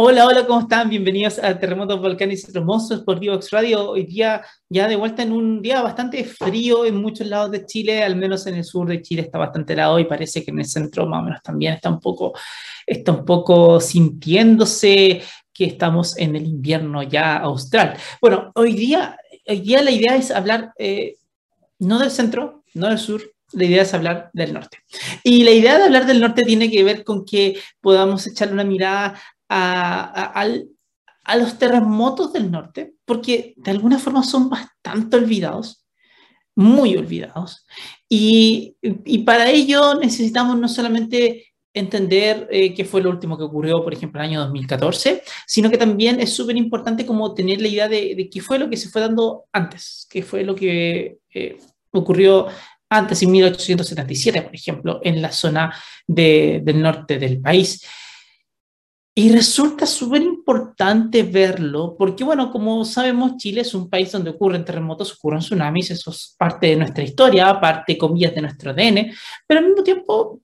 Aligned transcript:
Hola, 0.00 0.26
hola, 0.26 0.46
¿cómo 0.46 0.60
están? 0.60 0.88
Bienvenidos 0.88 1.40
a 1.40 1.58
Terremotos 1.58 2.00
Volcanes 2.00 2.48
Hermosos 2.54 3.02
por 3.02 3.18
Divox 3.18 3.50
Radio. 3.50 3.90
Hoy 3.90 4.04
día 4.04 4.44
ya 4.68 4.86
de 4.86 4.94
vuelta 4.94 5.24
en 5.24 5.32
un 5.32 5.60
día 5.60 5.82
bastante 5.82 6.22
frío 6.22 6.84
en 6.84 7.02
muchos 7.02 7.26
lados 7.26 7.50
de 7.50 7.66
Chile, 7.66 8.04
al 8.04 8.14
menos 8.14 8.46
en 8.46 8.54
el 8.54 8.62
sur 8.62 8.86
de 8.86 9.02
Chile 9.02 9.22
está 9.22 9.38
bastante 9.38 9.72
helado 9.72 9.98
y 9.98 10.04
parece 10.04 10.44
que 10.44 10.52
en 10.52 10.60
el 10.60 10.66
centro 10.66 11.04
más 11.08 11.20
o 11.20 11.24
menos 11.24 11.42
también 11.42 11.74
está 11.74 11.88
un 11.90 11.98
poco, 11.98 12.32
está 12.86 13.10
un 13.10 13.24
poco 13.24 13.80
sintiéndose 13.80 15.20
que 15.52 15.64
estamos 15.64 16.16
en 16.16 16.36
el 16.36 16.46
invierno 16.46 17.02
ya 17.02 17.38
austral. 17.38 17.96
Bueno, 18.20 18.52
hoy 18.54 18.74
día, 18.74 19.18
hoy 19.48 19.62
día 19.62 19.82
la 19.82 19.90
idea 19.90 20.14
es 20.14 20.30
hablar 20.30 20.74
eh, 20.78 21.16
no 21.80 21.98
del 21.98 22.12
centro, 22.12 22.62
no 22.74 22.88
del 22.88 22.98
sur, 22.98 23.20
la 23.52 23.64
idea 23.64 23.82
es 23.82 23.92
hablar 23.94 24.30
del 24.32 24.52
norte. 24.52 24.78
Y 25.24 25.42
la 25.42 25.50
idea 25.50 25.76
de 25.76 25.84
hablar 25.84 26.06
del 26.06 26.20
norte 26.20 26.44
tiene 26.44 26.70
que 26.70 26.84
ver 26.84 27.02
con 27.02 27.24
que 27.24 27.58
podamos 27.80 28.28
echarle 28.28 28.54
una 28.54 28.62
mirada 28.62 29.18
a, 29.48 30.46
los 31.36 31.58
terremotos 31.58 32.32
del 32.32 32.50
norte, 32.50 32.94
porque 33.04 33.54
de 33.56 33.70
alguna 33.70 33.98
forma 33.98 34.22
son 34.22 34.48
bastante 34.48 35.16
olvidados, 35.16 35.86
muy 36.54 36.96
olvidados. 36.96 37.66
Y, 38.08 38.76
para 39.24 39.50
ello 39.50 39.94
necesitamos 39.94 40.58
no 40.58 40.68
solamente 40.68 41.46
entender 41.74 42.48
eh, 42.50 42.74
qué 42.74 42.84
fue 42.84 43.02
lo 43.02 43.10
último 43.10 43.36
que 43.36 43.44
ocurrió, 43.44 43.84
por 43.84 43.92
ejemplo, 43.92 44.20
en 44.20 44.24
el 44.24 44.30
año 44.30 44.40
2014, 44.40 45.22
sino 45.46 45.70
que 45.70 45.78
también 45.78 46.18
es 46.18 46.32
súper 46.32 46.56
importante 46.56 47.06
como 47.06 47.34
tener 47.34 47.60
la 47.60 47.68
idea 47.68 47.88
de, 47.88 48.28
qué 48.32 48.40
fue 48.40 48.58
lo 48.58 48.68
que 48.68 48.76
se 48.76 48.88
fue 48.88 49.02
dando 49.02 49.44
antes, 49.52 50.06
qué 50.10 50.22
fue 50.22 50.42
lo 50.42 50.54
que 50.54 51.18
eh, 51.32 51.58
ocurrió 51.92 52.48
antes, 52.90 53.22
en 53.22 53.30
1877, 53.30 54.42
por 54.42 54.54
ejemplo, 54.54 55.00
en 55.02 55.20
la 55.20 55.30
zona 55.30 55.74
del 56.06 56.80
norte 56.80 57.18
del 57.18 57.40
país. 57.40 57.84
Y 59.18 59.32
resulta 59.32 59.84
súper 59.84 60.22
importante 60.22 61.24
verlo, 61.24 61.96
porque 61.98 62.22
bueno, 62.22 62.52
como 62.52 62.84
sabemos, 62.84 63.36
Chile 63.36 63.62
es 63.62 63.74
un 63.74 63.90
país 63.90 64.12
donde 64.12 64.30
ocurren 64.30 64.64
terremotos, 64.64 65.12
ocurren 65.12 65.40
tsunamis, 65.40 65.90
eso 65.90 66.12
es 66.12 66.36
parte 66.38 66.68
de 66.68 66.76
nuestra 66.76 67.02
historia, 67.02 67.60
parte, 67.60 67.98
comillas, 67.98 68.32
de 68.32 68.42
nuestro 68.42 68.70
ADN, 68.70 69.12
pero 69.44 69.58
al 69.58 69.66
mismo 69.66 69.82
tiempo, 69.82 70.40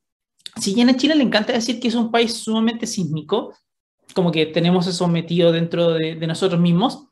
si 0.60 0.74
bien 0.74 0.88
a 0.88 0.96
Chile 0.96 1.14
le 1.14 1.22
encanta 1.22 1.52
decir 1.52 1.78
que 1.78 1.86
es 1.86 1.94
un 1.94 2.10
país 2.10 2.34
sumamente 2.34 2.88
sísmico, 2.88 3.54
como 4.12 4.32
que 4.32 4.46
tenemos 4.46 4.88
eso 4.88 5.06
metido 5.06 5.52
dentro 5.52 5.92
de, 5.92 6.16
nosotros 6.26 6.60
mismos, 6.60 7.06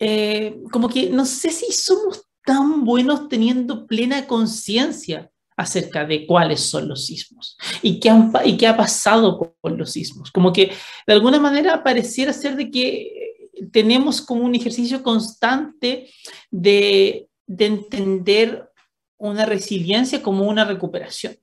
eh, 0.00 0.60
como 0.72 0.88
que 0.88 1.08
no 1.08 1.24
sé 1.24 1.52
si 1.52 1.70
somos 1.70 2.24
tan 2.44 2.82
buenos 2.82 3.28
teniendo 3.28 3.86
plena 3.86 4.26
conciencia 4.26 5.30
acerca 5.60 6.06
de 6.06 6.26
cuáles 6.26 6.60
son 6.60 6.88
los 6.88 7.04
sismos 7.04 7.58
y 7.82 8.00
qué, 8.00 8.10
y 8.46 8.56
qué 8.56 8.66
ha 8.66 8.76
pasado 8.76 9.54
con, 9.60 9.76
los 9.76 9.92
sismos. 9.92 10.30
Como 10.30 10.52
que 10.52 10.72
de 11.06 11.12
alguna 11.12 11.38
manera 11.38 11.82
pareciera 11.82 12.32
ser 12.32 12.56
de 12.56 12.70
que 12.70 13.46
tenemos 13.72 14.22
como 14.22 14.44
un 14.44 14.54
ejercicio 14.54 15.02
constante 15.02 16.10
de, 16.50 17.28
de 17.46 17.66
entender 17.66 18.70
una 19.18 19.44
resiliencia 19.44 20.22
como 20.22 20.44
una 20.44 20.64
recuperación, 20.64 21.36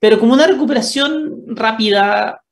pero 0.00 0.18
como 0.18 0.34
una 0.34 0.48
recuperación 0.48 1.44
rápida, 1.46 2.42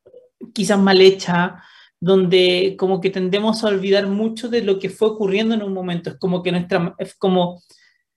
quizás 0.55 0.79
mal 0.79 1.01
hecha, 1.01 1.61
donde 1.99 2.77
como 2.79 3.01
que 3.01 3.11
tendemos 3.11 3.65
a 3.65 3.69
olvidar 3.69 4.07
mucho 4.07 4.49
de 4.49 4.63
lo 4.63 4.79
que 4.79 4.91
fue 4.91 5.09
ocurriendo 5.09 5.55
en 5.55 5.65
un 5.65 5.73
momento. 5.73 6.11
Es 6.11 6.17
como 6.17 6.43
que 6.43 6.53
nuestra, 6.53 6.95
es 6.99 7.15
como, 7.17 7.61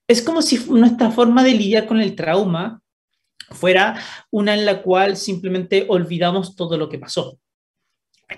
es 0.06 0.22
como 0.22 0.42
si 0.42 0.58
nuestra 0.70 1.10
forma 1.10 1.42
de 1.42 1.54
lidiar 1.54 1.86
con 1.86 2.00
el 2.00 2.14
trauma 2.14 2.80
fuera 3.54 3.98
una 4.30 4.54
en 4.54 4.66
la 4.66 4.82
cual 4.82 5.16
simplemente 5.16 5.86
olvidamos 5.88 6.56
todo 6.56 6.76
lo 6.76 6.88
que 6.88 6.98
pasó. 6.98 7.38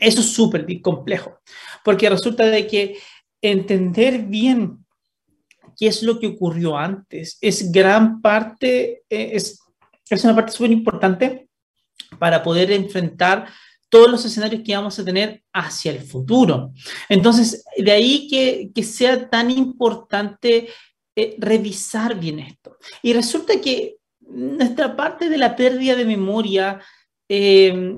Eso 0.01 0.21
es 0.21 0.33
súper 0.33 0.67
complejo, 0.83 1.41
porque 1.85 2.11
resulta 2.11 2.45
de 2.47 2.67
que 2.67 2.99
entender 3.41 4.23
bien 4.25 4.85
qué 5.77 5.89
es 5.89 6.03
lo 6.03 6.19
que 6.19 6.27
ocurrió 6.27 6.77
antes 6.77 7.39
es 7.41 7.71
gran 7.71 8.21
parte, 8.21 9.03
eh, 9.09 9.31
es, 9.33 9.61
es 10.09 10.25
una 10.25 10.35
parte 10.35 10.53
súper 10.53 10.73
importante 10.73 11.49
para 12.19 12.43
poder 12.43 12.73
enfrentar 12.73 13.49
todos 13.89 14.11
los 14.11 14.25
escenarios 14.25 14.63
que 14.65 14.77
vamos 14.77 14.99
a 14.99 15.05
tener 15.05 15.43
hacia 15.53 15.93
el 15.93 16.01
futuro. 16.01 16.73
Entonces, 17.09 17.65
de 17.77 17.93
ahí 17.93 18.29
que, 18.29 18.71
que 18.75 18.83
sea 18.83 19.31
tan 19.31 19.51
importante 19.51 20.69
eh, 21.15 21.37
revisar 21.39 22.19
bien 22.19 22.41
esto. 22.41 22.77
Y 23.03 23.13
resulta 23.13 23.61
que 23.61 23.96
nuestra 24.29 24.97
parte 24.97 25.29
de 25.29 25.39
la 25.39 25.57
pérdida 25.57 25.95
de 25.95 26.05
memoria 26.05 26.81
eh, 27.29 27.97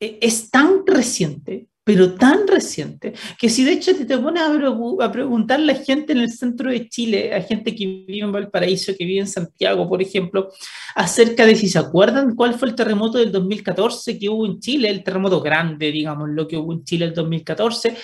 e, 0.00 0.18
es 0.20 0.50
tan 0.50 0.86
reciente, 0.86 1.68
pero 1.84 2.14
tan 2.14 2.48
reciente, 2.48 3.12
que 3.38 3.50
si 3.50 3.62
de 3.62 3.72
hecho 3.72 3.94
te, 3.94 4.06
te 4.06 4.18
pones 4.18 4.42
a, 4.42 5.12
preguntar 5.12 5.60
a 5.60 5.62
la 5.62 5.74
gente 5.74 6.12
en 6.12 6.18
el 6.18 6.32
centro 6.32 6.70
de 6.70 6.88
Chile, 6.88 7.34
a 7.34 7.42
gente 7.42 7.74
que 7.74 7.86
vive 7.86 8.20
en 8.20 8.32
Valparaíso, 8.32 8.94
que 8.98 9.04
vive 9.04 9.20
en 9.20 9.28
Santiago, 9.28 9.86
por 9.86 10.00
ejemplo, 10.00 10.50
acerca 10.94 11.44
de 11.44 11.54
si 11.54 11.68
se 11.68 11.78
acuerdan 11.78 12.34
cuál 12.34 12.54
fue 12.54 12.68
el 12.68 12.74
terremoto 12.74 13.18
del 13.18 13.30
2014 13.30 14.18
que 14.18 14.30
hubo 14.30 14.46
en 14.46 14.60
Chile, 14.60 14.88
el 14.88 15.04
terremoto 15.04 15.42
grande, 15.42 15.92
digamos, 15.92 16.30
lo 16.30 16.48
que 16.48 16.56
hubo 16.56 16.72
en 16.72 16.84
Chile 16.84 17.04
el 17.04 17.14
2014, 17.14 17.96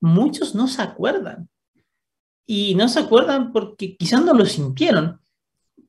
muchos 0.00 0.56
no 0.56 0.66
se 0.66 0.82
acuerdan. 0.82 1.48
Y 2.44 2.74
no 2.74 2.88
se 2.88 3.00
acuerdan 3.00 3.52
porque 3.52 3.96
quizás 3.96 4.24
no 4.24 4.32
lo 4.32 4.46
sintieron, 4.46 5.20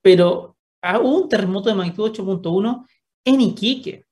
pero 0.02 0.58
Hubo 0.82 1.24
un 1.24 1.30
terremoto 1.30 1.70
de 1.70 1.76
magnitud 1.76 2.12
8.1 2.12 2.86
en 3.26 3.42
Iquique. 3.42 4.06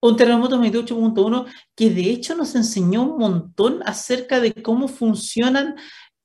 Un 0.00 0.16
terremoto 0.16 0.56
de 0.56 0.62
magnitud 0.62 0.84
8.1 0.84 1.46
que 1.74 1.90
de 1.90 2.10
hecho 2.10 2.34
nos 2.34 2.54
enseñó 2.54 3.02
un 3.02 3.18
montón 3.18 3.80
acerca 3.84 4.40
de 4.40 4.52
cómo 4.52 4.88
funcionan 4.88 5.76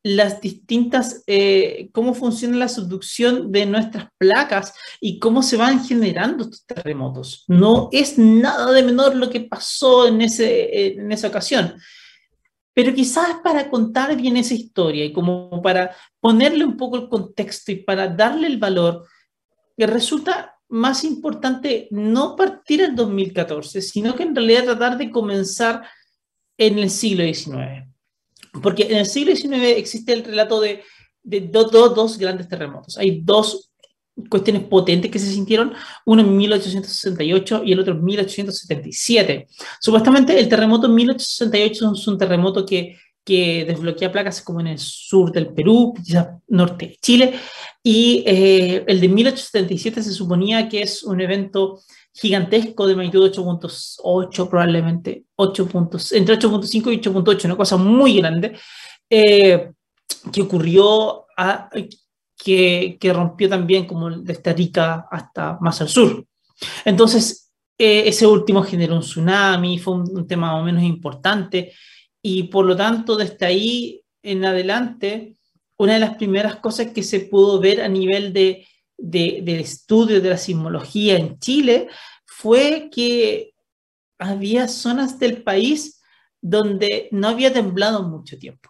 las 0.03 0.39
distintas, 0.39 1.23
eh, 1.27 1.89
cómo 1.91 2.13
funciona 2.13 2.57
la 2.57 2.69
subducción 2.69 3.51
de 3.51 3.65
nuestras 3.65 4.07
placas 4.17 4.73
y 5.01 5.19
cómo 5.19 5.43
se 5.43 5.57
van 5.57 5.83
generando 5.83 6.43
estos 6.43 6.65
terremotos. 6.65 7.43
No 7.47 7.89
es 7.91 8.17
nada 8.17 8.71
de 8.71 8.83
menor 8.83 9.15
lo 9.15 9.29
que 9.29 9.41
pasó 9.41 10.07
en, 10.07 10.21
ese, 10.21 10.93
en 10.93 11.11
esa 11.11 11.27
ocasión. 11.27 11.75
Pero 12.73 12.93
quizás 12.93 13.27
para 13.43 13.69
contar 13.69 14.15
bien 14.15 14.37
esa 14.37 14.53
historia 14.53 15.03
y 15.03 15.11
como 15.11 15.61
para 15.61 15.93
ponerle 16.21 16.63
un 16.63 16.77
poco 16.77 16.95
el 16.95 17.09
contexto 17.09 17.73
y 17.73 17.83
para 17.83 18.07
darle 18.07 18.47
el 18.47 18.57
valor, 18.57 19.05
que 19.79 19.87
resulta 19.87 20.57
más 20.67 21.05
importante 21.05 21.87
no 21.89 22.35
partir 22.35 22.81
en 22.81 22.97
2014, 22.97 23.81
sino 23.81 24.13
que 24.13 24.23
en 24.23 24.35
realidad 24.35 24.65
tratar 24.65 24.97
de 24.97 25.09
comenzar 25.09 25.83
en 26.57 26.77
el 26.79 26.89
siglo 26.89 27.23
XIX. 27.23 27.87
Porque 28.61 28.83
en 28.83 28.97
el 28.97 29.05
siglo 29.05 29.33
XIX 29.33 29.77
existe 29.77 30.11
el 30.11 30.25
relato 30.25 30.59
de, 30.59 30.83
de 31.23 31.39
dos 31.39 32.17
grandes 32.17 32.49
terremotos. 32.49 32.97
Hay 32.97 33.21
dos 33.21 33.71
cuestiones 34.29 34.63
potentes 34.63 35.09
que 35.09 35.17
se 35.17 35.31
sintieron, 35.31 35.73
uno 36.05 36.23
en 36.23 36.35
1868 36.35 37.61
y 37.63 37.71
el 37.71 37.79
otro 37.79 37.93
en 37.93 38.03
1877. 38.03 39.47
Supuestamente 39.79 40.37
el 40.37 40.49
terremoto 40.49 40.87
en 40.87 40.95
1868 40.95 41.93
es 41.93 42.05
un 42.05 42.17
terremoto 42.17 42.65
que 42.65 42.97
que 43.29 43.63
desbloquea 43.63 44.11
placas 44.11 44.41
como 44.41 44.59
en 44.59 44.65
el 44.65 44.79
sur 44.79 45.31
del 45.31 45.53
Perú, 45.53 45.93
quizás 46.03 46.29
norte 46.47 46.87
de 46.87 46.97
Chile, 46.99 47.33
y 47.83 48.23
eh, 48.25 48.83
el 48.87 48.99
de 48.99 49.07
1877 49.07 50.01
se 50.01 50.13
suponía 50.13 50.67
que 50.67 50.81
es 50.81 51.03
un 51.03 51.21
evento 51.21 51.79
gigantesco 52.11 52.87
de 52.87 52.95
magnitud 52.95 53.31
8.8, 53.31 54.49
probablemente 54.49 55.25
8 55.35 55.67
puntos, 55.67 56.11
entre 56.11 56.39
8.5 56.39 56.91
y 56.91 57.01
8.8, 57.01 57.45
una 57.45 57.55
cosa 57.55 57.77
muy 57.77 58.17
grande, 58.17 58.57
eh, 59.07 59.73
que 60.33 60.41
ocurrió, 60.41 61.27
que, 62.35 62.97
que, 62.99 63.13
rompió 63.13 63.47
también 63.47 63.85
como 63.85 64.09
desde 64.09 64.53
Rica 64.53 65.05
hasta 65.11 65.59
más 65.61 65.79
al 65.81 65.89
sur. 65.89 66.25
Entonces, 66.83 67.51
eh, 67.77 68.05
ese 68.07 68.25
último 68.25 68.63
generó 68.63 68.95
un 68.95 69.01
tsunami, 69.01 69.77
fue 69.77 69.93
un, 69.93 70.17
un 70.17 70.25
tema 70.25 70.51
más 70.51 70.61
o 70.61 70.65
menos 70.65 70.81
importante, 70.81 71.73
y 72.21 72.43
por 72.43 72.65
lo 72.65 72.75
tanto, 72.75 73.15
desde 73.15 73.45
ahí 73.45 74.01
en 74.21 74.45
adelante, 74.45 75.37
una 75.77 75.93
de 75.93 75.99
las 75.99 76.15
primeras 76.15 76.57
cosas 76.57 76.87
que 76.91 77.03
se 77.03 77.21
pudo 77.21 77.59
ver 77.59 77.81
a 77.81 77.87
nivel 77.87 78.33
de, 78.33 78.67
de, 78.97 79.59
estudio 79.59 80.21
de 80.21 80.29
la 80.29 80.37
sismología 80.37 81.17
en 81.17 81.39
Chile 81.39 81.87
fue 82.25 82.89
que 82.91 83.53
había 84.17 84.67
zonas 84.67 85.19
del 85.19 85.43
país 85.43 86.01
donde 86.41 87.07
no 87.11 87.29
había 87.29 87.53
temblado 87.53 88.03
mucho 88.03 88.37
tiempo. 88.37 88.69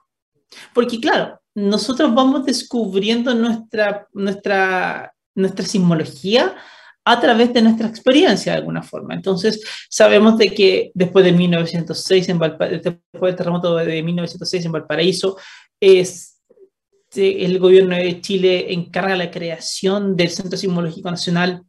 Porque 0.74 1.00
claro, 1.00 1.40
nosotros 1.56 2.14
vamos 2.14 2.46
descubriendo 2.46 3.34
nuestra, 3.34 4.08
nuestra, 4.14 5.14
nuestra 5.36 5.66
sismología 5.66 6.56
a 7.10 7.20
través 7.20 7.52
de 7.52 7.64
nuestra 7.64 7.88
experiencia 7.88 8.52
de 8.52 8.60
alguna 8.60 8.84
forma. 8.84 9.16
Entonces, 9.16 9.64
sabemos 9.90 10.38
de 10.38 10.54
que 10.54 10.92
después 10.94 11.26
de 11.26 11.32
1906, 11.32 12.30
en 12.30 12.38
después 12.38 12.70
del 12.70 13.36
terremoto 13.36 13.76
de 13.76 14.04
1906 14.04 14.66
en 14.66 14.72
Valparaíso, 14.72 15.36
es, 15.80 16.40
el 17.16 17.58
gobierno 17.58 17.96
de 17.96 18.22
Chile 18.22 18.72
encarga 18.72 19.16
la 19.16 19.32
creación 19.32 20.16
del 20.16 20.30
Centro 20.30 20.56
Sismológico 20.56 21.10
Nacional 21.10 21.64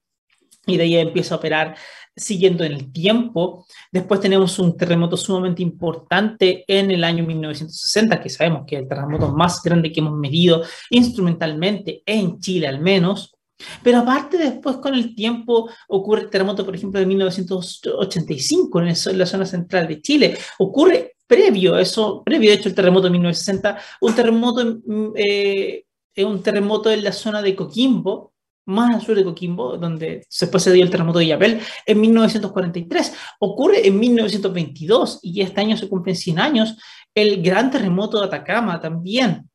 y 0.67 0.77
de 0.77 0.83
ahí 0.83 0.97
empieza 0.97 1.35
a 1.35 1.39
operar 1.39 1.75
siguiendo 2.15 2.63
en 2.63 2.73
el 2.73 2.93
tiempo. 2.93 3.65
Después 3.91 4.21
tenemos 4.21 4.59
un 4.59 4.77
terremoto 4.77 5.17
sumamente 5.17 5.63
importante 5.63 6.65
en 6.69 6.91
el 6.91 7.03
año 7.03 7.25
1960, 7.25 8.21
que 8.21 8.29
sabemos 8.29 8.65
que 8.67 8.77
es 8.77 8.83
el 8.83 8.89
terremoto 8.89 9.33
más 9.33 9.63
grande 9.63 9.91
que 9.91 10.01
hemos 10.01 10.19
medido 10.19 10.63
instrumentalmente 10.91 12.03
en 12.05 12.39
Chile 12.41 12.69
al 12.69 12.81
menos. 12.81 13.40
Pero 13.83 13.99
aparte 13.99 14.39
después 14.39 14.77
con 14.77 14.95
el 14.95 15.15
tiempo 15.15 15.71
ocurre 15.89 16.23
el 16.23 16.31
terremoto, 16.31 16.65
por 16.65 16.75
ejemplo, 16.75 17.01
de 17.01 17.07
1985 17.07 18.81
en 18.81 19.19
la 19.19 19.27
zona 19.27 19.47
central 19.47 19.89
de 19.89 20.01
Chile. 20.01 20.39
Ocurre 20.59 21.17
previo 21.27 21.75
a 21.75 21.83
eso, 21.83 22.23
previo 22.25 22.51
de 22.51 22.57
hecho 22.57 22.69
el 22.69 22.75
terremoto 22.75 23.05
de 23.05 23.11
1960, 23.11 23.79
un 24.01 24.15
terremoto, 24.15 24.81
eh, 25.15 25.85
un 26.19 26.43
terremoto 26.43 26.91
en 26.91 27.05
la 27.05 27.13
zona 27.13 27.41
de 27.41 27.55
Coquimbo, 27.55 28.33
más 28.67 28.95
al 28.95 29.03
sur 29.03 29.17
de 29.17 29.25
Coquimbo, 29.25 29.77
donde 29.77 30.27
después 30.41 30.63
se 30.63 30.73
dio 30.73 30.85
el 30.85 30.91
terremoto 30.91 31.19
de 31.19 31.29
Yapel, 31.29 31.61
en 31.87 32.01
1943. 32.01 33.15
Ocurre 33.41 33.87
en 33.87 33.99
1922 33.99 35.21
y 35.23 35.41
este 35.41 35.61
año 35.61 35.77
se 35.77 35.89
cumplen 35.89 36.17
100 36.17 36.39
años 36.39 36.77
el 37.15 37.43
gran 37.43 37.71
terremoto 37.71 38.21
de 38.21 38.27
Atacama 38.27 38.81
también. 38.81 39.49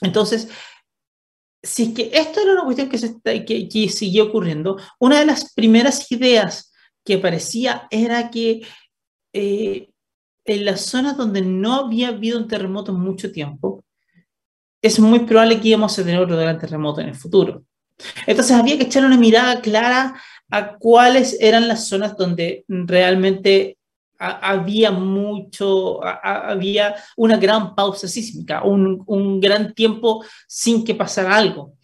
Entonces, 0.00 0.48
si 1.62 1.84
es 1.84 1.94
que 1.94 2.10
esto 2.12 2.40
era 2.40 2.52
una 2.52 2.64
cuestión 2.64 2.88
que, 2.88 2.98
se, 2.98 3.20
que, 3.22 3.88
siguió 3.88 4.26
ocurriendo, 4.26 4.76
una 4.98 5.18
de 5.18 5.26
las 5.26 5.52
primeras 5.54 6.10
ideas 6.12 6.72
que 7.04 7.14
aparecía 7.14 7.88
era 7.90 8.30
que 8.30 8.62
eh, 9.32 9.90
en 10.44 10.64
las 10.64 10.82
zonas 10.82 11.16
donde 11.16 11.42
no 11.42 11.74
había 11.74 12.08
habido 12.08 12.38
un 12.38 12.48
terremoto 12.48 12.92
en 12.92 13.00
mucho 13.00 13.32
tiempo, 13.32 13.84
es 14.80 15.00
muy 15.00 15.20
probable 15.20 15.60
que 15.60 15.68
íbamos 15.68 15.98
a 15.98 16.04
tener 16.04 16.20
otro 16.20 16.36
gran 16.36 16.58
terremoto 16.58 17.00
en 17.00 17.08
el 17.08 17.14
futuro. 17.14 17.64
Entonces 18.26 18.56
había 18.56 18.76
que 18.78 18.84
echar 18.84 19.04
una 19.04 19.16
mirada 19.16 19.60
clara 19.60 20.20
a 20.50 20.76
cuáles 20.76 21.36
eran 21.40 21.68
las 21.68 21.88
zonas 21.88 22.16
donde 22.16 22.64
realmente 22.68 23.77
había 24.18 24.90
mucho, 24.90 26.00
había 26.04 26.96
una 27.16 27.36
gran 27.36 27.74
pausa 27.74 28.08
sísmica, 28.08 28.62
un, 28.64 29.02
un, 29.06 29.40
gran 29.40 29.74
tiempo 29.74 30.24
sin 30.46 30.84
que 30.84 30.94
pasara 30.94 31.36
algo. 31.36 31.74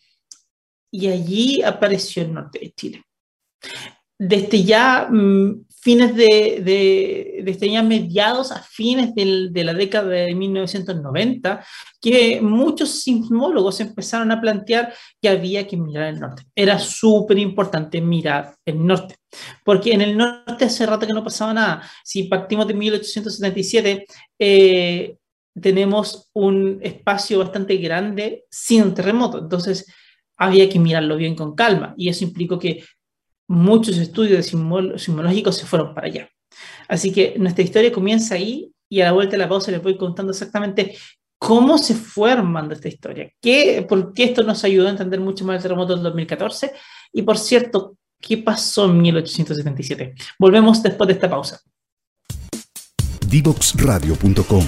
Y 0.91 1.09
allí 1.09 1.63
apareció 1.63 2.23
el 2.23 2.35
norte 2.35 2.59
de 2.59 2.73
Chile. 2.73 3.05
Desde 4.19 4.63
ya 4.63 5.09
mm, 5.11 5.67
fines 5.85 6.17
de, 6.17 6.63
de, 6.65 7.43
desde 7.45 7.71
ya 7.71 7.83
mediados 7.83 8.51
a 8.51 8.63
fines 8.63 9.15
del, 9.15 9.53
de 9.53 9.65
la 9.65 9.75
década 9.75 10.09
de 10.09 10.35
1990, 10.35 11.63
que 12.01 12.41
muchos 12.41 13.03
sismólogos 13.03 13.81
empezaron 13.81 14.33
a 14.33 14.41
plantear 14.41 14.95
que 15.21 15.29
había 15.29 15.67
que 15.67 15.77
mirar 15.77 16.15
el 16.15 16.21
norte. 16.21 16.45
Era 16.55 16.79
súper 16.79 17.37
importante 17.37 18.01
mirar 18.01 18.55
el 18.65 18.87
norte, 18.87 19.17
porque 19.63 19.93
en 19.93 20.01
el 20.01 20.17
norte 20.17 20.65
hace 20.65 20.87
rato 20.87 21.07
que 21.07 21.13
no 21.13 21.23
pasaba 21.23 21.53
nada. 21.53 21.83
Si 22.03 22.23
partimos 22.25 22.67
de 22.67 22.73
1877, 22.73 24.07
eh, 24.39 25.17
tenemos 25.61 26.31
un 26.33 26.79
espacio 26.81 27.41
bastante 27.41 27.77
grande 27.77 28.47
sin 28.49 28.95
terremoto, 28.95 29.39
entonces 29.39 29.85
había 30.39 30.67
que 30.71 30.79
mirarlo 30.79 31.17
bien 31.17 31.37
con 31.37 31.55
calma, 31.55 31.93
y 31.99 32.09
eso 32.09 32.25
implicó 32.25 32.59
que 32.59 32.83
muchos 33.49 33.99
estudios 33.99 34.47
sismológicos 34.47 35.57
se 35.57 35.67
fueron 35.67 35.95
para 35.95 36.07
allá. 36.07 36.29
Así 36.89 37.13
que 37.13 37.35
nuestra 37.39 37.65
historia 37.65 37.93
comienza 37.93 38.35
ahí 38.35 38.73
y 38.89 39.01
a 39.01 39.07
la 39.07 39.13
vuelta 39.13 39.33
de 39.33 39.39
la 39.39 39.49
pausa 39.49 39.71
les 39.71 39.83
voy 39.83 39.97
contando 39.97 40.33
exactamente 40.33 40.97
cómo 41.39 41.79
se 41.79 41.95
fue 41.95 42.33
armando 42.33 42.75
esta 42.75 42.89
historia, 42.89 43.31
qué, 43.41 43.85
por 43.89 44.13
qué 44.13 44.25
esto 44.25 44.43
nos 44.43 44.65
ayudó 44.65 44.87
a 44.87 44.91
entender 44.91 45.21
mucho 45.21 45.45
más 45.45 45.57
el 45.57 45.63
terremoto 45.63 45.95
del 45.95 46.03
2014 46.03 46.73
y 47.13 47.23
por 47.23 47.39
cierto, 47.39 47.97
qué 48.21 48.39
pasó 48.39 48.87
en 48.87 49.03
1877. 49.03 50.15
Volvemos 50.39 50.83
después 50.83 51.09
de 51.09 51.15
esta 51.15 51.29
pausa. 51.29 51.61
Divoxradio.com 53.29 54.65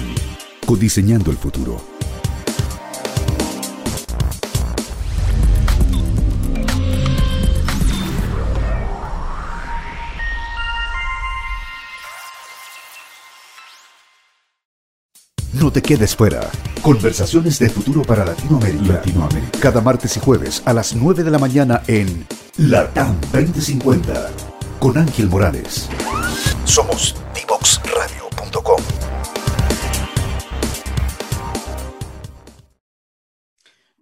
Codiseñando 0.65 1.31
el 1.31 1.37
futuro. 1.37 1.96
No 15.59 15.71
te 15.71 15.81
quedes 15.81 16.15
fuera. 16.15 16.51
Conversaciones 16.83 17.57
de 17.57 17.69
futuro 17.69 18.03
para 18.03 18.23
Latinoamérica. 18.23 18.93
Latinoamérica. 18.93 19.59
Cada 19.59 19.81
martes 19.81 20.15
y 20.15 20.19
jueves 20.19 20.61
a 20.65 20.73
las 20.73 20.95
9 20.95 21.23
de 21.23 21.31
la 21.31 21.39
mañana 21.39 21.81
en 21.87 22.27
LATAM 22.57 23.19
2050 23.33 24.29
con 24.77 24.97
Ángel 24.99 25.27
Morales. 25.29 25.89
Somos 26.63 27.15
divoxradio.com. 27.33 28.81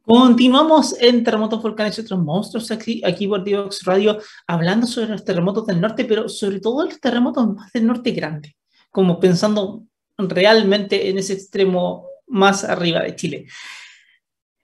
Continuamos 0.01 0.95
en 0.99 1.23
Terremotos, 1.23 1.61
Volcanes 1.61 1.97
y 1.97 2.01
otros 2.01 2.19
monstruos 2.19 2.69
aquí, 2.71 3.01
aquí 3.05 3.29
por 3.29 3.45
Divox 3.45 3.85
Radio 3.85 4.19
hablando 4.45 4.87
sobre 4.87 5.07
los 5.07 5.23
terremotos 5.23 5.65
del 5.67 5.79
norte, 5.79 6.03
pero 6.03 6.27
sobre 6.27 6.59
todo 6.59 6.83
los 6.83 6.99
terremotos 6.99 7.47
más 7.55 7.71
del 7.71 7.87
norte 7.87 8.11
grande, 8.11 8.57
como 8.91 9.21
pensando 9.21 9.85
realmente 10.17 11.09
en 11.09 11.17
ese 11.17 11.33
extremo 11.33 12.07
más 12.27 12.63
arriba 12.63 13.01
de 13.01 13.15
Chile. 13.15 13.45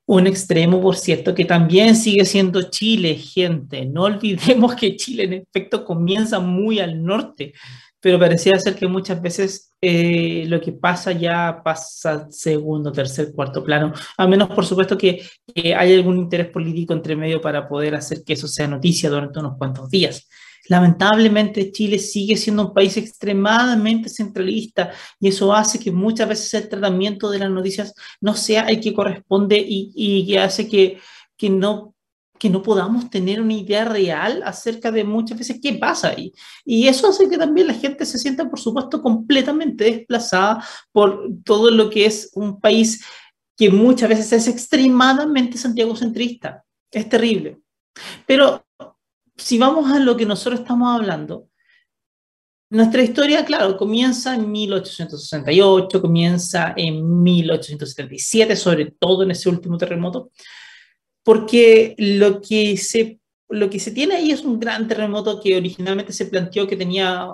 Un 0.06 0.28
extremo, 0.28 0.82
por 0.82 0.98
cierto, 0.98 1.34
que 1.34 1.46
también 1.46 1.96
sigue 1.96 2.26
siendo 2.26 2.70
Chile, 2.70 3.16
gente. 3.16 3.86
No 3.86 4.04
olvidemos 4.04 4.76
que 4.76 4.96
Chile 4.96 5.24
en 5.24 5.34
efecto 5.34 5.86
comienza 5.86 6.40
muy 6.40 6.80
al 6.80 7.04
norte, 7.04 7.54
pero 8.00 8.20
parecía 8.20 8.60
ser 8.60 8.76
que 8.76 8.88
muchas 8.88 9.22
veces 9.22 9.72
eh, 9.80 10.46
lo 10.48 10.60
que 10.60 10.72
pasa 10.74 11.12
ya 11.12 11.62
pasa 11.64 12.28
segundo, 12.32 12.92
tercer, 12.92 13.32
cuarto 13.34 13.64
plano, 13.64 13.94
a 14.18 14.28
menos 14.28 14.50
por 14.50 14.66
supuesto 14.66 14.98
que, 14.98 15.24
que 15.54 15.76
hay 15.76 15.94
algún 15.94 16.18
interés 16.18 16.48
político 16.48 16.94
entre 16.94 17.16
medio 17.16 17.40
para 17.40 17.68
poder 17.68 17.96
hacer 17.96 18.24
que 18.24 18.34
eso 18.34 18.48
sea 18.48 18.68
noticia 18.68 19.10
durante 19.10 19.40
unos 19.40 19.58
cuantos 19.58 19.90
días. 19.90 20.28
Lamentablemente 20.72 21.70
Chile 21.74 22.00
sigue 22.00 22.38
siendo 22.38 22.68
un 22.68 22.74
país 22.74 22.96
extremadamente 22.96 24.08
centralista 24.08 24.90
y 25.20 25.28
eso 25.28 25.54
hace 25.54 25.78
que 25.78 25.92
muchas 25.92 26.30
veces 26.30 26.54
el 26.54 26.70
tratamiento 26.70 27.30
de 27.30 27.40
las 27.40 27.50
noticias 27.50 27.94
no 28.22 28.36
sea 28.36 28.62
el 28.70 28.80
que 28.80 28.94
corresponde 28.94 29.58
y, 29.58 29.92
y 29.94 30.26
que 30.26 30.40
hace 30.40 30.70
que, 30.70 30.98
que, 31.36 31.50
no, 31.50 31.94
que 32.40 32.50
no 32.50 32.62
podamos 32.62 33.10
tener 33.10 33.42
una 33.42 33.54
idea 33.54 33.84
real 33.84 34.44
acerca 34.46 34.94
de 34.94 35.04
muchas 35.04 35.40
veces 35.40 35.60
qué 35.62 35.74
pasa 35.74 36.12
ahí. 36.12 36.32
Y 36.64 36.88
eso 36.88 37.10
hace 37.10 37.28
que 37.28 37.38
también 37.38 37.68
la 37.68 37.74
gente 37.74 38.06
se 38.06 38.18
sienta, 38.18 38.50
por 38.50 38.58
supuesto, 38.58 39.02
completamente 39.02 39.84
desplazada 39.84 40.66
por 40.94 41.28
todo 41.44 41.70
lo 41.70 41.90
que 41.90 42.06
es 42.06 42.32
un 42.34 42.62
país 42.62 43.04
que 43.58 43.70
muchas 43.70 44.08
veces 44.08 44.32
es 44.32 44.48
extremadamente 44.48 45.58
santiagocentrista. 45.58 46.64
Es 46.90 47.10
terrible. 47.10 47.60
Pero 48.26 48.64
si 49.42 49.58
vamos 49.58 49.92
a 49.92 50.00
lo 50.00 50.16
que 50.16 50.26
nosotros 50.26 50.62
estamos 50.62 50.96
hablando, 50.96 51.48
nuestra 52.70 53.02
historia, 53.02 53.44
claro, 53.44 53.76
comienza 53.76 54.34
en 54.34 54.50
1868, 54.50 56.02
comienza 56.02 56.74
en 56.78 57.22
1877, 57.22 58.56
sobre 58.56 58.92
todo 58.98 59.24
en 59.24 59.32
ese 59.32 59.50
último 59.50 59.78
terremoto, 59.78 60.32
porque 61.24 61.96
lo 61.98 62.40
que 62.40 62.78
se, 62.78 63.20
lo 63.50 63.70
que 63.70 63.80
se 63.80 63.92
tiene 63.92 64.16
ahí 64.16 64.32
es 64.32 64.42
un 64.42 64.60
gran 64.60 64.88
terremoto 64.88 65.42
que 65.42 65.58
originalmente 65.58 66.14
se 66.14 66.28
planteó 66.28 66.66
que 66.66 66.78
tenía 66.78 67.28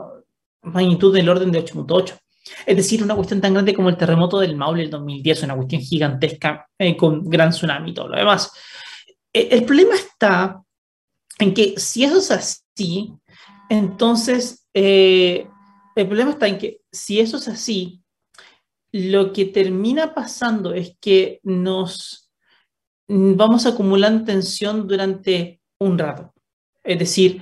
magnitud 0.64 1.14
del 1.14 1.30
orden 1.30 1.52
de 1.52 1.64
8.8. 1.64 2.18
Es 2.66 2.78
decir, 2.78 3.04
una 3.04 3.16
cuestión 3.16 3.42
tan 3.42 3.54
grande 3.54 3.76
como 3.76 3.90
el 3.90 3.98
terremoto 3.98 4.40
del 4.40 4.56
Maule 4.56 4.84
del 4.84 4.92
2010, 4.92 5.44
una 5.44 5.56
cuestión 5.56 5.82
gigantesca 5.82 6.68
eh, 6.80 6.96
con 6.98 7.30
gran 7.30 7.52
tsunami 7.52 7.92
y 7.92 7.94
todo 7.94 8.08
lo 8.08 8.18
demás. 8.18 8.52
Eh, 9.32 9.50
el 9.52 9.66
problema 9.66 9.94
está 9.96 10.64
en 11.39 11.53
que 11.53 11.75
si 11.77 12.03
eso 12.03 12.17
es 12.17 12.32
así, 12.32 13.13
entonces 13.70 14.67
eh, 14.74 15.48
el 15.96 16.08
problema 16.08 16.32
está 16.32 16.48
en 16.48 16.58
que 16.58 16.82
si 16.91 17.20
eso 17.20 17.38
es 17.38 17.48
así, 17.48 18.01
lo 18.91 19.34
que 19.34 19.46
termina 19.46 20.13
pasando 20.13 20.74
es 20.74 20.96
que 21.00 21.39
nos 21.44 22.32
vamos 23.08 23.65
acumulando 23.65 24.25
tensión 24.25 24.88
durante 24.88 25.62
un 25.79 25.98
rato. 25.98 26.34
Es 26.84 27.00
decir, 27.00 27.41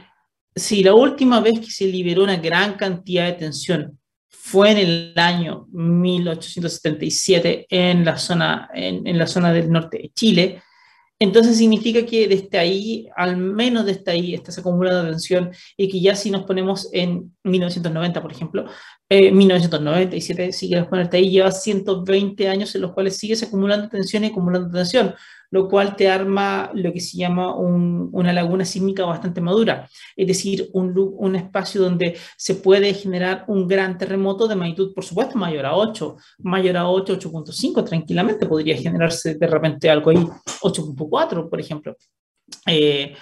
si 0.56 0.84
la 0.84 0.94
última 0.94 1.40
vez 1.40 1.60
que 1.60 1.72
se 1.72 1.86
liberó 1.86 2.24
una 2.24 2.38
gran 2.38 2.75
cantidad 2.75 3.25
de 3.25 3.34
tensión 3.34 4.00
fue 4.30 4.72
en 4.72 4.78
el 4.78 5.14
año 5.18 5.68
1877 5.72 7.68
en 7.70 8.06
la 8.06 8.18
zona, 8.18 8.70
en 8.74 9.18
la 9.18 9.28
zona 9.28 9.52
del 9.52 9.72
norte 9.72 9.98
de 9.98 10.12
Chile, 10.14 10.62
entonces 11.20 11.58
significa 11.58 12.06
que 12.06 12.28
desde 12.28 12.58
ahí, 12.58 13.08
al 13.16 13.38
menos 13.38 13.86
desde 13.86 14.12
ahí, 14.12 14.34
estás 14.34 14.58
acumulando 14.58 15.10
tensión 15.10 15.52
y 15.78 15.90
que 15.90 16.02
ya 16.02 16.16
si 16.16 16.30
nos 16.30 16.44
ponemos 16.44 16.90
en 16.92 17.36
1990, 17.44 18.22
por 18.22 18.32
ejemplo, 18.32 18.66
Eh, 19.08 19.32
1997, 19.32 20.52
si 20.52 20.68
quieres 20.68 20.88
ponerte 20.88 21.18
ahí, 21.18 21.30
lleva 21.30 21.52
120 21.52 22.50
años 22.50 22.74
en 22.74 22.82
los 22.82 22.92
cuales 22.92 23.18
sigues 23.18 23.44
acumulando 23.44 23.88
tensión 23.88 24.24
y 24.24 24.28
acumulando 24.28 24.72
tensión, 24.72 25.14
lo 25.52 25.70
cual 25.70 25.96
te 25.96 26.10
arma 26.10 26.72
lo 26.74 26.92
que 26.92 27.00
se 27.00 27.18
llama 27.18 27.56
un, 27.56 28.10
una 28.14 28.34
laguna 28.34 28.66
sísmica 28.66 29.06
bastante 29.06 29.42
madura, 29.42 29.88
es 30.16 30.28
decir, 30.28 30.70
un, 30.74 30.94
un, 30.98 31.36
espacio 31.36 31.82
donde 31.82 32.18
se 32.36 32.56
puede 32.56 32.96
generar 32.96 33.46
un 33.48 33.68
gran 33.68 33.96
terremoto 34.00 34.48
de 34.48 34.56
magnitud, 34.56 34.92
por 34.94 35.06
supuesto, 35.06 35.38
mayor 35.38 35.68
a 35.68 35.76
8, 35.76 36.16
mayor 36.40 36.78
a 36.78 36.90
8, 36.90 37.20
8.5, 37.20 37.86
tranquilamente 37.86 38.48
podría 38.48 38.76
generarse 38.76 39.36
de 39.36 39.48
repente 39.48 39.88
algo 39.88 40.10
ahí, 40.10 40.18
8.4, 40.18 41.48
por 41.48 41.60
ejemplo. 41.60 41.96
Eh, 42.66 43.16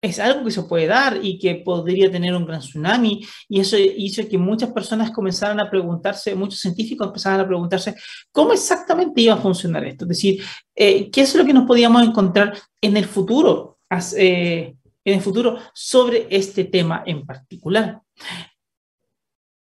es 0.00 0.18
algo 0.18 0.44
que 0.44 0.50
se 0.50 0.62
puede 0.62 0.86
dar 0.86 1.18
y 1.22 1.38
que 1.38 1.56
podría 1.56 2.10
tener 2.10 2.34
un 2.34 2.46
gran 2.46 2.60
tsunami. 2.60 3.26
Y 3.48 3.60
eso 3.60 3.76
hizo 3.78 4.28
que 4.28 4.38
muchas 4.38 4.70
personas 4.72 5.10
comenzaran 5.10 5.60
a 5.60 5.70
preguntarse, 5.70 6.34
muchos 6.34 6.60
científicos 6.60 7.06
empezaran 7.06 7.40
a 7.40 7.46
preguntarse 7.46 7.94
cómo 8.30 8.52
exactamente 8.52 9.20
iba 9.20 9.34
a 9.34 9.38
funcionar 9.38 9.84
esto. 9.84 10.04
Es 10.04 10.08
decir, 10.08 10.42
eh, 10.74 11.10
qué 11.10 11.22
es 11.22 11.34
lo 11.34 11.44
que 11.44 11.52
nos 11.52 11.66
podíamos 11.66 12.02
encontrar 12.02 12.56
en 12.80 12.96
el 12.96 13.06
futuro, 13.06 13.78
eh, 14.16 14.74
en 15.04 15.14
el 15.14 15.20
futuro 15.20 15.58
sobre 15.72 16.26
este 16.30 16.64
tema 16.64 17.02
en 17.06 17.24
particular. 17.24 18.00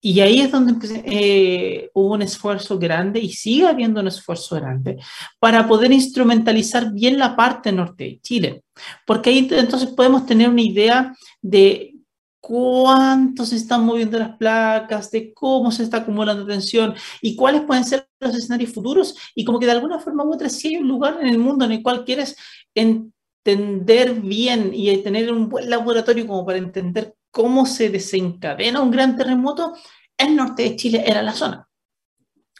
Y 0.05 0.19
ahí 0.19 0.41
es 0.41 0.51
donde 0.51 1.03
eh, 1.07 1.91
hubo 1.95 2.15
un 2.15 2.23
esfuerzo 2.23 2.77
grande 2.77 3.21
y 3.21 3.31
sigue 3.33 3.69
habiendo 3.69 4.01
un 4.01 4.09
esfuerzo 4.09 4.57
grande 4.57 4.99
para 5.39 5.69
poder 5.69 5.93
instrumentalizar 5.93 6.93
bien 6.93 7.21
la 7.21 7.37
parte 7.37 7.71
norte 7.71 8.05
de 8.05 8.21
Chile. 8.21 8.65
Porque 9.07 9.31
ahí 9.31 9.49
entonces 9.53 9.91
podemos 9.91 10.27
tener 10.27 10.49
una 10.49 10.61
idea 10.61 11.15
de 11.41 11.95
cuánto 12.41 13.47
se 13.47 13.55
están 13.55 13.87
moviendo 13.87 14.19
las 14.19 14.37
placas, 14.37 15.09
de 15.13 15.33
cómo 15.33 15.71
se 15.71 15.85
está 15.85 15.99
acumulando 15.99 16.45
tensión 16.45 16.95
y 17.21 17.37
cuáles 17.37 17.63
pueden 17.63 17.85
ser 17.85 18.09
los 18.19 18.35
escenarios 18.35 18.73
futuros. 18.73 19.15
Y 19.37 19.45
como 19.45 19.61
que 19.61 19.67
de 19.67 19.73
alguna 19.73 20.01
forma 20.01 20.25
u 20.25 20.35
otra, 20.35 20.49
si 20.49 20.67
hay 20.69 20.77
un 20.79 20.89
lugar 20.89 21.19
en 21.21 21.29
el 21.29 21.39
mundo 21.39 21.65
en 21.65 21.71
el 21.71 21.83
cual 21.83 22.05
quieres 22.05 22.37
entender 22.75 24.15
bien 24.21 24.73
y 24.75 24.97
tener 24.99 25.33
un 25.33 25.49
buen 25.49 25.71
laboratorio 25.71 26.27
como 26.27 26.45
para 26.45 26.59
entender 26.59 27.15
cómo 27.33 27.67
se 27.67 27.89
desencadena 27.89 28.81
un 28.81 28.93
gran 28.93 29.17
terremoto, 29.17 29.75
el 30.17 30.37
norte 30.37 30.63
de 30.63 30.77
Chile 30.77 31.03
era 31.05 31.23
la 31.23 31.33
zona. 31.33 31.67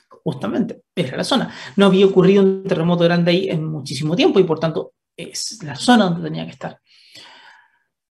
Justamente, 0.09 0.83
era 0.97 1.17
la 1.17 1.25
zona. 1.25 1.55
No 1.77 1.87
había 1.87 2.07
ocurrido 2.07 2.43
un 2.43 2.65
terremoto 2.65 3.05
grande 3.05 3.31
ahí 3.31 3.49
en 3.49 3.65
muchísimo 3.65 4.17
tiempo 4.17 4.41
y 4.41 4.45
por 4.45 4.59
tanto 4.59 4.95
es 5.17 5.63
la 5.63 5.77
zona 5.77 6.05
donde 6.05 6.29
tenía 6.29 6.45
que 6.47 6.53
estar. 6.53 6.81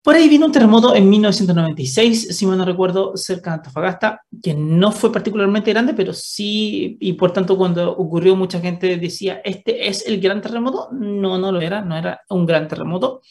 Por 0.01 0.15
ahí 0.15 0.29
vino 0.29 0.45
un 0.45 0.51
terremoto 0.51 0.95
en 0.95 1.09
1996, 1.09 2.37
si 2.37 2.45
mal 2.45 2.59
no 2.59 2.65
recuerdo, 2.65 3.17
cerca 3.17 3.49
de 3.49 3.55
Antofagasta, 3.55 4.21
que 4.41 4.53
no 4.53 4.91
fue 4.91 5.11
particularmente 5.11 5.73
grande, 5.73 5.95
pero 5.95 6.13
sí, 6.13 6.95
y 7.01 7.13
por 7.13 7.33
tanto 7.33 7.57
cuando 7.57 7.91
ocurrió 7.91 8.35
mucha 8.35 8.59
gente 8.59 8.97
decía, 8.97 9.41
este 9.43 9.87
es 9.87 10.05
el 10.05 10.21
gran 10.21 10.41
terremoto. 10.41 10.89
No, 10.91 11.39
no 11.39 11.51
lo 11.51 11.59
era, 11.59 11.81
no 11.81 11.97
era 11.97 12.21
un 12.29 12.45
gran 12.45 12.67
terremoto 12.67 13.23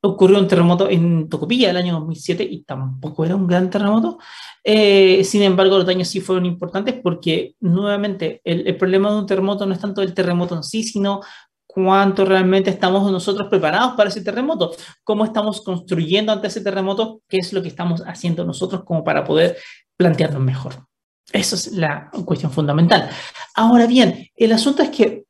ocurrió 0.00 0.38
un 0.38 0.48
terremoto 0.48 0.88
en 0.88 1.28
Tocopilla 1.28 1.70
el 1.70 1.76
año 1.76 1.94
2007 1.94 2.46
y 2.48 2.62
tampoco 2.62 3.24
era 3.24 3.34
un 3.34 3.46
gran 3.46 3.70
terremoto. 3.70 4.18
Eh, 4.62 5.24
sin 5.24 5.42
embargo, 5.42 5.78
los 5.78 5.86
daños 5.86 6.08
sí 6.08 6.20
fueron 6.20 6.46
importantes 6.46 6.94
porque, 7.02 7.54
nuevamente, 7.60 8.40
el, 8.44 8.66
el, 8.66 8.76
problema 8.76 9.10
de 9.10 9.18
un 9.18 9.26
terremoto 9.26 9.66
no 9.66 9.74
es 9.74 9.80
tanto 9.80 10.02
el 10.02 10.14
terremoto 10.14 10.54
en 10.54 10.62
sí, 10.62 10.82
sino 10.82 11.20
cuánto 11.66 12.24
realmente 12.24 12.70
estamos 12.70 13.10
nosotros 13.12 13.48
preparados 13.48 13.92
para 13.96 14.08
ese 14.08 14.22
terremoto, 14.22 14.74
cómo 15.04 15.24
estamos 15.24 15.60
construyendo 15.60 16.32
ante 16.32 16.46
ese 16.46 16.62
terremoto, 16.62 17.20
qué 17.28 17.36
es 17.36 17.52
lo 17.52 17.60
que 17.60 17.68
estamos 17.68 18.02
haciendo 18.06 18.44
nosotros 18.44 18.82
como 18.84 19.04
para 19.04 19.24
poder 19.24 19.58
plantearnos 19.96 20.40
mejor. 20.40 20.86
Esa 21.32 21.56
es 21.56 21.72
la 21.72 22.10
cuestión 22.24 22.50
fundamental. 22.50 23.10
Ahora 23.54 23.86
bien, 23.86 24.26
el 24.36 24.52
asunto 24.52 24.82
es 24.82 24.90
que 24.90 25.24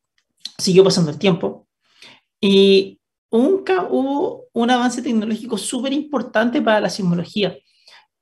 siguió 0.56 0.84
pasando 0.84 1.10
el 1.10 1.18
tiempo 1.18 1.66
y 2.40 3.00
nunca 3.36 3.86
hubo 3.90 4.46
un 4.52 4.70
avance 4.70 5.02
tecnológico 5.02 5.58
súper 5.58 5.92
importante 5.92 6.62
para 6.62 6.80
la 6.80 6.90
sismología. 6.90 7.56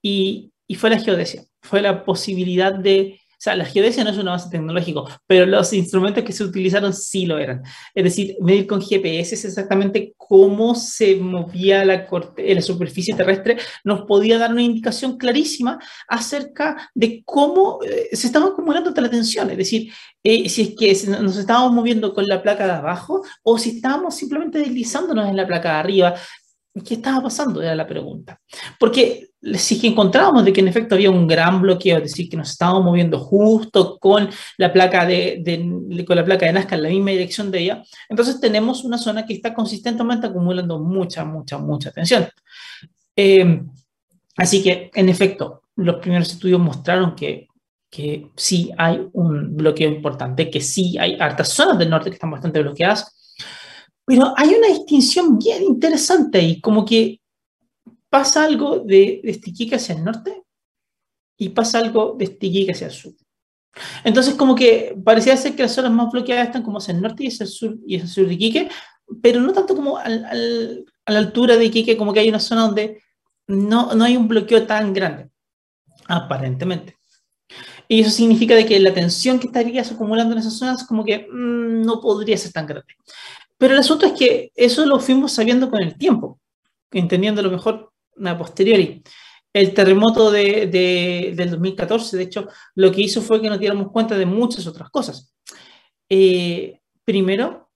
Y, 0.03 0.53
y, 0.67 0.75
fue 0.75 0.91
la 0.91 0.99
geodesia, 0.99 1.45
fue 1.63 1.81
la 1.81 2.05
posibilidad 2.05 2.75
de 2.75 3.21
sea, 3.45 3.57
la 3.57 3.65
geodesia 3.65 4.05
no 4.05 4.11
es 4.11 4.19
un 4.19 4.29
avance 4.29 4.49
tecnológico, 4.51 5.09
pero 5.27 5.47
los 5.47 5.73
instrumentos 5.73 6.25
que 6.25 6.33
se 6.33 6.45
utilizaron 6.45 6.93
sí 6.95 7.27
lo 7.27 7.39
eran. 7.39 7.63
Es 7.95 8.05
decir, 8.05 8.37
medir 8.41 8.67
con 8.67 8.81
GPS 8.81 9.35
es 9.35 9.45
exactamente 9.45 10.15
cómo 10.17 10.75
se 10.75 11.17
movía 11.17 11.85
la, 11.85 12.07
la 12.37 12.63
superficie 12.63 13.15
terrestre, 13.15 13.59
nos 13.85 14.03
podía 14.03 14.39
dar 14.39 14.53
una 14.53 14.63
indicación 14.63 15.17
clarísima 15.17 15.79
acerca 16.09 16.91
de 16.95 17.23
cómo 17.25 17.81
eh, 17.83 18.09
se 18.17 18.27
estaba 18.27 18.47
acumulando 18.47 18.93
la 19.03 19.11
tensión. 19.11 19.51
Es 19.51 19.59
decir, 19.59 19.93
eh, 20.23 20.49
si 20.49 20.63
es 20.63 21.05
que 21.05 21.11
nos 21.21 21.37
estábamos 21.37 21.73
moviendo 21.73 22.15
con 22.15 22.27
la 22.27 22.43
placa 22.43 22.67
de 22.67 22.73
abajo 22.73 23.23
o 23.43 23.59
si 23.59 23.77
estábamos 23.77 24.15
simplemente 24.17 24.59
deslizándonos 24.59 25.29
en 25.29 25.37
la 25.37 25.47
placa 25.47 25.73
de 25.73 25.79
arriba. 25.79 26.15
¿Qué 26.83 26.95
estaba 26.95 27.23
pasando? 27.23 27.63
Era 27.63 27.75
la 27.77 27.87
pregunta. 27.87 28.41
Porque 28.81 29.29
si 29.55 29.81
que 29.81 29.87
encontrábamos 29.87 30.45
de 30.45 30.53
que 30.53 30.61
en 30.61 30.67
efecto 30.67 30.97
había 30.97 31.11
un 31.11 31.29
gran 31.29 31.63
bloqueo, 31.63 31.99
es 31.99 32.05
decir, 32.05 32.29
que 32.29 32.37
nos 32.37 32.51
estábamos 32.51 32.85
moviendo 32.85 33.21
justo 33.21 33.97
con 34.01 34.29
la 34.57 34.73
placa 34.73 35.07
de, 35.07 35.41
de, 35.45 36.05
con 36.05 36.17
la 36.17 36.25
placa 36.25 36.47
de 36.47 36.53
Nazca 36.53 36.75
en 36.75 36.83
la 36.83 36.89
misma 36.89 37.11
dirección 37.13 37.53
de 37.53 37.61
ella, 37.61 37.85
entonces 38.09 38.41
tenemos 38.41 38.83
una 38.83 38.99
zona 38.99 39.25
que 39.25 39.35
está 39.35 39.55
consistentemente 39.55 40.27
acumulando 40.27 40.81
mucha, 40.81 41.25
mucha, 41.25 41.59
mucha 41.59 41.93
tensión. 41.93 42.27
Eh, 43.15 43.63
así 44.37 44.61
que, 44.61 44.91
en 44.95 45.09
efecto, 45.09 45.63
los 45.77 45.97
primeros 45.97 46.33
estudios 46.33 46.59
mostraron 46.59 47.15
que, 47.15 47.47
que 47.89 48.31
sí 48.35 48.73
hay 48.77 49.07
un 49.13 49.57
bloqueo 49.57 49.89
importante, 49.89 50.51
que 50.51 50.61
sí 50.61 50.99
hay 50.99 51.17
hartas 51.21 51.51
zonas 51.51 51.79
del 51.79 51.91
norte 51.91 52.11
que 52.11 52.15
están 52.15 52.33
bastante 52.33 52.61
bloqueadas, 52.61 53.24
pero 54.05 54.35
hay 54.37 54.51
una 54.51 54.69
distinción 54.69 55.39
bien 55.39 55.63
interesante 55.63 56.41
y 56.41 56.61
como 56.61 56.85
que 56.85 57.21
pasa 58.09 58.45
algo 58.45 58.81
de, 58.81 59.21
de 59.25 59.35
Stiquique 59.35 59.77
hacia 59.77 59.95
el 59.95 60.05
norte 60.05 60.43
y 61.37 61.49
pasa 61.51 61.79
algo 61.79 62.15
de 62.17 62.27
Stiquique 62.27 62.73
hacia 62.73 62.87
el 62.89 62.93
sur. 62.93 63.13
Entonces, 64.05 64.35
como 64.35 64.55
que 64.55 64.97
parecía 65.05 65.37
ser 65.37 65.57
que 65.57 65.63
las 65.63 65.73
zonas 65.73 65.91
más 65.91 66.13
bloqueadas 66.13 66.47
están 66.47 66.63
como 66.63 66.79
hacia 66.79 66.95
el 66.95 67.01
norte 67.01 67.25
y 67.25 67.29
hacia 67.29 67.45
el 67.45 67.51
sur, 67.51 67.77
y 67.87 67.97
hacia 67.97 68.05
el 68.05 68.11
sur 68.11 68.27
de 68.29 68.35
Iquique, 68.35 68.69
pero 69.23 69.41
no 69.41 69.53
tanto 69.53 69.75
como 69.75 69.99
a 69.99 70.09
la 70.09 70.79
altura 71.07 71.57
de 71.57 71.65
Iquique, 71.67 71.97
como 71.97 72.13
que 72.13 72.21
hay 72.21 72.29
una 72.29 72.41
zona 72.41 72.63
donde 72.63 73.03
no, 73.47 73.95
no 73.95 74.05
hay 74.05 74.17
un 74.17 74.29
bloqueo 74.29 74.67
tan 74.67 74.93
grande, 74.93 75.31
aparentemente. 76.07 76.97
Y 77.89 78.01
eso 78.01 78.11
significa 78.11 78.55
de 78.55 78.65
que 78.65 78.81
la 78.81 78.95
tensión 78.95 79.39
que 79.39 79.49
estarías 79.49 79.93
acumulando 79.93 80.33
en 80.33 80.39
esas 80.39 80.57
zonas 80.57 80.87
como 80.87 81.05
que 81.05 81.27
mmm, 81.31 81.83
no 81.83 82.01
podría 82.01 82.39
ser 82.39 82.53
tan 82.53 82.67
grande. 82.67 82.95
Pero 83.65 83.73
el 83.73 83.81
asunto 83.81 84.05
es 84.05 84.13
que 84.13 84.53
eso 84.55 84.85
lo 84.85 85.01
fuimos 85.01 85.33
sabiendo 85.33 85.71
con 85.71 85.81
el 85.83 85.97
tiempo, 85.97 86.39
entendiendo 86.91 87.41
lo 87.41 87.51
mejor 87.51 87.95
a 88.23 88.37
posteriori. 88.37 89.03
El 89.55 89.73
terremoto 89.73 90.31
de, 90.31 90.67
de, 90.67 91.33
del 91.35 91.53
2014, 91.53 92.19
de 92.19 92.25
hecho, 92.25 92.47
lo 92.75 92.93
que 92.93 93.01
hizo 93.01 93.23
fue 93.23 93.41
que 93.41 93.49
nos 93.49 93.59
diéramos 93.59 93.91
cuenta 93.91 94.19
de 94.19 94.27
muchas 94.27 94.67
otras 94.67 94.91
cosas. 94.91 95.35
Eh, 96.11 96.79
primero, 97.07 97.71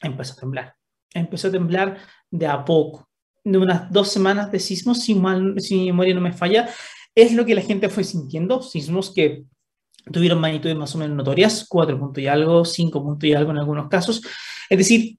empezó 0.00 0.34
a 0.34 0.36
temblar. 0.36 0.76
Empezó 1.12 1.48
a 1.48 1.50
temblar 1.50 1.98
de 2.30 2.46
a 2.46 2.64
poco. 2.64 3.08
De 3.42 3.58
unas 3.58 3.90
dos 3.90 4.06
semanas 4.06 4.52
de 4.52 4.60
sismos, 4.60 5.00
si, 5.00 5.16
mal, 5.16 5.60
si 5.60 5.74
mi 5.74 5.86
memoria 5.86 6.14
no 6.14 6.20
me 6.20 6.34
falla, 6.34 6.68
es 7.12 7.32
lo 7.32 7.44
que 7.44 7.56
la 7.56 7.62
gente 7.62 7.88
fue 7.88 8.04
sintiendo. 8.04 8.62
Sismos 8.62 9.12
que 9.12 9.42
tuvieron 10.12 10.40
magnitudes 10.40 10.76
más 10.76 10.94
o 10.94 10.98
menos 10.98 11.16
notorias, 11.16 11.66
4 11.68 11.98
puntos 11.98 12.22
y 12.22 12.28
algo, 12.28 12.64
5 12.64 13.02
puntos 13.02 13.28
y 13.28 13.34
algo 13.34 13.50
en 13.50 13.58
algunos 13.58 13.88
casos. 13.88 14.22
Es 14.68 14.78
decir, 14.78 15.18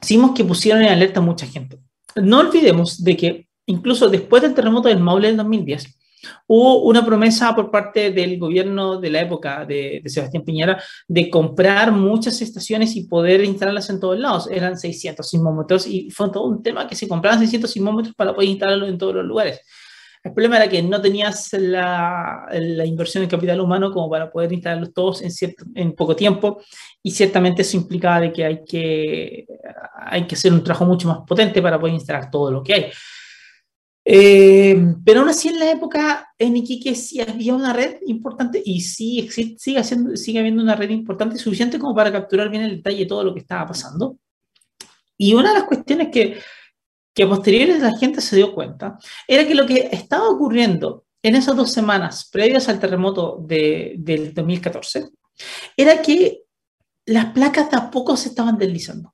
sismos 0.00 0.32
que 0.32 0.44
pusieron 0.44 0.82
en 0.82 0.90
alerta 0.90 1.20
a 1.20 1.22
mucha 1.22 1.46
gente. 1.46 1.78
No 2.16 2.40
olvidemos 2.40 3.02
de 3.02 3.16
que 3.16 3.48
incluso 3.66 4.08
después 4.08 4.42
del 4.42 4.54
terremoto 4.54 4.88
del 4.88 5.00
Maule 5.00 5.28
del 5.28 5.36
2010, 5.36 5.98
hubo 6.46 6.82
una 6.82 7.04
promesa 7.04 7.54
por 7.54 7.70
parte 7.70 8.10
del 8.10 8.38
gobierno 8.38 9.00
de 9.00 9.10
la 9.10 9.20
época 9.20 9.64
de, 9.64 10.00
de, 10.02 10.10
Sebastián 10.10 10.42
Piñera 10.44 10.82
de 11.06 11.30
comprar 11.30 11.92
muchas 11.92 12.40
estaciones 12.40 12.96
y 12.96 13.06
poder 13.06 13.44
instalarlas 13.44 13.90
en 13.90 14.00
todos 14.00 14.18
lados. 14.18 14.48
Eran 14.50 14.78
600 14.78 15.28
sismómetros 15.28 15.86
y 15.86 16.10
fue 16.10 16.30
todo 16.30 16.44
un 16.44 16.62
tema 16.62 16.86
que 16.86 16.96
se 16.96 17.06
compraban 17.06 17.38
600 17.38 17.70
sismómetros 17.70 18.14
para 18.14 18.34
poder 18.34 18.48
instalarlos 18.48 18.88
en 18.88 18.98
todos 18.98 19.16
los 19.16 19.24
lugares. 19.24 19.60
El 20.24 20.32
problema 20.32 20.56
era 20.56 20.68
que 20.68 20.82
no 20.82 21.00
tenías 21.00 21.52
la, 21.52 22.46
la, 22.50 22.84
inversión 22.84 23.22
en 23.22 23.30
capital 23.30 23.60
humano 23.60 23.92
como 23.92 24.10
para 24.10 24.30
poder 24.30 24.52
instalarlos 24.52 24.92
todos 24.92 25.22
en, 25.22 25.30
cierto, 25.30 25.64
en 25.74 25.92
poco 25.92 26.16
tiempo 26.16 26.60
y 27.02 27.12
ciertamente 27.12 27.62
eso 27.62 27.76
implicaba 27.76 28.20
de 28.20 28.32
que 28.32 28.44
hay, 28.44 28.64
que 28.64 29.46
hay 29.94 30.26
que 30.26 30.34
hacer 30.34 30.52
un 30.52 30.64
trabajo 30.64 30.86
mucho 30.86 31.08
más 31.08 31.18
potente 31.26 31.62
para 31.62 31.78
poder 31.78 31.94
instalar 31.94 32.30
todo 32.30 32.50
lo 32.50 32.62
que 32.62 32.74
hay. 32.74 32.90
Eh, 34.10 34.94
pero 35.04 35.20
aún 35.20 35.28
así 35.28 35.48
en 35.48 35.58
la 35.58 35.70
época 35.70 36.32
en 36.38 36.56
Iquique 36.56 36.94
sí 36.94 37.20
había 37.20 37.54
una 37.54 37.74
red 37.74 37.98
importante 38.06 38.62
y 38.64 38.80
sí 38.80 39.18
existe, 39.18 39.58
sigue, 39.58 39.78
haciendo, 39.78 40.16
sigue 40.16 40.38
habiendo 40.38 40.62
una 40.62 40.74
red 40.74 40.88
importante 40.88 41.36
suficiente 41.36 41.78
como 41.78 41.94
para 41.94 42.10
capturar 42.10 42.48
bien 42.48 42.62
el 42.62 42.76
detalle 42.76 43.00
de 43.00 43.06
todo 43.06 43.22
lo 43.22 43.34
que 43.34 43.40
estaba 43.40 43.66
pasando. 43.66 44.16
Y 45.18 45.34
una 45.34 45.52
de 45.52 45.58
las 45.58 45.68
cuestiones 45.68 46.08
que, 46.10 46.38
que 47.18 47.26
posteriores 47.26 47.82
la 47.82 47.98
gente 47.98 48.20
se 48.20 48.36
dio 48.36 48.54
cuenta 48.54 48.96
era 49.26 49.44
que 49.44 49.56
lo 49.56 49.66
que 49.66 49.88
estaba 49.90 50.28
ocurriendo 50.28 51.04
en 51.20 51.34
esas 51.34 51.56
dos 51.56 51.72
semanas 51.72 52.28
previas 52.30 52.68
al 52.68 52.78
terremoto 52.78 53.38
de, 53.44 53.96
del 53.98 54.32
2014 54.32 55.08
era 55.76 56.00
que 56.00 56.42
las 57.06 57.32
placas 57.32 57.72
de 57.72 57.76
a 57.76 57.90
poco 57.90 58.16
se 58.16 58.28
estaban 58.28 58.56
deslizando. 58.56 59.12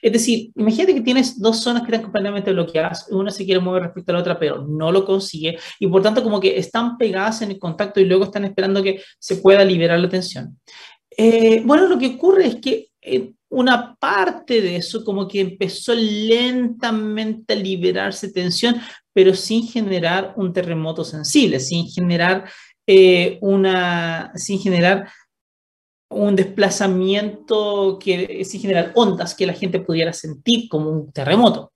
Es 0.00 0.12
decir, 0.12 0.52
imagínate 0.54 0.94
que 0.94 1.00
tienes 1.00 1.36
dos 1.40 1.60
zonas 1.60 1.82
que 1.82 1.88
están 1.88 2.02
completamente 2.02 2.52
bloqueadas, 2.52 3.08
una 3.10 3.32
se 3.32 3.44
quiere 3.44 3.60
mover 3.60 3.82
respecto 3.82 4.12
a 4.12 4.14
la 4.14 4.20
otra, 4.20 4.38
pero 4.38 4.64
no 4.64 4.92
lo 4.92 5.04
consigue, 5.04 5.58
y 5.80 5.88
por 5.88 6.02
tanto 6.02 6.22
como 6.22 6.38
que 6.38 6.58
están 6.58 6.96
pegadas 6.96 7.42
en 7.42 7.50
el 7.50 7.58
contacto 7.58 7.98
y 7.98 8.04
luego 8.04 8.22
están 8.22 8.44
esperando 8.44 8.84
que 8.84 9.02
se 9.18 9.38
pueda 9.38 9.64
liberar 9.64 9.98
la 9.98 10.08
tensión. 10.08 10.60
Eh, 11.10 11.60
bueno, 11.64 11.88
lo 11.88 11.98
que 11.98 12.14
ocurre 12.14 12.46
es 12.46 12.56
que 12.60 12.90
eh, 13.02 13.32
una 13.50 13.96
parte 13.96 14.60
de 14.60 14.76
eso 14.76 15.04
como 15.04 15.26
que 15.26 15.40
empezó 15.40 15.94
lentamente 15.94 17.52
a 17.52 17.56
liberarse 17.56 18.32
tensión, 18.32 18.80
pero 19.12 19.34
sin 19.34 19.66
generar 19.66 20.34
un 20.36 20.52
terremoto 20.52 21.04
sensible, 21.04 21.58
sin 21.58 21.88
generar 21.88 22.48
eh, 22.86 23.38
una, 23.42 24.32
sin 24.36 24.60
generar 24.60 25.10
un 26.10 26.34
desplazamiento 26.34 27.98
que 28.00 28.44
sin 28.44 28.60
generar 28.60 28.92
ondas 28.94 29.34
que 29.34 29.46
la 29.46 29.52
gente 29.52 29.80
pudiera 29.80 30.12
sentir 30.12 30.68
como 30.68 30.90
un 30.90 31.12
terremoto. 31.12 31.72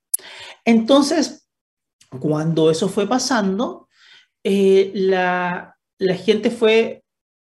Entonces, 0.64 1.46
cuando 2.20 2.70
eso 2.70 2.88
fue 2.88 3.08
pasando, 3.08 3.88
eh, 4.42 4.90
la, 4.94 5.76
la, 5.98 6.14
gente 6.14 6.50
fue, 6.50 7.04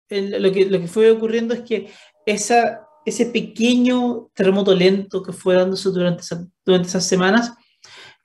lo, 0.10 0.52
que, 0.52 0.66
lo 0.66 0.80
que 0.80 0.88
fue 0.88 1.12
ocurriendo 1.12 1.54
es 1.54 1.62
que 1.62 1.92
esa, 2.26 2.88
ese 3.10 3.28
pequeño 3.28 4.30
terremoto 4.34 4.74
lento 4.74 5.22
que 5.22 5.34
fue 5.34 5.56
dándose 5.56 5.89
durante, 5.89 6.24
durante 6.66 6.88
esas 6.88 7.06
semanas 7.06 7.54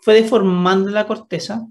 fue 0.00 0.14
deformando 0.14 0.91
la 0.91 1.07
corteza 1.07 1.67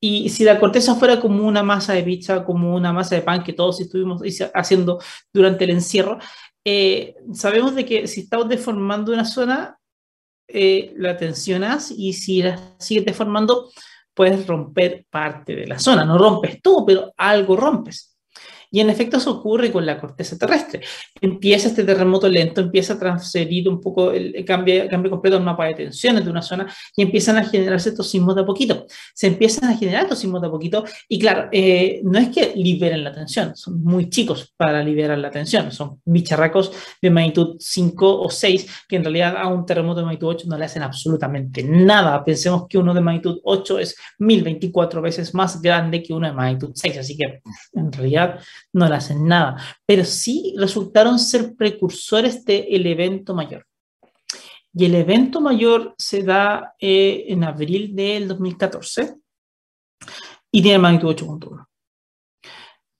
y 0.00 0.28
si 0.28 0.44
la 0.44 0.60
corteza 0.60 0.94
fuera 0.94 1.20
como 1.20 1.46
una 1.46 1.62
masa 1.62 1.94
de 1.94 2.02
pizza, 2.02 2.44
como 2.44 2.74
una 2.74 2.92
masa 2.92 3.14
de 3.14 3.22
pan 3.22 3.42
que 3.42 3.54
todos 3.54 3.80
estuvimos 3.80 4.22
haciendo 4.54 5.00
durante 5.32 5.64
el 5.64 5.70
encierro, 5.70 6.18
eh, 6.64 7.16
sabemos 7.32 7.74
de 7.74 7.84
que 7.84 8.06
si 8.06 8.22
estamos 8.22 8.48
deformando 8.48 9.12
una 9.12 9.24
zona, 9.24 9.78
eh, 10.48 10.92
la 10.96 11.16
tensionas 11.16 11.90
y 11.90 12.12
si 12.12 12.42
la 12.42 12.76
sigues 12.78 13.04
deformando, 13.04 13.70
puedes 14.14 14.46
romper 14.46 15.06
parte 15.10 15.56
de 15.56 15.66
la 15.66 15.78
zona. 15.78 16.04
No 16.04 16.18
rompes 16.18 16.60
todo, 16.60 16.84
pero 16.84 17.12
algo 17.16 17.56
rompes. 17.56 18.15
Y 18.76 18.80
en 18.80 18.90
efecto 18.90 19.16
eso 19.16 19.30
ocurre 19.38 19.72
con 19.72 19.86
la 19.86 19.98
corteza 19.98 20.36
terrestre. 20.36 20.82
Empieza 21.18 21.68
este 21.68 21.82
terremoto 21.82 22.28
lento, 22.28 22.60
empieza 22.60 22.92
a 22.92 22.98
transferir 22.98 23.70
un 23.70 23.80
poco, 23.80 24.12
el, 24.12 24.44
cambio, 24.44 24.86
cambio 24.90 25.10
completo 25.12 25.38
el 25.38 25.44
mapa 25.44 25.64
de 25.64 25.72
tensiones 25.72 26.22
de 26.22 26.30
una 26.30 26.42
zona 26.42 26.70
y 26.94 27.00
empiezan 27.00 27.38
a 27.38 27.44
generarse 27.46 27.88
estos 27.88 28.10
sismos 28.10 28.34
de 28.34 28.42
a 28.42 28.44
poquito. 28.44 28.86
Se 29.14 29.28
empiezan 29.28 29.70
a 29.70 29.78
generar 29.78 30.02
estos 30.02 30.18
sismos 30.18 30.42
de 30.42 30.48
a 30.48 30.50
poquito 30.50 30.84
y 31.08 31.18
claro, 31.18 31.48
eh, 31.52 32.02
no 32.04 32.18
es 32.18 32.28
que 32.28 32.52
liberen 32.54 33.02
la 33.02 33.14
tensión, 33.14 33.56
son 33.56 33.82
muy 33.82 34.10
chicos 34.10 34.52
para 34.58 34.84
liberar 34.84 35.16
la 35.16 35.30
tensión, 35.30 35.72
son 35.72 36.02
bicharracos 36.04 36.70
de 37.00 37.08
magnitud 37.08 37.56
5 37.58 38.20
o 38.20 38.28
6 38.28 38.84
que 38.86 38.96
en 38.96 39.04
realidad 39.04 39.36
a 39.38 39.48
un 39.48 39.64
terremoto 39.64 40.00
de 40.00 40.04
magnitud 40.04 40.28
8 40.28 40.48
no 40.48 40.58
le 40.58 40.66
hacen 40.66 40.82
absolutamente 40.82 41.62
nada. 41.62 42.22
Pensemos 42.22 42.66
que 42.68 42.76
uno 42.76 42.92
de 42.92 43.00
magnitud 43.00 43.40
8 43.42 43.78
es 43.78 43.96
1024 44.18 45.00
veces 45.00 45.32
más 45.32 45.62
grande 45.62 46.02
que 46.02 46.12
uno 46.12 46.26
de 46.26 46.34
magnitud 46.34 46.72
6, 46.74 46.98
así 46.98 47.16
que 47.16 47.40
en 47.72 47.90
realidad 47.90 48.38
no 48.76 48.88
le 48.88 48.94
hacen 48.94 49.26
nada, 49.26 49.56
pero 49.86 50.04
sí 50.04 50.54
resultaron 50.56 51.18
ser 51.18 51.56
precursores 51.56 52.44
del 52.44 52.86
evento 52.86 53.34
mayor. 53.34 53.66
Y 54.72 54.84
el 54.84 54.94
evento 54.94 55.40
mayor 55.40 55.94
se 55.96 56.22
da 56.22 56.74
eh, 56.78 57.24
en 57.28 57.44
abril 57.44 57.96
del 57.96 58.28
2014 58.28 59.16
y 60.52 60.62
tiene 60.62 60.78
magnitud 60.78 61.16
8.1. 61.16 61.66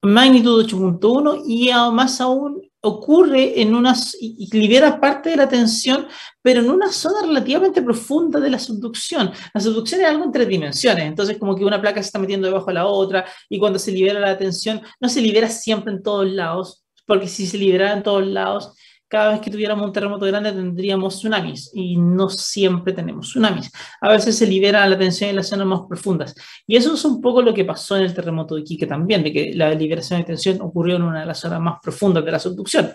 Magnitud 0.02 0.64
8.1 0.66 1.42
y 1.46 1.70
más 1.92 2.20
aún 2.22 2.62
ocurre 2.87 3.61
en 3.61 3.75
unas, 3.75 4.16
y 4.20 4.49
libera 4.57 5.01
parte 5.01 5.31
de 5.31 5.37
la 5.37 5.49
tensión, 5.49 6.07
pero 6.40 6.61
en 6.61 6.70
una 6.70 6.92
zona 6.92 7.27
relativamente 7.27 7.83
profunda 7.83 8.38
de 8.38 8.51
la 8.51 8.59
subducción. 8.59 9.33
La 9.53 9.61
subducción 9.61 10.01
es 10.01 10.07
algo 10.07 10.25
en 10.25 10.33
tres 10.33 10.49
dimensiones, 10.49 11.05
entonces 11.05 11.38
como 11.38 11.57
que 11.57 11.64
una 11.64 11.81
placa 11.81 12.01
se 12.03 12.07
está 12.07 12.18
metiendo 12.18 12.46
debajo 12.46 12.66
de 12.66 12.75
la 12.75 12.87
otra, 12.87 13.27
y 13.49 13.59
cuando 13.59 13.79
se 13.79 13.92
libera 13.92 14.20
la 14.20 14.38
tensión, 14.38 14.81
no 15.01 15.09
se 15.09 15.20
libera 15.20 15.49
siempre 15.49 15.92
en 15.92 16.03
todos 16.03 16.27
lados, 16.27 16.85
porque 17.07 17.29
si 17.29 17.46
se 17.46 17.59
liberara 17.59 17.94
en 17.94 18.03
todos 18.03 18.27
lados, 18.27 18.72
cada 19.08 19.32
vez 19.32 19.40
que 19.40 19.50
tuviéramos 19.50 19.86
un 19.86 19.92
terremoto 19.92 20.26
grande 20.26 20.52
tendríamos 20.52 21.16
tsunamis 21.16 21.70
y 21.72 21.96
no 21.96 22.28
siempre 22.28 22.92
tenemos 22.92 23.28
tsunamis. 23.28 23.70
A 24.00 24.10
veces 24.10 24.36
se 24.36 24.46
libera 24.46 24.86
la 24.86 24.98
tensión 24.98 25.30
en 25.30 25.36
las 25.36 25.48
zonas 25.48 25.66
más 25.66 25.82
profundas. 25.88 26.34
Y 26.66 26.76
eso 26.76 26.94
es 26.94 27.04
un 27.04 27.20
poco 27.20 27.42
lo 27.42 27.54
que 27.54 27.64
pasó 27.64 27.96
en 27.96 28.02
el 28.02 28.14
terremoto 28.14 28.54
de 28.54 28.62
Iquique 28.62 28.86
también, 28.86 29.22
de 29.22 29.32
que 29.32 29.52
la 29.54 29.72
liberación 29.74 30.20
de 30.20 30.26
tensión 30.26 30.60
ocurrió 30.60 30.96
en 30.96 31.02
una 31.02 31.20
de 31.20 31.26
las 31.26 31.38
zonas 31.38 31.60
más 31.60 31.78
profundas 31.80 32.24
de 32.24 32.32
la 32.32 32.38
subducción. 32.38 32.92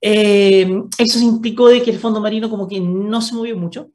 Eh, 0.00 0.70
eso 0.98 1.18
implicó 1.20 1.68
de 1.68 1.82
que 1.82 1.90
el 1.90 1.98
fondo 1.98 2.20
marino 2.20 2.50
como 2.50 2.68
que 2.68 2.78
no 2.78 3.20
se 3.20 3.34
movió 3.34 3.56
mucho, 3.56 3.90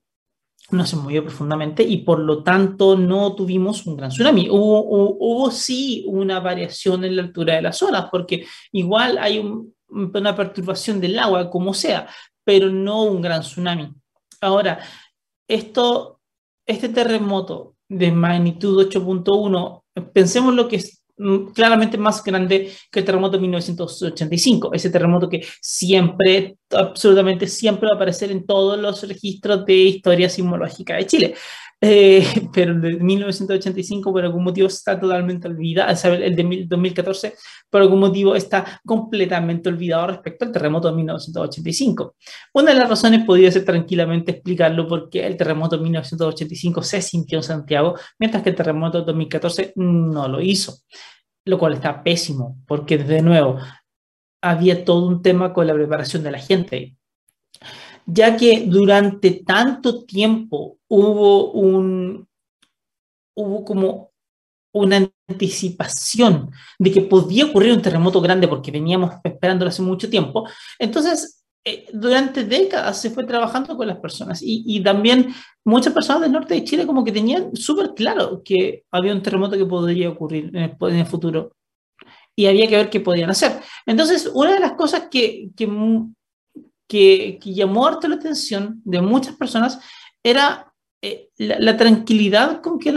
no 0.71 0.85
se 0.85 0.95
movió 0.95 1.23
profundamente 1.23 1.83
y 1.83 1.97
por 1.97 2.19
lo 2.19 2.43
tanto 2.43 2.97
no 2.97 3.35
tuvimos 3.35 3.85
un 3.85 3.95
gran 3.97 4.09
tsunami. 4.09 4.49
Hubo, 4.49 4.83
hubo, 4.83 5.17
hubo 5.19 5.51
sí 5.51 6.03
una 6.07 6.39
variación 6.39 7.05
en 7.05 7.15
la 7.15 7.21
altura 7.21 7.55
de 7.55 7.61
las 7.61 7.77
zonas, 7.77 8.07
porque 8.11 8.45
igual 8.71 9.17
hay 9.19 9.37
un, 9.39 9.73
una 9.93 10.35
perturbación 10.35 10.99
del 10.99 11.17
agua, 11.19 11.49
como 11.49 11.73
sea, 11.73 12.07
pero 12.43 12.69
no 12.69 13.03
un 13.03 13.21
gran 13.21 13.41
tsunami. 13.41 13.91
Ahora, 14.41 14.79
esto, 15.47 16.19
este 16.65 16.89
terremoto 16.89 17.75
de 17.87 18.11
magnitud 18.11 18.87
8.1, 18.87 19.83
pensemos 20.11 20.53
lo 20.53 20.67
que 20.67 20.77
es 20.77 21.03
mm, 21.17 21.51
claramente 21.53 21.97
más 21.97 22.23
grande 22.23 22.71
que 22.91 22.99
el 22.99 23.05
terremoto 23.05 23.37
de 23.37 23.41
1985, 23.41 24.73
ese 24.73 24.89
terremoto 24.89 25.29
que 25.29 25.45
siempre, 25.61 26.57
absolutamente 26.71 27.47
siempre 27.47 27.87
va 27.87 27.93
a 27.93 27.95
aparecer 27.95 28.31
en 28.31 28.45
todos 28.45 28.79
los 28.79 29.07
registros 29.07 29.65
de 29.65 29.75
historia 29.75 30.29
sismológica 30.29 30.95
de 30.95 31.05
Chile. 31.05 31.35
Eh, 31.85 32.25
pero 32.53 32.79
de 32.79 32.93
1985 32.93 34.13
por 34.13 34.23
algún 34.23 34.45
motivo 34.45 34.67
está 34.67 34.97
totalmente 34.97 35.49
olvidado, 35.49 36.13
el 36.13 36.33
de 36.33 36.65
2014 36.65 37.35
por 37.69 37.81
algún 37.81 37.99
motivo 37.99 38.35
está 38.35 38.79
completamente 38.85 39.67
olvidado 39.67 40.07
respecto 40.07 40.45
al 40.45 40.53
terremoto 40.53 40.87
de 40.87 40.95
1985. 40.95 42.15
Una 42.53 42.71
de 42.71 42.79
las 42.79 42.87
razones 42.87 43.25
podría 43.25 43.51
ser 43.51 43.65
tranquilamente 43.65 44.31
explicarlo 44.31 44.87
porque 44.87 45.27
el 45.27 45.35
terremoto 45.35 45.75
de 45.75 45.83
1985 45.83 46.83
se 46.83 47.01
sintió 47.01 47.39
en 47.39 47.43
Santiago, 47.43 47.95
mientras 48.17 48.43
que 48.43 48.51
el 48.51 48.55
terremoto 48.55 48.99
de 48.99 49.05
2014 49.05 49.73
no 49.75 50.29
lo 50.29 50.39
hizo, 50.39 50.77
lo 51.43 51.59
cual 51.59 51.73
está 51.73 52.01
pésimo, 52.01 52.59
porque 52.65 52.97
de 52.97 53.21
nuevo 53.21 53.57
había 54.41 54.85
todo 54.85 55.05
un 55.05 55.21
tema 55.21 55.51
con 55.51 55.67
la 55.67 55.73
preparación 55.73 56.23
de 56.23 56.31
la 56.31 56.39
gente 56.39 56.95
ya 58.05 58.35
que 58.37 58.65
durante 58.67 59.43
tanto 59.45 60.03
tiempo 60.05 60.77
hubo 60.87 61.51
un, 61.51 62.27
hubo 63.35 63.65
como 63.65 64.11
una 64.73 65.07
anticipación 65.27 66.51
de 66.79 66.91
que 66.91 67.01
podía 67.01 67.45
ocurrir 67.45 67.73
un 67.73 67.81
terremoto 67.81 68.19
grande 68.21 68.47
porque 68.47 68.71
veníamos 68.71 69.13
esperándolo 69.23 69.69
hace 69.69 69.81
mucho 69.81 70.09
tiempo. 70.09 70.47
Entonces, 70.79 71.43
eh, 71.65 71.85
durante 71.93 72.43
décadas 72.43 72.99
se 72.99 73.09
fue 73.11 73.23
trabajando 73.23 73.77
con 73.77 73.87
las 73.87 73.97
personas 73.97 74.41
y, 74.41 74.63
y, 74.65 74.83
también 74.83 75.33
muchas 75.63 75.93
personas 75.93 76.23
del 76.23 76.33
norte 76.33 76.55
de 76.55 76.63
Chile 76.65 76.85
como 76.85 77.05
que 77.05 77.11
tenían 77.13 77.55
súper 77.55 77.93
claro 77.93 78.41
que 78.43 78.83
había 78.91 79.13
un 79.13 79.21
terremoto 79.21 79.57
que 79.57 79.65
podría 79.65 80.09
ocurrir 80.09 80.49
en 80.53 80.63
el, 80.63 80.75
en 80.81 80.95
el, 80.97 81.05
futuro 81.05 81.55
y 82.35 82.47
había 82.47 82.67
que 82.67 82.75
ver 82.75 82.89
qué 82.89 82.99
podían 82.99 83.29
hacer. 83.29 83.61
Entonces, 83.85 84.29
una 84.33 84.55
de 84.55 84.59
las 84.59 84.73
cosas 84.73 85.07
que, 85.09 85.51
que 85.55 85.67
que, 86.87 87.39
llamó 87.43 87.87
harto 87.87 88.07
la 88.07 88.15
atención 88.15 88.81
de 88.83 89.01
muchas 89.01 89.35
personas 89.35 89.79
era 90.23 90.71
eh, 91.01 91.29
la, 91.37 91.75
tranquilidad 91.75 92.61
con 92.61 92.79
que, 92.79 92.93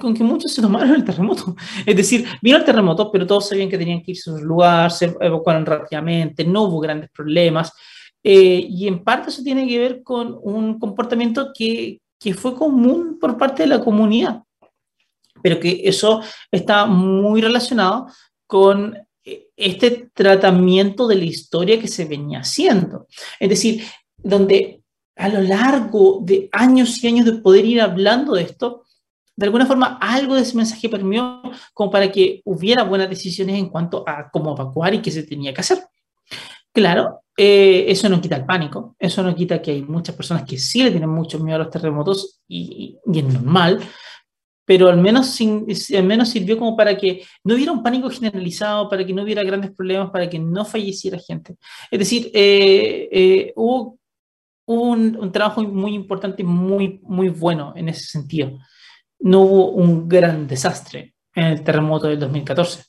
con 0.00 0.14
que 0.14 0.24
muchos 0.24 0.52
se 0.52 0.60
tomaron 0.60 0.94
el 0.94 1.04
terremoto. 1.04 1.56
Es 1.86 1.96
decir, 1.96 2.26
vino 2.42 2.58
el 2.58 2.64
terremoto, 2.64 3.10
pero 3.10 3.26
todos 3.26 3.48
sabían 3.48 3.68
que 3.68 3.78
tenían 3.78 4.02
que 4.02 4.12
irse 4.12 4.30
a 4.30 4.34
su 4.34 4.44
lugar, 4.44 4.90
se 4.90 5.16
evacuaron 5.20 5.64
rápidamente, 5.64 6.44
no 6.44 6.64
hubo 6.64 6.80
grandes 6.80 7.10
problemas. 7.10 7.72
Eh, 8.22 8.66
y 8.68 8.88
en 8.88 9.04
parte 9.04 9.30
eso 9.30 9.42
tiene 9.42 9.68
que 9.68 9.78
ver 9.78 10.02
con 10.02 10.36
un 10.42 10.78
comportamiento 10.78 11.52
que, 11.54 12.00
que 12.18 12.34
fue 12.34 12.54
común 12.54 13.18
por 13.20 13.38
parte 13.38 13.62
de 13.62 13.68
la 13.68 13.80
comunidad, 13.80 14.42
pero 15.42 15.60
que 15.60 15.82
eso 15.84 16.20
está 16.50 16.86
muy 16.86 17.40
relacionado 17.40 18.08
con 18.46 19.05
este 19.56 20.10
tratamiento 20.12 21.06
de 21.08 21.16
la 21.16 21.24
historia 21.24 21.80
que 21.80 21.88
se 21.88 22.04
venía 22.04 22.40
haciendo. 22.40 23.06
Es 23.40 23.48
decir, 23.48 23.82
donde 24.16 24.82
a 25.16 25.28
lo 25.28 25.40
largo 25.40 26.20
de 26.22 26.48
años 26.52 27.02
y 27.02 27.08
años 27.08 27.24
de 27.24 27.34
poder 27.34 27.64
ir 27.64 27.80
hablando 27.80 28.34
de 28.34 28.42
esto, 28.42 28.84
de 29.34 29.46
alguna 29.46 29.66
forma 29.66 29.98
algo 30.00 30.34
de 30.34 30.42
ese 30.42 30.56
mensaje 30.56 30.88
permeó 30.88 31.42
como 31.74 31.90
para 31.90 32.10
que 32.10 32.42
hubiera 32.44 32.84
buenas 32.84 33.08
decisiones 33.08 33.58
en 33.58 33.68
cuanto 33.68 34.04
a 34.06 34.30
cómo 34.30 34.54
evacuar 34.54 34.94
y 34.94 35.02
qué 35.02 35.10
se 35.10 35.22
tenía 35.22 35.52
que 35.52 35.60
hacer. 35.60 35.78
Claro, 36.72 37.22
eh, 37.36 37.86
eso 37.88 38.08
no 38.08 38.20
quita 38.20 38.36
el 38.36 38.44
pánico, 38.44 38.96
eso 38.98 39.22
no 39.22 39.34
quita 39.34 39.62
que 39.62 39.70
hay 39.70 39.82
muchas 39.82 40.14
personas 40.14 40.44
que 40.44 40.58
sí 40.58 40.82
le 40.82 40.90
tienen 40.90 41.10
mucho 41.10 41.38
miedo 41.38 41.56
a 41.56 41.64
los 41.64 41.70
terremotos 41.70 42.40
y, 42.48 42.98
y 43.06 43.18
es 43.18 43.24
normal, 43.24 43.80
pero 44.66 44.88
al 44.88 45.00
menos, 45.00 45.38
al 45.40 46.04
menos 46.04 46.28
sirvió 46.28 46.58
como 46.58 46.76
para 46.76 46.98
que 46.98 47.24
no 47.44 47.54
hubiera 47.54 47.70
un 47.70 47.84
pánico 47.84 48.10
generalizado, 48.10 48.88
para 48.90 49.06
que 49.06 49.14
no 49.14 49.22
hubiera 49.22 49.44
grandes 49.44 49.70
problemas, 49.70 50.10
para 50.10 50.28
que 50.28 50.40
no 50.40 50.64
falleciera 50.64 51.18
gente. 51.18 51.56
Es 51.88 51.98
decir, 52.00 52.30
eh, 52.34 53.08
eh, 53.12 53.52
hubo, 53.54 53.98
un, 54.66 55.16
un, 55.16 55.30
trabajo 55.30 55.62
muy 55.62 55.94
importante, 55.94 56.42
muy, 56.42 56.98
muy 57.04 57.28
bueno 57.28 57.72
en 57.76 57.88
ese 57.88 58.06
sentido. 58.06 58.58
No 59.20 59.42
hubo 59.42 59.70
un 59.70 60.08
gran 60.08 60.48
desastre 60.48 61.14
en 61.32 61.44
el 61.44 61.62
terremoto 61.62 62.08
del 62.08 62.18
2014. 62.18 62.82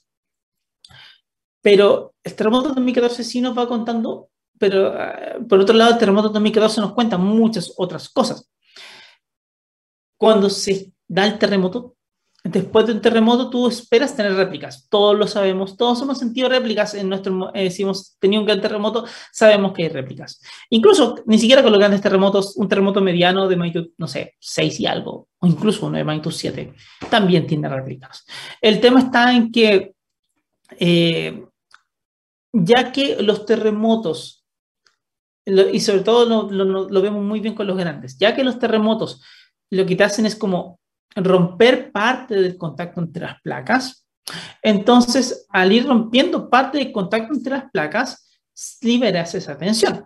Pero 1.61 2.15
el 2.23 2.35
terremoto 2.35 2.69
del 2.69 2.75
2014 2.75 3.23
sí 3.23 3.39
nos 3.39 3.55
va 3.55 3.67
contando, 3.67 4.29
pero 4.57 4.99
eh, 4.99 5.37
por 5.47 5.59
otro 5.59 5.75
lado, 5.75 5.91
el 5.91 5.99
terremoto 5.99 6.29
del 6.29 6.33
2014 6.33 6.81
nos 6.81 6.93
cuenta 6.93 7.19
muchas 7.19 7.71
otras 7.77 8.09
cosas. 8.09 8.49
Cuando 10.17 10.49
se 10.49 10.96
da 11.07 11.25
el 11.25 11.37
terremoto, 11.37 11.97
después 12.43 12.85
de 12.85 12.93
un 12.93 13.01
terremoto 13.01 13.49
tú 13.49 13.67
esperas 13.67 14.15
tener 14.15 14.33
réplicas. 14.33 14.87
Todos 14.89 15.17
lo 15.17 15.27
sabemos, 15.27 15.77
todos 15.77 16.01
hemos 16.01 16.17
sentido 16.17 16.49
réplicas 16.49 16.93
en 16.93 17.09
nuestro, 17.09 17.51
eh, 17.53 17.71
si 17.71 17.83
hemos 17.83 18.17
tenido 18.19 18.41
un 18.41 18.47
gran 18.47 18.61
terremoto, 18.61 19.05
sabemos 19.31 19.73
que 19.73 19.83
hay 19.83 19.89
réplicas. 19.89 20.41
Incluso, 20.69 21.23
ni 21.25 21.37
siquiera 21.37 21.63
con 21.63 21.71
los 21.71 21.79
grandes 21.79 22.01
terremotos, 22.01 22.55
un 22.57 22.67
terremoto 22.67 23.01
mediano 23.01 23.47
de 23.47 23.55
magnitud, 23.55 23.89
no 23.97 24.07
sé, 24.07 24.35
6 24.39 24.79
y 24.79 24.85
algo, 24.85 25.27
o 25.39 25.47
incluso 25.47 25.85
uno 25.85 25.97
de 25.97 26.03
magnitud 26.03 26.31
7, 26.31 26.73
también 27.09 27.47
tiene 27.47 27.69
réplicas. 27.69 28.25
El 28.61 28.79
tema 28.79 28.99
está 28.99 29.33
en 29.33 29.51
que, 29.51 29.93
eh, 30.79 31.45
ya 32.53 32.91
que 32.91 33.21
los 33.21 33.45
terremotos, 33.45 34.45
y 35.45 35.79
sobre 35.79 36.01
todo 36.01 36.49
lo, 36.49 36.89
lo 36.89 37.01
vemos 37.01 37.23
muy 37.23 37.39
bien 37.39 37.55
con 37.55 37.67
los 37.67 37.77
grandes, 37.77 38.17
ya 38.17 38.35
que 38.35 38.43
los 38.43 38.59
terremotos 38.59 39.21
lo 39.69 39.85
que 39.85 39.95
te 39.95 40.03
hacen 40.03 40.25
es 40.25 40.35
como 40.35 40.76
romper 41.23 41.91
parte 41.91 42.35
del 42.35 42.57
contacto 42.57 43.01
entre 43.01 43.23
las 43.23 43.41
placas. 43.41 44.05
Entonces, 44.61 45.45
al 45.49 45.71
ir 45.71 45.87
rompiendo 45.87 46.49
parte 46.49 46.77
del 46.77 46.91
contacto 46.91 47.33
entre 47.33 47.53
las 47.53 47.71
placas, 47.71 48.39
liberas 48.81 49.33
esa 49.35 49.57
tensión. 49.57 50.05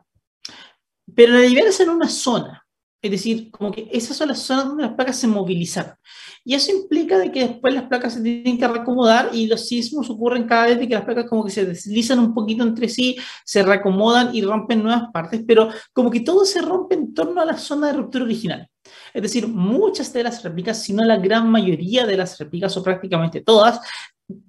Pero 1.14 1.34
la 1.34 1.40
liberas 1.40 1.80
en 1.80 1.90
una 1.90 2.08
zona. 2.08 2.66
Es 3.04 3.10
decir, 3.10 3.50
como 3.50 3.72
que 3.72 3.90
esas 3.92 4.16
son 4.16 4.28
las 4.28 4.40
zonas 4.40 4.66
donde 4.68 4.84
las 4.84 4.94
placas 4.94 5.16
se 5.16 5.28
movilizan. 5.28 5.96
Y 6.44 6.54
eso 6.54 6.72
implica 6.72 7.18
de 7.18 7.32
que 7.32 7.48
después 7.48 7.74
las 7.74 7.86
placas 7.86 8.14
se 8.14 8.22
tienen 8.22 8.60
que 8.60 8.68
reacomodar 8.68 9.32
y 9.34 9.48
los 9.48 9.68
sismos 9.68 10.08
ocurren 10.10 10.46
cada 10.46 10.68
vez 10.68 10.78
que 10.78 10.94
las 10.94 11.04
placas 11.04 11.26
como 11.28 11.44
que 11.44 11.52
se 11.52 11.66
deslizan 11.66 12.20
un 12.20 12.36
poquito 12.36 12.64
entre 12.64 12.88
sí, 12.90 13.18
se 13.44 13.64
reacomodan 13.64 14.36
y 14.36 14.44
rompen 14.44 14.84
nuevas 14.84 15.06
partes, 15.12 15.44
pero 15.48 15.70
como 15.94 16.12
que 16.12 16.20
todo 16.20 16.46
se 16.46 16.62
rompe 16.62 16.94
en 16.94 17.14
torno 17.14 17.42
a 17.42 17.46
la 17.46 17.58
zona 17.58 17.88
de 17.88 17.94
ruptura 17.94 18.26
original. 18.26 18.71
Es 19.14 19.22
decir, 19.22 19.48
muchas 19.48 20.14
de 20.14 20.24
las 20.24 20.44
réplicas, 20.44 20.82
si 20.82 20.94
no 20.94 21.04
la 21.04 21.18
gran 21.18 21.50
mayoría 21.50 22.06
de 22.06 22.18
las 22.18 22.38
réplicas 22.40 22.76
o 22.78 22.84
prácticamente 22.84 23.42
todas, 23.42 23.80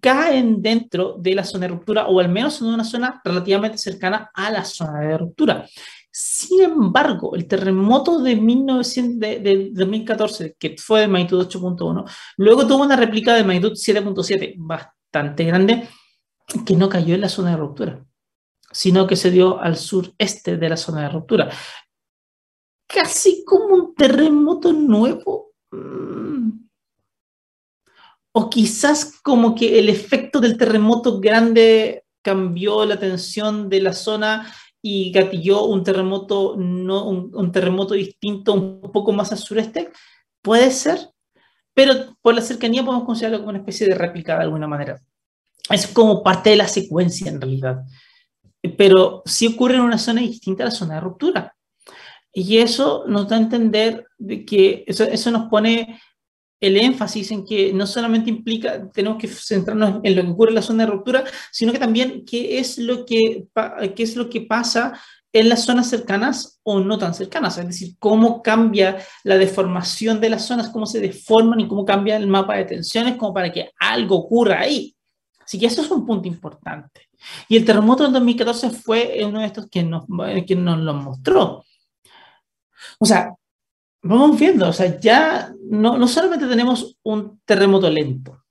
caen 0.01 0.63
dentro 0.63 1.17
de 1.19 1.35
la 1.35 1.45
zona 1.45 1.67
de 1.67 1.75
ruptura 1.75 2.07
o 2.07 2.21
al 2.21 2.29
menos 2.29 2.61
en 2.61 2.69
una 2.69 2.85
zona 2.85 3.21
relativamente 3.25 3.79
cercana 3.79 4.31
a 4.35 4.51
la 4.51 4.65
zona 4.65 5.01
de 5.01 5.19
ruptura. 5.19 5.67
Sin 6.11 6.61
embargo, 6.61 7.35
el 7.35 7.47
terremoto 7.47 8.19
de, 8.19 8.37
1900, 8.37 9.19
de, 9.19 9.71
2014, 9.73 10.57
que 10.59 10.77
fue 10.79 11.01
de 11.01 11.09
magnitud 11.09 11.47
8.1, 11.49 12.05
luego 12.37 12.67
tuvo 12.67 12.85
una 12.85 12.97
réplica 12.97 13.35
de 13.35 13.45
magnitud 13.45 13.73
7.7, 13.73 14.55
bastante 14.59 15.45
grande, 15.45 15.89
que 16.67 16.77
no 16.77 16.91
cayó 16.91 17.15
en 17.15 17.23
la 17.23 17.31
zona 17.31 17.53
de 17.53 17.57
ruptura, 17.57 18.05
sino 18.71 19.07
que 19.07 19.17
se 19.17 19.31
dio 19.31 19.59
al 19.59 19.77
sureste 19.77 20.59
de 20.59 20.69
la 20.69 20.77
zona 20.77 21.03
de 21.03 21.09
ruptura 21.09 21.51
casi 22.93 23.45
como 23.45 23.75
un 23.75 23.95
terremoto 23.95 24.73
nuevo. 24.73 25.53
Mm. 25.71 26.51
O 28.35 28.49
quizás 28.49 29.21
como 29.23 29.55
que 29.55 29.79
el 29.79 29.89
efecto 29.89 30.41
del 30.41 30.57
terremoto 30.57 31.21
grande 31.21 32.05
cambió 32.23 32.85
la 32.87 32.99
tensión 32.99 33.69
de 33.69 33.81
la 33.83 33.93
zona 33.93 34.53
y 34.81 35.13
gatilló 35.13 35.65
un 35.65 35.85
terremoto, 35.85 36.57
no, 36.57 37.09
un, 37.09 37.53
terremoto 37.53 37.95
distinto 37.95 38.55
un 38.55 38.93
poco 38.93 39.13
más 39.13 39.31
al 39.33 39.39
sureste. 39.39 39.91
Puede 40.41 40.71
ser, 40.71 40.99
pero 41.75 42.17
por 42.21 42.35
la 42.35 42.41
cercanía 42.41 42.85
podemos 42.85 43.07
considerarlo 43.07 43.39
como 43.39 43.51
una 43.51 43.59
especie 43.59 43.87
de 43.87 43.95
réplica 43.95 44.37
de 44.37 44.43
alguna 44.43 44.67
manera. 44.67 45.01
Es 45.71 45.87
como 45.87 46.23
parte 46.23 46.51
de 46.51 46.57
la 46.57 46.69
secuencia 46.69 47.31
en 47.31 47.41
realidad. 47.41 47.85
Pero 48.77 49.23
sí 49.25 49.47
ocurre 49.47 49.77
en 49.77 49.83
una 49.83 49.99
zona 49.99 50.21
distinta 50.21 50.65
a 50.65 50.67
la 50.67 50.73
zona 50.73 50.95
de 50.95 51.01
ruptura. 51.01 51.57
Y 52.33 52.59
eso 52.59 53.05
nos 53.07 53.29
da 53.29 53.37
a 53.37 53.41
entender 53.41 54.07
de 54.19 54.45
que 54.45 54.85
eso, 54.87 55.05
eso 55.05 55.31
nos 55.31 55.49
pone 55.49 56.01
el 56.63 56.77
énfasis 56.77 57.33
en 57.33 57.45
que 57.45 57.73
no 57.73 57.87
solamente 57.87 58.31
implica, 58.31 58.89
tenemos 58.93 59.19
que 59.19 59.27
centrarnos 59.27 60.01
en 60.05 60.17
lo 60.17 60.23
que 60.23 60.31
ocurre 60.31 60.51
en 60.51 60.55
la 60.55 60.63
zona 60.63 60.85
de 60.85 60.93
ruptura, 60.93 61.25
sino 61.51 61.73
que 61.73 61.79
también 61.81 62.25
qué 62.25 62.61
es 62.61 62.79
lo 62.79 63.05
que, 63.05 63.47
qué 63.97 64.03
es 64.03 64.15
lo 64.15 64.31
que 64.31 64.43
pasa 64.43 64.99
en 65.33 65.49
las 65.49 65.65
zonas 65.65 65.89
cercanas 65.89 66.61
o 66.63 66.79
no 66.79 66.99
tan 66.99 67.15
cercanas, 67.15 67.59
es 67.59 67.67
decir, 67.67 67.97
cómo 67.99 68.43
cambia 68.43 68.99
la 69.25 69.39
deformación 69.39 70.21
de 70.21 70.31
las 70.31 70.47
zonas, 70.47 70.69
cómo 70.69 70.87
se 70.87 71.01
deforman 71.01 71.61
y 71.61 71.69
cómo 71.69 71.85
cambia 71.85 72.17
el 72.17 72.29
mapa 72.29 72.57
de 72.57 72.67
tensiones 72.67 73.17
como 73.17 73.35
para 73.35 73.51
que 73.51 73.71
algo 73.81 74.17
ocurra 74.17 74.61
ahí. 74.61 74.95
Así 75.45 75.59
que 75.59 75.67
eso 75.67 75.83
es 75.83 75.91
un 75.91 76.07
punto 76.07 76.29
importante. 76.29 77.09
Y 77.49 77.57
el 77.57 77.65
terremoto 77.65 78.05
del 78.05 78.13
2014 78.13 78.71
fue 78.71 79.21
uno 79.25 79.41
de 79.41 79.47
estos 79.47 79.69
que 79.69 79.83
nos, 79.83 80.05
que 80.47 80.55
nos 80.55 80.79
lo 80.79 80.95
mostró. 80.95 81.65
O 82.99 83.07
sea, 83.07 83.35
vamos 84.03 84.39
viendo, 84.39 84.69
o 84.69 84.73
sea, 84.73 84.99
ya 84.99 85.53
no, 85.69 85.97
no 85.97 86.09
solamente 86.09 86.47
tenemos 86.47 86.99
un 87.03 87.41
terremoto 87.45 87.89
lento 87.91 88.45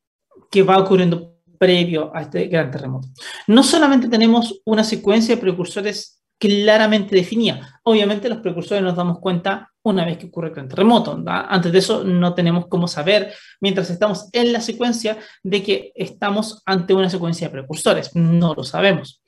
que 0.50 0.63
va 0.63 0.78
ocurriendo 0.78 1.36
previo 1.58 2.12
a 2.15 2.24
este 2.24 2.48
gran 2.48 2.72
terremoto, 2.72 3.08
no 3.48 3.62
solamente 3.63 4.08
tenemos 4.08 4.62
una 4.65 4.84
secuencia 4.84 5.36
de 5.36 5.41
precursores 5.41 6.22
claramente 6.41 7.15
definida. 7.15 7.80
Obviamente 7.84 8.28
los 8.28 8.39
precursores 8.39 8.84
nos 8.84 8.96
damos 8.96 9.20
cuenta 9.20 9.72
una 9.84 10.04
vez 10.06 10.17
que 10.17 10.26
ocurre 10.26 10.52
el 10.56 10.67
terremoto. 10.67 11.24
Antes 11.28 11.72
de 11.72 11.78
eso 11.78 12.04
no 12.04 12.34
tenemos 12.34 12.65
cómo 12.65 12.88
saber, 12.88 13.32
mientras 13.60 13.91
estamos 13.91 14.28
en 14.32 14.52
la 14.52 14.60
secuencia, 14.60 15.20
de 15.44 15.62
que 15.62 15.91
estamos 15.94 16.63
ante 16.65 16.96
una 16.96 17.12
secuencia 17.12 17.48
de 17.48 17.54
precursores. 17.54 18.15
No 18.15 18.56
lo 18.56 18.63
sabemos. 18.63 19.22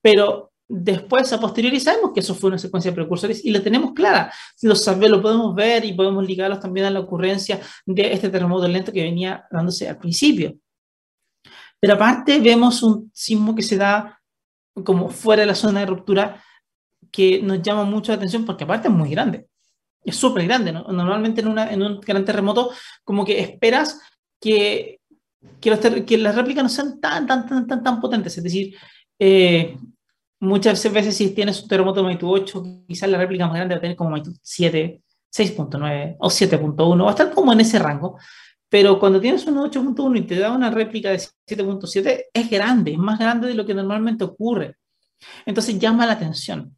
Pero 0.00 0.51
Después, 0.74 1.30
a 1.34 1.38
posteriori, 1.38 1.78
sabemos 1.78 2.12
que 2.14 2.20
eso 2.20 2.34
fue 2.34 2.48
una 2.48 2.56
secuencia 2.56 2.90
de 2.90 2.94
precursores 2.94 3.44
y 3.44 3.50
la 3.50 3.62
tenemos 3.62 3.92
clara. 3.92 4.32
Lo, 4.62 4.74
lo 5.08 5.20
podemos 5.20 5.54
ver 5.54 5.84
y 5.84 5.92
podemos 5.92 6.26
ligarlos 6.26 6.60
también 6.60 6.86
a 6.86 6.90
la 6.90 7.00
ocurrencia 7.00 7.60
de 7.84 8.10
este 8.10 8.30
terremoto 8.30 8.66
lento 8.66 8.90
que 8.90 9.02
venía 9.02 9.44
dándose 9.50 9.86
al 9.86 9.98
principio. 9.98 10.56
Pero 11.78 11.92
aparte, 11.92 12.40
vemos 12.40 12.82
un 12.82 13.10
sismo 13.12 13.54
que 13.54 13.62
se 13.62 13.76
da 13.76 14.18
como 14.82 15.10
fuera 15.10 15.42
de 15.42 15.46
la 15.48 15.54
zona 15.54 15.80
de 15.80 15.86
ruptura 15.86 16.42
que 17.10 17.42
nos 17.42 17.60
llama 17.60 17.84
mucho 17.84 18.10
la 18.10 18.16
atención 18.16 18.46
porque 18.46 18.64
aparte 18.64 18.88
es 18.88 18.94
muy 18.94 19.10
grande. 19.10 19.48
Es 20.02 20.16
súper 20.16 20.46
grande. 20.46 20.72
Normalmente 20.72 21.42
en, 21.42 21.48
una, 21.48 21.70
en 21.70 21.82
un 21.82 22.00
gran 22.00 22.24
terremoto 22.24 22.70
como 23.04 23.26
que 23.26 23.40
esperas 23.40 24.00
que, 24.40 25.02
que, 25.60 26.04
que 26.06 26.16
las 26.16 26.34
réplicas 26.34 26.62
no 26.62 26.70
sean 26.70 26.98
tan, 26.98 27.26
tan, 27.26 27.46
tan, 27.46 27.66
tan, 27.66 27.82
tan 27.82 28.00
potentes. 28.00 28.38
Es 28.38 28.42
decir, 28.42 28.74
eh, 29.18 29.76
muchas 30.42 30.92
veces 30.92 31.16
si 31.16 31.30
tienes 31.30 31.62
un 31.62 31.68
terremoto 31.68 32.00
de 32.00 32.04
magnitud 32.04 32.28
8, 32.28 32.64
quizás 32.88 33.08
la 33.08 33.18
réplica 33.18 33.46
más 33.46 33.54
grande 33.54 33.76
va 33.76 33.78
a 33.78 33.80
tener 33.80 33.96
como 33.96 34.10
magnitud 34.10 34.36
7, 34.42 35.00
6.9 35.32 36.16
o 36.18 36.28
7.1, 36.28 37.04
va 37.04 37.08
a 37.08 37.10
estar 37.10 37.32
como 37.32 37.52
en 37.52 37.60
ese 37.60 37.78
rango. 37.78 38.18
Pero 38.68 38.98
cuando 38.98 39.20
tienes 39.20 39.46
un 39.46 39.56
8.1 39.56 40.18
y 40.18 40.22
te 40.22 40.38
da 40.38 40.50
una 40.50 40.70
réplica 40.70 41.10
de 41.10 41.18
7.7, 41.18 42.24
es 42.34 42.50
grande, 42.50 42.92
es 42.92 42.98
más 42.98 43.20
grande 43.20 43.46
de 43.46 43.54
lo 43.54 43.64
que 43.64 43.72
normalmente 43.72 44.24
ocurre. 44.24 44.76
Entonces 45.46 45.78
llama 45.78 46.06
la 46.06 46.14
atención. 46.14 46.76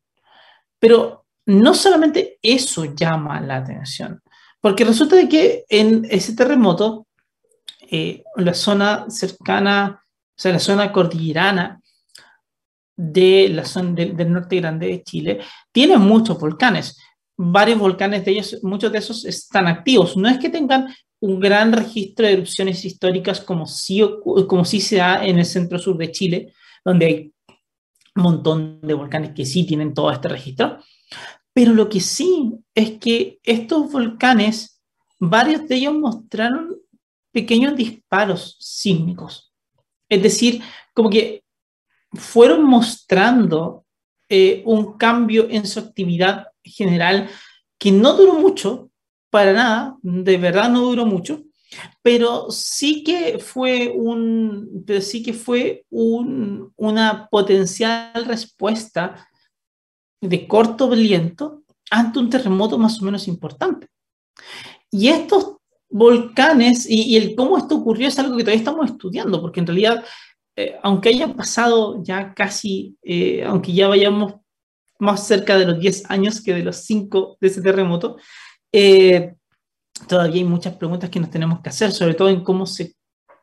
Pero 0.79 1.25
no 1.47 1.73
solamente 1.73 2.39
eso 2.43 2.85
llama 2.95 3.41
la 3.41 3.57
atención, 3.57 4.23
porque 4.61 4.85
resulta 4.85 5.17
de 5.17 5.29
que 5.29 5.65
en 5.71 6.07
ese 6.11 6.37
terremoto, 6.37 7.07
eh, 7.91 8.25
la 8.37 8.53
zona 8.53 9.07
cercana, 9.09 10.05
o 10.05 10.35
sea, 10.37 10.53
la 10.53 10.59
zona 10.59 10.93
cordillerana, 10.93 11.81
de 12.97 13.49
la 13.49 13.65
zona 13.65 13.93
del, 13.93 14.33
norte 14.33 14.57
grande 14.57 14.87
de 14.87 15.03
Chile 15.03 15.41
tiene 15.73 15.99
muchos 15.99 16.39
volcanes. 16.39 16.99
Varios 17.37 17.79
volcanes 17.79 18.25
de 18.25 18.31
ellos, 18.33 18.59
muchos 18.63 18.93
de 18.93 18.99
esos 18.99 19.25
están 19.25 19.67
activos. 19.67 20.17
No 20.17 20.29
es 20.29 20.39
que 20.39 20.49
tengan 20.49 20.95
un 21.21 21.41
gran 21.41 21.73
registro 21.73 22.27
de 22.27 22.35
erupciones 22.35 22.85
históricas 22.85 23.41
como 23.41 23.67
sí, 23.67 24.03
como 24.47 24.65
sí 24.65 24.81
se 24.81 24.97
da 24.97 25.25
en 25.25 25.39
el 25.39 25.47
centro 25.47 25.79
sur 25.79 25.97
de 25.97 26.13
Chile, 26.13 26.53
donde 26.85 27.07
hay 27.07 27.35
un 28.17 28.23
montón 28.23 28.81
de 28.83 28.95
volcanes 28.95 29.33
que 29.35 29.45
sí 29.45 29.65
tienen 29.65 29.95
todo 29.95 30.11
este 30.11 30.29
registro. 30.29 30.79
Pero 31.53 31.73
lo 31.73 31.89
que 31.89 32.01
sí 32.01 32.53
es 32.75 32.99
que 32.99 33.39
estos 33.43 33.91
volcanes, 33.91 34.83
varios 35.19 35.67
de 35.67 35.77
ellos 35.77 35.95
mostraron 35.95 36.77
pequeños 37.33 37.75
disparos 37.77 38.57
sísmicos. 38.61 39.53
Es 40.09 40.23
decir, 40.23 40.63
como 40.93 41.11
que 41.11 41.44
fueron 42.15 42.65
mostrando 42.65 43.85
eh, 44.29 44.63
un 44.67 44.97
cambio 44.97 45.47
en 45.51 45.67
su 45.67 45.81
actividad 45.81 46.47
general 46.63 47.29
que 47.79 47.93
no 47.93 48.15
duró 48.15 48.35
mucho, 48.35 48.91
para 49.31 49.53
nada, 49.53 49.97
de 50.03 50.37
verdad 50.39 50.71
no 50.71 50.81
duró 50.83 51.07
mucho, 51.07 51.43
pero 52.03 52.51
sí 52.51 53.03
que 53.03 53.39
fue, 53.39 53.93
un, 53.95 54.85
pero 54.87 55.01
sí 55.01 55.23
que 55.23 55.33
fue 55.33 55.85
un, 55.91 56.73
una 56.77 57.29
potencial 57.29 58.25
respuesta 58.25 59.29
de 60.21 60.47
corto 60.47 60.91
aliento 60.93 61.65
ante 61.91 62.19
un 62.19 62.31
terremoto 62.31 62.79
más 62.79 63.01
o 63.01 63.05
menos 63.05 63.29
importante. 63.29 63.89
Y 64.91 65.09
estos 65.09 65.57
volcanes 65.89 66.89
y, 66.89 67.17
el 67.17 67.35
cómo 67.35 67.57
esto 67.57 67.77
ocurrió 67.77 68.09
es 68.09 68.19
algo 68.19 68.37
que 68.37 68.43
todavía 68.43 68.59
estamos 68.59 68.91
estudiando, 68.91 69.41
porque 69.41 69.61
en 69.61 69.67
realidad, 69.67 70.05
eh, 70.57 70.77
aunque 70.83 71.09
hayan 71.09 71.35
pasado 71.35 72.03
ya 72.03 72.33
casi, 72.35 72.97
eh, 73.03 73.45
aunque 73.45 73.73
ya 73.73 73.89
vayamos 73.89 74.35
más 74.99 75.27
cerca 75.27 75.59
de 75.59 75.67
los 75.67 75.81
10 75.81 76.11
años 76.11 76.41
que 76.41 76.55
de 76.55 76.63
los 76.63 76.77
5 76.77 77.39
de 77.41 77.49
ese 77.49 77.61
terremoto, 77.61 78.17
eh, 78.73 79.35
todavía 80.09 80.37
hay 80.37 80.45
muchas 80.45 80.77
preguntas 80.77 81.11
que 81.11 81.21
nos 81.21 81.31
tenemos 81.31 81.61
que 81.61 81.71
hacer, 81.71 81.93
sobre 81.93 82.15
todo 82.15 82.29
en 82.29 82.45
cómo, 82.45 82.67
se, 82.67 82.95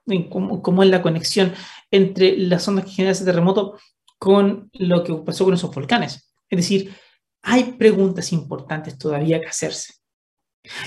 en 0.07 0.29
cómo, 0.29 0.61
cómo 0.61 0.83
es 0.83 0.89
la 0.89 1.01
conexión 1.01 1.53
entre 1.91 2.37
las 2.37 2.67
ondas 2.67 2.85
que 2.85 2.91
genera 2.91 3.11
ese 3.11 3.25
terremoto 3.25 3.77
con 4.17 4.69
lo 4.73 5.03
que 5.03 5.13
pasó 5.15 5.45
con 5.45 5.53
esos 5.53 5.73
volcanes. 5.73 6.33
Es 6.49 6.57
decir, 6.57 6.93
hay 7.41 7.73
preguntas 7.73 8.31
importantes 8.31 8.97
todavía 8.97 9.39
que 9.41 9.47
hacerse. 9.47 10.00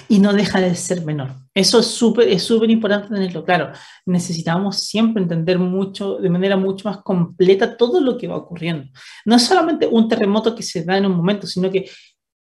Y 0.08 0.20
no 0.20 0.32
deja 0.32 0.60
de 0.60 0.74
ser 0.76 1.04
menor. 1.04 1.30
Eso 1.52 1.80
es 1.80 1.86
súper 1.86 2.28
es 2.28 2.42
súper 2.44 2.70
importante 2.70 3.08
tenerlo 3.08 3.44
claro. 3.44 3.72
Necesitamos 4.06 4.80
siempre 4.80 5.22
entender 5.22 5.58
mucho, 5.58 6.16
de 6.18 6.30
manera 6.30 6.56
mucho 6.56 6.88
más 6.88 6.98
completa, 6.98 7.76
todo 7.76 8.00
lo 8.00 8.16
que 8.16 8.28
va 8.28 8.36
ocurriendo. 8.36 8.86
No 9.24 9.36
es 9.36 9.42
solamente 9.42 9.86
un 9.86 10.08
terremoto 10.08 10.54
que 10.54 10.62
se 10.62 10.84
da 10.84 10.96
en 10.96 11.06
un 11.06 11.16
momento, 11.16 11.46
sino 11.46 11.70
que 11.70 11.90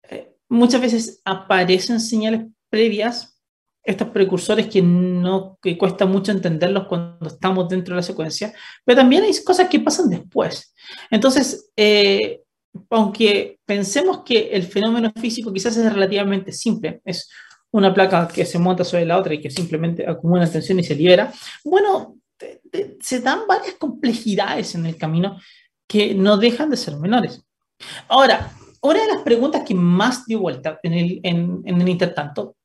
eh, 0.09 0.35
muchas 0.49 0.81
veces 0.81 1.21
aparecen 1.25 2.01
señales 2.01 2.47
previas, 2.69 3.40
estos 3.83 4.09
precursores 4.09 4.66
que, 4.66 4.83
no, 4.83 5.59
que 5.62 5.79
cuesta 5.79 6.07
mucho 6.07 6.33
entenderlos 6.33 6.87
cuando 6.87 7.27
estamos 7.27 7.69
dentro 7.69 7.95
de 7.95 8.01
la 8.01 8.03
secuencia, 8.03 8.53
pero 8.85 9.01
también 9.01 9.23
hay 9.23 9.33
cosas 9.43 9.69
que 9.69 9.81
pasan 9.81 10.11
después. 10.11 10.75
Entonces, 11.11 11.71
eh, 11.77 12.43
aunque 12.91 13.59
pensemos 13.65 14.23
que 14.25 14.51
el 14.53 14.65
fenómeno 14.65 15.13
físico 15.19 15.53
quizás 15.53 15.77
es 15.77 15.93
relativamente 15.93 16.53
simple, 16.53 17.01
es 17.05 17.29
una 17.73 17.95
placa 17.95 18.29
que 18.29 18.45
se 18.45 18.59
monta 18.59 18.85
sobre 18.85 19.07
la 19.07 19.19
otra 19.19 19.35
y 19.35 19.41
que 19.41 19.51
simplemente 19.51 20.09
acumula 20.09 20.51
tensión 20.51 20.79
y 20.81 20.85
se 20.85 20.95
libera, 20.95 21.33
bueno, 21.65 22.17
se 23.01 23.21
dan 23.21 23.41
varias 23.47 23.75
complejidades 23.75 24.75
en 24.75 24.87
el 24.87 24.97
camino 24.97 25.39
que 25.87 26.15
no 26.15 26.37
dejan 26.37 26.71
de 26.71 26.77
ser 26.77 26.97
menores. 26.97 27.45
Ahora, 28.09 28.53
una 28.83 29.03
de 29.03 29.09
las 29.09 29.23
preguntas 29.23 29.63
que 29.67 29.75
más 29.75 30.27
dio 30.27 30.41
vuelta 30.41 30.79
en 30.83 30.93
el, 30.93 31.21
en, 31.23 31.63
en 31.65 31.81
el 31.81 31.89
intertanto 31.89 32.57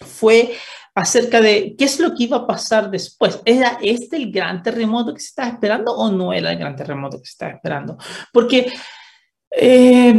fue 0.00 0.52
acerca 0.94 1.40
de 1.40 1.74
qué 1.76 1.84
es 1.84 2.00
lo 2.00 2.14
que 2.14 2.24
iba 2.24 2.38
a 2.38 2.46
pasar 2.46 2.90
después. 2.90 3.40
¿Era 3.44 3.78
este 3.82 4.16
el 4.16 4.32
gran 4.32 4.62
terremoto 4.62 5.14
que 5.14 5.20
se 5.20 5.28
estaba 5.28 5.48
esperando 5.48 5.92
o 5.92 6.10
no 6.10 6.32
era 6.32 6.52
el 6.52 6.58
gran 6.58 6.76
terremoto 6.76 7.18
que 7.18 7.26
se 7.26 7.32
estaba 7.32 7.52
esperando? 7.52 7.98
Porque 8.32 8.72
eh, 9.50 10.14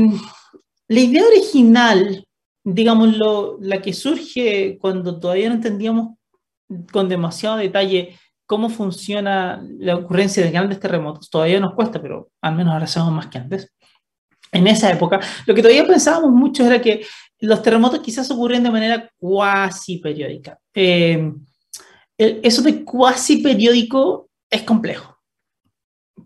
la 0.87 0.99
idea 0.99 1.23
original, 1.25 2.25
digámoslo, 2.63 3.57
la 3.61 3.81
que 3.81 3.93
surge 3.93 4.77
cuando 4.79 5.19
todavía 5.19 5.49
no 5.49 5.55
entendíamos 5.55 6.17
con 6.91 7.09
demasiado 7.09 7.57
detalle 7.57 8.17
cómo 8.45 8.69
funciona 8.69 9.65
la 9.79 9.95
ocurrencia 9.95 10.43
de 10.43 10.51
grandes 10.51 10.79
terremotos, 10.79 11.29
todavía 11.29 11.59
nos 11.59 11.73
cuesta, 11.73 12.01
pero 12.01 12.29
al 12.41 12.55
menos 12.55 12.73
ahora 12.73 12.87
sabemos 12.87 13.15
más 13.15 13.27
que 13.27 13.37
antes. 13.37 13.73
En 14.51 14.67
esa 14.67 14.91
época, 14.91 15.21
lo 15.45 15.55
que 15.55 15.61
todavía 15.61 15.87
pensábamos 15.87 16.31
mucho 16.31 16.65
era 16.65 16.81
que 16.81 17.05
los 17.39 17.61
terremotos 17.61 18.01
quizás 18.01 18.29
ocurren 18.29 18.63
de 18.63 18.69
manera 18.69 19.09
cuasi 19.17 19.99
periódica. 19.99 20.59
Eh, 20.73 21.31
eso 22.17 22.61
de 22.61 22.83
cuasi 22.83 23.37
periódico 23.37 24.29
es 24.49 24.63
complejo 24.63 25.10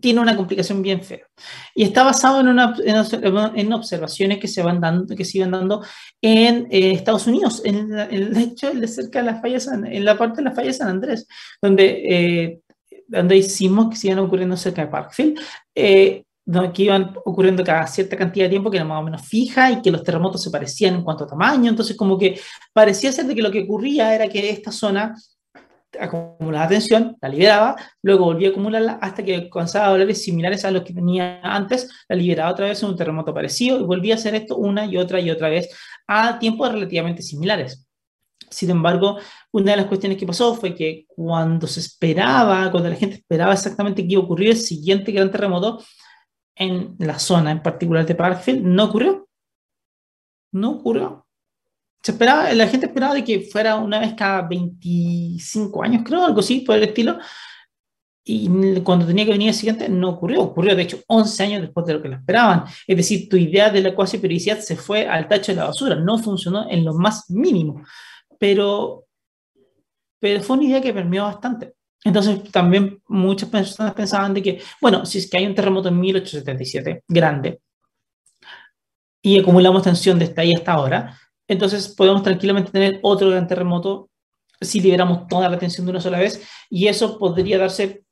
tiene 0.00 0.20
una 0.20 0.36
complicación 0.36 0.82
bien 0.82 1.02
fea. 1.02 1.26
Y 1.74 1.84
está 1.84 2.02
basado 2.02 2.40
en, 2.40 2.48
una, 2.48 2.74
en, 2.84 3.72
observaciones 3.72 4.38
que 4.38 4.48
se, 4.48 4.62
van 4.62 4.80
dando, 4.80 5.14
que 5.14 5.24
se 5.24 5.38
iban 5.38 5.50
dando 5.50 5.84
en 6.20 6.66
eh, 6.70 6.92
Estados 6.92 7.26
Unidos, 7.26 7.62
en, 7.64 7.92
el 7.92 8.36
hecho 8.38 8.72
de 8.72 8.88
cerca 8.88 9.20
de 9.20 9.26
la 9.26 9.40
falla 9.40 9.58
en 9.84 10.04
la 10.04 10.16
parte 10.16 10.38
de 10.38 10.44
la 10.44 10.54
falla 10.54 10.72
San 10.72 10.88
Andrés, 10.88 11.26
donde, 11.60 12.02
eh, 12.08 12.60
donde 13.06 13.34
hay 13.34 13.42
sismos 13.42 13.90
que 13.90 13.96
se 13.96 14.08
iban 14.08 14.20
ocurriendo 14.20 14.56
cerca 14.56 14.82
de 14.82 14.88
Parkfield, 14.88 15.38
eh, 15.74 16.22
que 16.72 16.82
iban 16.84 17.12
ocurriendo 17.24 17.64
cada 17.64 17.86
cierta 17.88 18.16
cantidad 18.16 18.44
de 18.44 18.50
tiempo 18.50 18.70
que 18.70 18.76
era 18.76 18.86
más 18.86 19.00
o 19.00 19.02
menos 19.02 19.26
fija 19.26 19.70
y 19.72 19.82
que 19.82 19.90
los 19.90 20.04
terremotos 20.04 20.42
se 20.42 20.50
parecían 20.50 20.94
en 20.94 21.02
cuanto 21.02 21.24
a 21.24 21.26
tamaño, 21.26 21.68
entonces 21.68 21.96
como 21.96 22.16
que 22.16 22.38
parecía 22.72 23.10
ser 23.10 23.26
de 23.26 23.34
que 23.34 23.42
lo 23.42 23.50
que 23.50 23.62
ocurría 23.62 24.14
era 24.14 24.28
que 24.28 24.48
esta 24.48 24.70
zona 24.70 25.16
acumulaba 26.00 26.68
tensión, 26.68 27.16
la 27.20 27.28
liberaba, 27.28 27.76
luego 28.02 28.26
volvía 28.26 28.48
a 28.48 28.50
acumularla 28.52 28.98
hasta 29.00 29.24
que 29.24 29.34
alcanzaba 29.34 29.90
valores 29.90 30.22
similares 30.22 30.64
a 30.64 30.70
los 30.70 30.82
que 30.82 30.92
tenía 30.92 31.40
antes, 31.42 31.88
la 32.08 32.16
liberaba 32.16 32.50
otra 32.50 32.66
vez 32.66 32.82
en 32.82 32.90
un 32.90 32.96
terremoto 32.96 33.34
parecido 33.34 33.80
y 33.80 33.84
volvía 33.84 34.14
a 34.14 34.16
hacer 34.16 34.34
esto 34.34 34.56
una 34.56 34.86
y 34.86 34.96
otra 34.96 35.20
y 35.20 35.30
otra 35.30 35.48
vez 35.48 35.68
a 36.06 36.38
tiempos 36.38 36.72
relativamente 36.72 37.22
similares. 37.22 37.86
Sin 38.50 38.70
embargo, 38.70 39.18
una 39.52 39.72
de 39.72 39.76
las 39.78 39.86
cuestiones 39.86 40.18
que 40.18 40.26
pasó 40.26 40.54
fue 40.54 40.74
que 40.74 41.04
cuando 41.08 41.66
se 41.66 41.80
esperaba, 41.80 42.70
cuando 42.70 42.88
la 42.88 42.96
gente 42.96 43.16
esperaba 43.16 43.52
exactamente 43.52 44.02
que 44.02 44.12
iba 44.12 44.22
a 44.22 44.24
ocurrir 44.24 44.50
el 44.50 44.56
siguiente 44.56 45.12
gran 45.12 45.30
terremoto, 45.30 45.82
en 46.54 46.96
la 46.98 47.18
zona 47.18 47.50
en 47.50 47.62
particular 47.62 48.06
de 48.06 48.14
Parkfield, 48.14 48.64
no 48.64 48.84
ocurrió. 48.84 49.28
No 50.52 50.70
ocurrió 50.70 51.25
esperaba, 52.12 52.52
la 52.52 52.68
gente 52.68 52.86
esperaba 52.86 53.14
de 53.14 53.24
que 53.24 53.40
fuera 53.40 53.76
una 53.76 54.00
vez 54.00 54.14
cada 54.14 54.42
25 54.42 55.82
años, 55.82 56.02
creo, 56.04 56.24
algo 56.24 56.40
así, 56.40 56.60
por 56.60 56.76
el 56.76 56.84
estilo. 56.84 57.18
Y 58.24 58.48
cuando 58.80 59.06
tenía 59.06 59.24
que 59.24 59.30
venir 59.30 59.48
el 59.48 59.54
siguiente, 59.54 59.88
no 59.88 60.10
ocurrió. 60.10 60.42
Ocurrió, 60.42 60.74
de 60.74 60.82
hecho, 60.82 60.98
11 61.06 61.42
años 61.44 61.62
después 61.62 61.86
de 61.86 61.94
lo 61.94 62.02
que 62.02 62.08
lo 62.08 62.16
esperaban. 62.16 62.64
Es 62.86 62.96
decir, 62.96 63.28
tu 63.28 63.36
idea 63.36 63.70
de 63.70 63.80
la 63.80 63.94
cuasi 63.94 64.18
periodicidad 64.18 64.58
se 64.58 64.76
fue 64.76 65.06
al 65.06 65.28
tacho 65.28 65.52
de 65.52 65.56
la 65.56 65.66
basura. 65.66 65.94
No 65.94 66.18
funcionó 66.18 66.68
en 66.68 66.84
lo 66.84 66.94
más 66.94 67.30
mínimo. 67.30 67.82
Pero, 68.38 69.04
pero 70.18 70.42
fue 70.42 70.56
una 70.56 70.66
idea 70.66 70.80
que 70.80 70.92
permeó 70.92 71.24
bastante. 71.24 71.74
Entonces, 72.04 72.50
también 72.50 73.00
muchas 73.06 73.48
personas 73.48 73.94
pensaban 73.94 74.34
de 74.34 74.42
que, 74.42 74.62
bueno, 74.80 75.06
si 75.06 75.18
es 75.18 75.30
que 75.30 75.38
hay 75.38 75.46
un 75.46 75.54
terremoto 75.54 75.88
en 75.88 76.00
1877, 76.00 77.04
grande, 77.08 77.60
y 79.22 79.40
acumulamos 79.40 79.82
tensión 79.82 80.18
desde 80.18 80.40
ahí 80.40 80.52
hasta 80.54 80.72
ahora, 80.72 81.18
entonces 81.48 81.88
podemos 81.88 82.22
tranquilamente 82.22 82.72
tener 82.72 83.00
otro 83.02 83.30
gran 83.30 83.46
terremoto 83.46 84.10
si 84.60 84.80
liberamos 84.80 85.26
toda 85.28 85.48
la 85.48 85.58
tensión 85.58 85.86
de 85.86 85.90
una 85.90 86.00
sola 86.00 86.18
vez 86.18 86.42
y 86.70 86.86
eso 86.88 87.18
podría 87.18 87.58
darse 87.58 88.04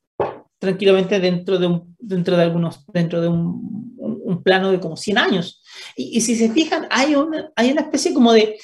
tranquilamente 0.59 1.21
dentro 1.21 1.59
de, 1.59 1.67
un, 1.67 1.97
dentro 1.99 2.37
de 2.37 2.43
algunos, 2.43 2.85
dentro 2.93 3.21
de 3.21 3.29
un, 3.29 3.95
un, 3.99 4.43
plano 4.43 4.71
de 4.71 4.81
como 4.81 4.97
100 4.97 5.19
años. 5.19 5.63
Y, 5.97 6.21
si 6.23 6.35
se 6.37 6.51
fijan, 6.51 6.87
hay 6.91 7.15
una, 7.15 7.53
hay 7.55 7.71
una 7.71 7.83
especie 7.83 8.15
como 8.15 8.33
de, 8.33 8.59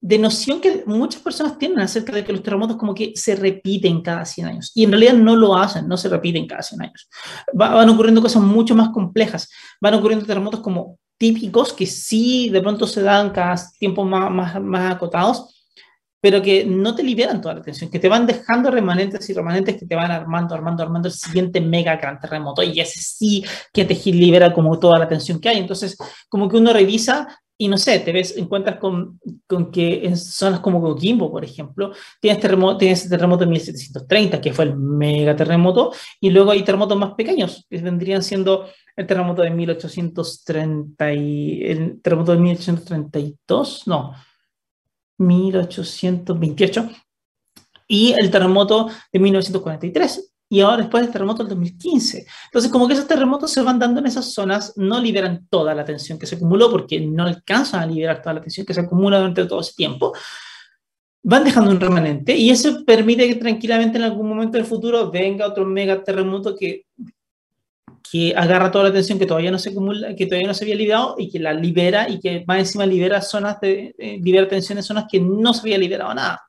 de 0.00 0.18
noción 0.18 0.60
que 0.60 0.84
muchas 0.86 1.22
personas 1.22 1.58
tienen 1.58 1.80
acerca 1.80 2.12
de 2.12 2.24
que 2.24 2.32
los 2.32 2.42
terremotos 2.42 2.76
como 2.76 2.94
que 2.94 3.12
se 3.14 3.36
repiten 3.36 4.02
cada 4.02 4.24
100 4.24 4.46
años. 4.46 4.72
Y 4.74 4.84
en 4.84 4.90
realidad 4.90 5.14
no 5.14 5.34
lo 5.34 5.56
hacen, 5.56 5.88
no 5.88 5.96
se 5.96 6.08
repiten 6.08 6.46
cada 6.46 6.62
100 6.62 6.82
años. 6.82 7.08
van 7.54 7.88
ocurriendo 7.88 8.20
cosas 8.20 8.42
mucho 8.42 8.74
más 8.74 8.90
complejas. 8.90 9.48
Van 9.80 9.94
ocurriendo 9.94 10.26
terremotos 10.26 10.60
como 10.60 10.98
típicos 11.18 11.72
que 11.72 11.86
sí 11.86 12.48
de 12.50 12.60
pronto 12.60 12.86
se 12.86 13.02
dan 13.02 13.30
cada 13.30 13.56
tiempo 13.78 14.04
más, 14.04 14.30
más, 14.30 14.60
más 14.60 14.94
acotados, 14.94 15.56
pero 16.20 16.42
que 16.42 16.64
no 16.64 16.94
te 16.94 17.02
liberan 17.02 17.40
toda 17.40 17.54
la 17.54 17.60
atención, 17.60 17.90
que 17.90 17.98
te 17.98 18.08
van 18.08 18.26
dejando 18.26 18.70
remanentes 18.70 19.28
y 19.30 19.32
remanentes 19.32 19.76
que 19.76 19.86
te 19.86 19.94
van 19.94 20.10
armando, 20.10 20.54
armando, 20.54 20.82
armando 20.82 21.08
el 21.08 21.14
siguiente 21.14 21.60
mega 21.60 21.96
gran 21.96 22.18
terremoto 22.18 22.62
y 22.62 22.80
ese 22.80 23.00
sí 23.00 23.44
que 23.72 23.84
te 23.84 23.94
libera 24.10 24.52
como 24.52 24.78
toda 24.78 24.98
la 24.98 25.04
atención 25.04 25.40
que 25.40 25.50
hay. 25.50 25.58
Entonces, 25.58 25.96
como 26.28 26.48
que 26.48 26.56
uno 26.56 26.72
revisa 26.72 27.28
y 27.58 27.68
no 27.68 27.78
sé, 27.78 28.00
te 28.00 28.12
ves, 28.12 28.36
encuentras 28.36 28.76
con, 28.76 29.18
con 29.46 29.70
que 29.70 30.06
en 30.06 30.16
zonas 30.16 30.60
como 30.60 30.80
Coquimbo, 30.80 31.30
por 31.30 31.44
ejemplo, 31.44 31.92
tienes, 32.20 32.40
terremoto, 32.40 32.78
tienes 32.78 33.08
terremoto 33.08 33.44
en 33.44 33.50
1730, 33.50 34.40
que 34.40 34.52
fue 34.52 34.66
el 34.66 34.76
mega 34.76 35.34
terremoto, 35.34 35.92
y 36.20 36.30
luego 36.30 36.50
hay 36.50 36.62
terremotos 36.62 36.98
más 36.98 37.14
pequeños, 37.14 37.66
que 37.70 37.78
vendrían 37.78 38.22
siendo 38.22 38.68
el 38.94 39.06
terremoto 39.06 39.42
de 39.42 39.50
1830 39.50 41.12
y 41.14 41.62
el 41.64 42.02
terremoto 42.02 42.32
de 42.32 42.38
1832, 42.38 43.86
no, 43.86 44.12
1828 45.18 46.90
y 47.88 48.12
el 48.18 48.30
terremoto 48.30 48.90
de 49.12 49.18
1943 49.18 50.25
y 50.48 50.60
ahora 50.60 50.78
después 50.78 51.02
del 51.02 51.12
terremoto 51.12 51.42
del 51.42 51.50
2015. 51.50 52.26
Entonces, 52.46 52.70
como 52.70 52.86
que 52.86 52.94
esos 52.94 53.08
terremotos 53.08 53.50
se 53.50 53.62
van 53.62 53.78
dando 53.78 54.00
en 54.00 54.06
esas 54.06 54.32
zonas, 54.32 54.72
no 54.76 55.00
liberan 55.00 55.46
toda 55.50 55.74
la 55.74 55.84
tensión 55.84 56.18
que 56.18 56.26
se 56.26 56.36
acumuló 56.36 56.70
porque 56.70 57.00
no 57.00 57.24
alcanzan 57.24 57.82
a 57.82 57.86
liberar 57.86 58.22
toda 58.22 58.34
la 58.34 58.40
tensión 58.40 58.64
que 58.64 58.74
se 58.74 58.80
acumula 58.80 59.18
durante 59.18 59.44
todo 59.44 59.60
ese 59.60 59.74
tiempo. 59.74 60.12
Van 61.22 61.42
dejando 61.42 61.72
un 61.72 61.80
remanente 61.80 62.36
y 62.36 62.50
eso 62.50 62.84
permite 62.84 63.26
que 63.26 63.34
tranquilamente 63.34 63.98
en 63.98 64.04
algún 64.04 64.28
momento 64.28 64.56
del 64.56 64.66
futuro 64.66 65.10
venga 65.10 65.48
otro 65.48 65.64
mega 65.64 66.02
terremoto 66.04 66.54
que 66.54 66.86
que 68.10 68.34
agarra 68.36 68.70
toda 68.70 68.84
la 68.84 68.90
atención 68.90 69.18
que 69.18 69.26
todavía 69.26 69.50
no 69.50 69.58
se 69.58 69.70
acumula, 69.70 70.14
que 70.14 70.26
todavía 70.26 70.46
no 70.46 70.54
se 70.54 70.64
había 70.64 70.76
liberado 70.76 71.16
y 71.18 71.30
que 71.30 71.38
la 71.38 71.52
libera 71.52 72.08
y 72.08 72.20
que 72.20 72.44
más 72.46 72.58
encima 72.58 72.86
libera 72.86 73.20
zonas 73.20 73.60
de, 73.60 73.94
eh, 73.98 74.18
libera 74.22 74.48
tensión 74.48 74.78
en 74.78 74.84
zonas 74.84 75.06
que 75.10 75.20
no 75.20 75.52
se 75.52 75.60
había 75.60 75.78
liberado 75.78 76.14
nada. 76.14 76.42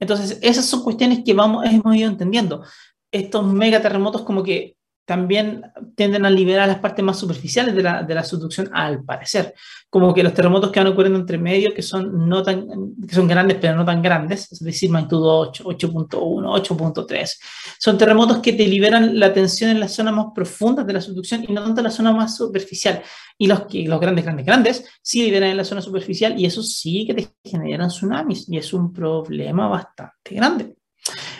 Entonces, 0.00 0.38
esas 0.42 0.66
son 0.66 0.82
cuestiones 0.84 1.22
que 1.24 1.34
vamos, 1.34 1.64
hemos 1.66 1.96
ido 1.96 2.08
entendiendo. 2.08 2.62
Estos 3.10 3.46
megaterremotos 3.46 4.22
como 4.22 4.42
que 4.42 4.78
también 5.08 5.62
tienden 5.96 6.26
a 6.26 6.30
liberar 6.30 6.68
las 6.68 6.80
partes 6.80 7.02
más 7.02 7.18
superficiales 7.18 7.74
de 7.74 7.82
la, 7.82 8.02
de 8.02 8.14
la, 8.14 8.22
subducción, 8.22 8.68
al 8.74 9.02
parecer. 9.04 9.54
Como 9.88 10.12
que 10.12 10.22
los 10.22 10.34
terremotos 10.34 10.70
que 10.70 10.80
van 10.80 10.92
ocurriendo 10.92 11.18
entre 11.18 11.38
medio, 11.38 11.72
que 11.72 11.80
son, 11.80 12.28
no 12.28 12.42
tan, 12.42 12.66
que 13.08 13.14
son 13.14 13.26
grandes, 13.26 13.56
pero 13.58 13.74
no 13.74 13.86
tan 13.86 14.02
grandes, 14.02 14.52
es 14.52 14.58
decir, 14.58 14.90
magnitud 14.90 15.22
8, 15.22 15.64
8.1, 15.64 16.12
8.3, 16.12 17.38
son 17.78 17.96
terremotos 17.96 18.40
que 18.40 18.52
te 18.52 18.66
liberan 18.66 19.18
la 19.18 19.32
tensión 19.32 19.70
en 19.70 19.80
las 19.80 19.94
zonas 19.94 20.12
más 20.12 20.26
profundas 20.34 20.86
de 20.86 20.92
la 20.92 21.00
subducción 21.00 21.42
y 21.48 21.54
no 21.54 21.64
tanto 21.64 21.80
en 21.80 21.84
la 21.84 21.90
zona 21.90 22.12
más 22.12 22.36
superficial. 22.36 23.02
Y 23.38 23.46
los, 23.46 23.62
los 23.72 24.00
grandes, 24.00 24.26
grandes, 24.26 24.44
grandes, 24.44 24.84
sí 25.00 25.22
liberan 25.22 25.48
en 25.48 25.56
la 25.56 25.64
zona 25.64 25.80
superficial 25.80 26.38
y 26.38 26.44
eso 26.44 26.62
sí 26.62 27.06
que 27.06 27.14
te 27.14 27.28
generan 27.42 27.88
tsunamis 27.88 28.46
y 28.46 28.58
es 28.58 28.74
un 28.74 28.92
problema 28.92 29.68
bastante 29.68 30.34
grande. 30.34 30.76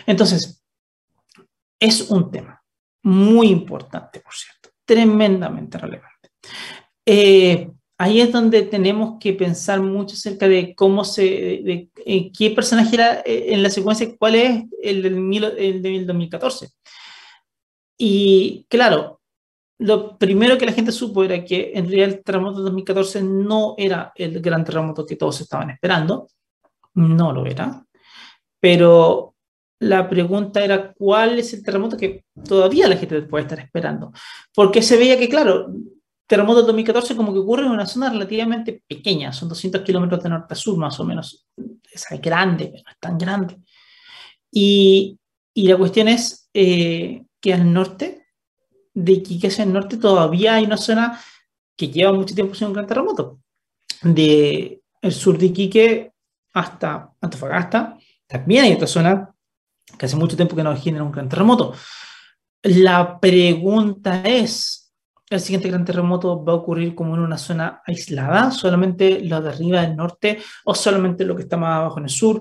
Entonces, 0.07 0.58
es 1.81 2.11
un 2.11 2.31
tema 2.31 2.62
muy 3.03 3.49
importante, 3.49 4.21
por 4.21 4.35
cierto, 4.35 4.71
tremendamente 4.85 5.79
relevante. 5.79 6.31
Eh, 7.07 7.71
ahí 7.99 8.21
es 8.21 8.33
donde 8.33 8.62
tenemos 8.62 9.19
que 9.19 9.33
pensar 9.33 9.81
mucho 9.81 10.14
acerca 10.14 10.49
de 10.49 10.75
cómo 10.75 11.05
se, 11.05 11.23
de, 11.23 11.91
eh, 12.05 12.31
qué 12.33 12.51
personaje 12.51 12.97
era 12.97 13.21
eh, 13.25 13.47
en 13.49 13.62
la 13.62 13.71
secuencia, 13.71 14.14
cuál 14.19 14.35
es 14.35 14.64
el 14.83 15.03
del, 15.03 15.45
el 15.59 15.83
del 15.83 16.07
2014. 16.07 16.69
Y 17.99 18.67
claro, 18.69 19.21
lo 19.79 20.19
primero 20.19 20.59
que 20.59 20.67
la 20.67 20.73
gente 20.73 20.93
supo 20.93 21.25
era 21.25 21.45
que 21.45 21.73
en 21.75 21.87
realidad 21.87 22.09
el 22.09 22.25
terremoto 22.25 22.59
de 22.59 22.64
2014 22.64 23.23
no 23.23 23.75
era 23.79 24.12
el 24.17 24.41
gran 24.41 24.64
terremoto 24.64 25.07
que 25.07 25.17
todos 25.17 25.41
estaban 25.41 25.71
esperando, 25.71 26.29
no 26.95 27.33
lo 27.33 27.47
era, 27.47 27.85
pero 28.61 29.35
la 29.81 30.09
pregunta 30.09 30.64
era 30.64 30.93
cuál 30.93 31.38
es 31.38 31.53
el 31.55 31.62
terremoto 31.62 31.97
que 31.97 32.25
todavía 32.47 32.88
la 32.88 32.97
gente 32.97 33.23
puede 33.23 33.43
estar 33.43 33.61
esperando. 33.61 34.12
Porque 34.55 34.83
se 34.83 34.97
veía 34.97 35.19
que, 35.19 35.29
claro, 35.29 35.73
terremoto 36.27 36.62
2014 36.62 37.17
como 37.17 37.33
que 37.33 37.38
ocurre 37.38 37.64
en 37.64 37.71
una 37.71 37.87
zona 37.87 38.11
relativamente 38.11 38.83
pequeña, 38.87 39.33
son 39.33 39.49
200 39.49 39.83
kilómetros 39.83 40.23
de 40.23 40.29
norte 40.31 40.55
a 40.55 40.57
sur 40.57 40.77
más 40.77 40.99
o 40.99 41.05
menos. 41.05 41.47
Es 41.91 42.07
grande, 42.21 42.67
pero 42.67 42.83
no 42.85 42.91
es 42.91 42.99
tan 42.99 43.17
grande. 43.17 43.59
Y, 44.51 45.19
y 45.55 45.69
la 45.69 45.77
cuestión 45.77 46.09
es 46.09 46.49
eh, 46.53 47.25
que 47.41 47.55
al 47.55 47.73
norte, 47.73 48.27
de 48.95 49.12
Iquique 49.12 49.49
hacia 49.49 49.64
el 49.64 49.73
norte, 49.73 49.97
todavía 49.97 50.55
hay 50.55 50.64
una 50.64 50.77
zona 50.77 51.21
que 51.77 51.88
lleva 51.88 52.12
mucho 52.12 52.35
tiempo 52.35 52.55
sin 52.55 52.69
un 52.69 52.73
gran 52.75 52.87
terremoto. 52.87 53.41
De 54.03 54.83
el 55.01 55.12
sur 55.12 55.38
de 55.38 55.47
Iquique 55.47 56.12
hasta 56.53 57.12
Antofagasta, 57.21 57.97
también 58.27 58.64
hay 58.64 58.73
otra 58.73 58.88
zona 58.88 59.35
que 59.96 60.07
hace 60.07 60.16
mucho 60.16 60.37
tiempo 60.37 60.57
que 60.57 60.62
no 60.62 60.77
genera 60.77 61.05
un 61.05 61.12
gran 61.12 61.29
terremoto. 61.29 61.74
La 62.62 63.20
pregunta 63.20 64.22
es, 64.24 64.92
¿el 65.31 65.40
siguiente 65.40 65.68
gran 65.68 65.85
terremoto 65.85 66.44
va 66.44 66.53
a 66.53 66.57
ocurrir 66.57 66.94
como 66.94 67.14
en 67.14 67.20
una 67.22 67.38
zona 67.38 67.83
aislada, 67.87 68.51
solamente 68.51 69.20
lo 69.20 69.40
de 69.40 69.51
arriba 69.51 69.83
del 69.83 69.96
norte, 69.96 70.38
o 70.64 70.74
solamente 70.74 71.24
lo 71.24 71.37
que 71.37 71.42
está 71.42 71.57
más 71.57 71.79
abajo 71.79 71.98
en 71.98 72.05
el 72.05 72.11
sur? 72.11 72.40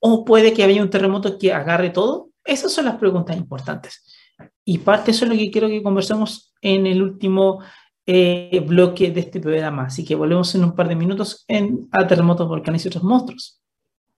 ¿O 0.00 0.24
puede 0.24 0.52
que 0.52 0.64
haya 0.64 0.82
un 0.82 0.90
terremoto 0.90 1.38
que 1.38 1.52
agarre 1.52 1.90
todo? 1.90 2.30
Esas 2.44 2.72
son 2.72 2.86
las 2.86 2.96
preguntas 2.96 3.36
importantes. 3.36 4.04
Y 4.64 4.78
parte 4.78 5.06
de 5.06 5.10
eso 5.12 5.24
es 5.24 5.30
lo 5.30 5.36
que 5.36 5.50
quiero 5.50 5.68
que 5.68 5.82
conversemos 5.82 6.52
en 6.60 6.86
el 6.86 7.02
último 7.02 7.60
eh, 8.04 8.64
bloque 8.66 9.12
de 9.12 9.20
este 9.20 9.40
programa. 9.40 9.84
Así 9.84 10.04
que 10.04 10.16
volvemos 10.16 10.54
en 10.56 10.64
un 10.64 10.74
par 10.74 10.88
de 10.88 10.96
minutos 10.96 11.44
en, 11.46 11.88
a 11.92 12.06
terremotos, 12.06 12.48
volcanes 12.48 12.84
y 12.84 12.88
otros 12.88 13.04
monstruos. 13.04 13.61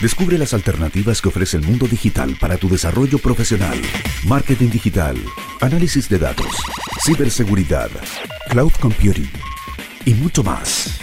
Descubre 0.00 0.38
las 0.38 0.54
alternativas 0.54 1.20
que 1.20 1.28
ofrece 1.28 1.58
el 1.58 1.62
mundo 1.62 1.86
digital 1.86 2.34
para 2.40 2.56
tu 2.56 2.70
desarrollo 2.70 3.18
profesional. 3.18 3.78
Marketing 4.26 4.70
digital, 4.70 5.14
análisis 5.60 6.08
de 6.08 6.18
datos, 6.18 6.46
ciberseguridad, 7.04 7.90
cloud 8.48 8.72
computing 8.80 9.30
y 10.06 10.14
mucho 10.14 10.42
más. 10.42 10.98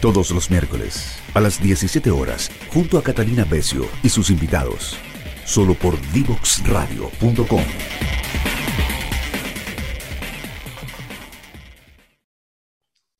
Todos 0.00 0.30
los 0.30 0.50
miércoles 0.50 1.18
a 1.34 1.40
las 1.40 1.62
17 1.62 2.10
horas 2.10 2.50
junto 2.72 2.96
a 2.96 3.02
Catalina 3.02 3.44
Becio 3.44 3.84
y 4.02 4.08
sus 4.08 4.30
invitados. 4.30 4.96
Solo 5.44 5.74
por 5.74 6.00
divoxradio.com. 6.12 7.62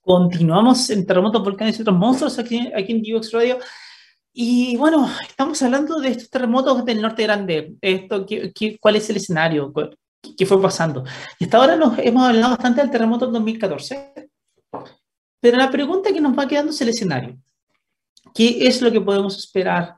Continuamos 0.01 0.89
en 0.89 1.05
Terremotos, 1.05 1.45
Volcanes 1.45 1.79
y 1.79 1.83
otros 1.83 1.99
monstruos 1.99 2.39
aquí, 2.39 2.73
aquí 2.75 2.93
en 2.93 3.03
Divox 3.03 3.31
Radio. 3.33 3.59
Y 4.41 4.77
bueno, 4.77 5.11
estamos 5.27 5.61
hablando 5.63 5.99
de 5.99 6.11
estos 6.11 6.31
terremotos 6.31 6.85
del 6.85 7.03
norte 7.03 7.25
grande. 7.25 7.75
Esto, 7.81 8.25
¿qué, 8.25 8.79
cuál 8.81 8.95
es 8.95 9.11
el 9.11 9.17
escenario? 9.17 9.73
¿Qué, 10.37 10.47
fue 10.47 10.63
pasando? 10.63 11.03
Y 11.41 11.45
hasta 11.47 11.57
ahora 11.57 11.75
nos 11.75 11.99
hemos 11.99 12.23
hablado 12.23 12.51
bastante 12.51 12.81
del 12.81 12.89
terremoto 12.89 13.25
del 13.25 13.35
2014. 13.35 14.31
Pero 15.41 15.57
la 15.57 15.69
pregunta 15.73 16.13
que 16.13 16.21
nos 16.21 16.39
va 16.39 16.47
quedando 16.47 16.71
es 16.71 16.81
el 16.81 16.91
escenario. 16.91 17.37
¿Qué 18.33 18.69
es 18.69 18.81
lo 18.81 18.93
que 18.93 19.01
podemos 19.01 19.37
esperar 19.37 19.97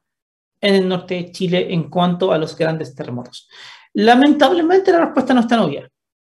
en 0.62 0.74
el 0.74 0.88
norte 0.88 1.16
de 1.16 1.32
Chile 1.32 1.74
en 1.74 1.90
cuanto 1.90 2.32
a 2.32 2.38
los 2.38 2.56
grandes 2.56 2.94
terremotos? 2.94 3.46
Lamentablemente 3.92 4.90
la 4.90 5.04
respuesta 5.04 5.34
no 5.34 5.40
es 5.40 5.48
tan 5.48 5.58
obvia, 5.58 5.86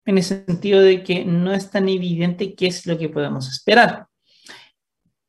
en 0.06 0.17
el 0.17 0.24
sentido 0.24 0.82
de 0.82 1.04
que 1.04 1.26
no 1.26 1.54
es 1.54 1.69
tan 1.69 1.88
evidente 1.88 2.56
qué 2.56 2.65
es 2.65 2.88
lo 2.88 2.98
que 2.98 3.10
podemos 3.10 3.48
esperar 3.48 4.09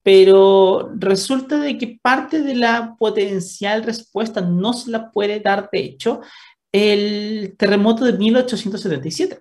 pero 0.02 0.90
resulta 0.96 1.58
de 1.58 1.76
que 1.76 1.98
parte 2.02 2.42
de 2.42 2.54
la 2.54 2.96
potencial 2.98 3.82
respuesta 3.82 4.40
no 4.40 4.72
se 4.72 4.90
la 4.90 5.10
puede 5.10 5.40
dar, 5.40 5.68
de 5.70 5.80
hecho, 5.80 6.20
el 6.72 7.54
terremoto 7.58 8.04
de 8.04 8.14
1877. 8.14 9.40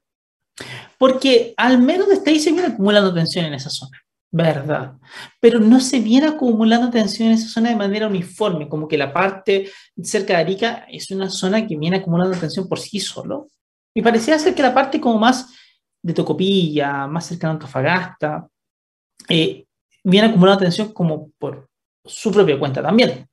Porque 0.97 1.53
al 1.55 1.79
menos 1.79 2.09
desde 2.09 2.31
ahí 2.31 2.39
se 2.39 2.51
viene 2.51 2.67
acumulando 2.67 3.13
tensión 3.13 3.45
en 3.45 3.53
esa 3.53 3.69
zona, 3.69 3.97
¿verdad? 4.31 4.93
Pero 5.39 5.59
no 5.59 5.79
se 5.79 6.01
viene 6.01 6.27
acumulando 6.27 6.89
tensión 6.89 7.29
en 7.29 7.35
esa 7.35 7.47
zona 7.47 7.69
de 7.69 7.77
manera 7.77 8.07
uniforme, 8.07 8.67
como 8.67 8.87
que 8.87 8.97
la 8.97 9.13
parte 9.13 9.71
cerca 10.03 10.33
de 10.33 10.39
Arica 10.39 10.85
es 10.89 11.09
una 11.11 11.29
zona 11.29 11.65
que 11.65 11.77
viene 11.77 11.97
acumulando 11.97 12.37
tensión 12.37 12.67
por 12.67 12.79
sí 12.79 12.99
solo. 12.99 13.47
Y 13.93 14.01
parecía 14.01 14.37
ser 14.37 14.53
que 14.53 14.61
la 14.61 14.73
parte 14.73 14.99
como 14.99 15.17
más 15.17 15.47
de 16.01 16.13
Tocopilla, 16.13 17.07
más 17.07 17.25
cercana 17.25 17.51
a 17.51 17.53
Antofagasta, 17.55 18.47
eh, 19.29 19.65
viene 20.03 20.27
acumulando 20.27 20.61
tensión 20.61 20.93
como 20.93 21.29
por 21.37 21.69
su 22.05 22.31
propia 22.31 22.59
cuenta 22.59 22.81
también. 22.81 23.27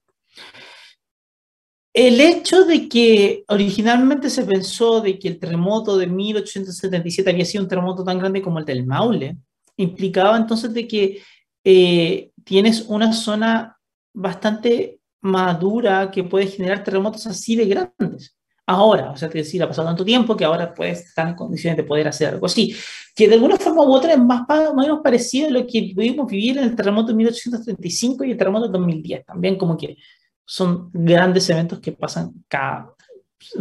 El 1.92 2.20
hecho 2.20 2.64
de 2.64 2.88
que 2.88 3.44
originalmente 3.48 4.28
se 4.28 4.44
pensó 4.44 5.00
de 5.00 5.18
que 5.18 5.28
el 5.28 5.38
terremoto 5.38 5.96
de 5.96 6.06
1877 6.06 7.30
había 7.30 7.44
sido 7.46 7.64
un 7.64 7.68
terremoto 7.68 8.04
tan 8.04 8.18
grande 8.18 8.42
como 8.42 8.58
el 8.58 8.66
del 8.66 8.84
Maule, 8.84 9.38
implicaba 9.78 10.36
entonces 10.36 10.74
de 10.74 10.86
que 10.86 11.22
eh, 11.64 12.30
tienes 12.44 12.82
una 12.88 13.12
zona 13.12 13.78
bastante 14.12 15.00
madura 15.22 16.10
que 16.10 16.22
puede 16.24 16.46
generar 16.48 16.84
terremotos 16.84 17.26
así 17.26 17.56
de 17.56 17.66
grandes 17.66 18.35
ahora. 18.66 19.12
O 19.12 19.16
sea, 19.16 19.28
que 19.28 19.38
decir, 19.38 19.62
ha 19.62 19.68
pasado 19.68 19.88
tanto 19.88 20.04
tiempo 20.04 20.36
que 20.36 20.44
ahora 20.44 20.74
puedes 20.74 21.00
estar 21.06 21.28
en 21.28 21.34
condiciones 21.34 21.76
de 21.76 21.84
poder 21.84 22.08
hacer 22.08 22.28
algo 22.28 22.46
así. 22.46 22.74
Que 23.14 23.28
de 23.28 23.34
alguna 23.34 23.56
forma 23.56 23.82
u 23.82 23.92
otra 23.92 24.12
es 24.12 24.18
más, 24.18 24.42
o 24.48 24.74
menos 24.74 25.00
parecido 25.02 25.48
a 25.48 25.50
lo 25.50 25.66
que 25.66 25.92
pudimos 25.94 26.30
vivir 26.30 26.58
en 26.58 26.64
el 26.64 26.76
terremoto 26.76 27.08
de 27.08 27.14
1835 27.14 28.24
y 28.24 28.32
el 28.32 28.36
terremoto 28.36 28.66
de 28.66 28.72
2010. 28.72 29.24
También 29.24 29.56
como 29.56 29.76
que 29.76 29.96
son 30.44 30.90
grandes 30.92 31.48
eventos 31.50 31.80
que 31.80 31.92
pasan 31.92 32.32
cada, 32.48 32.94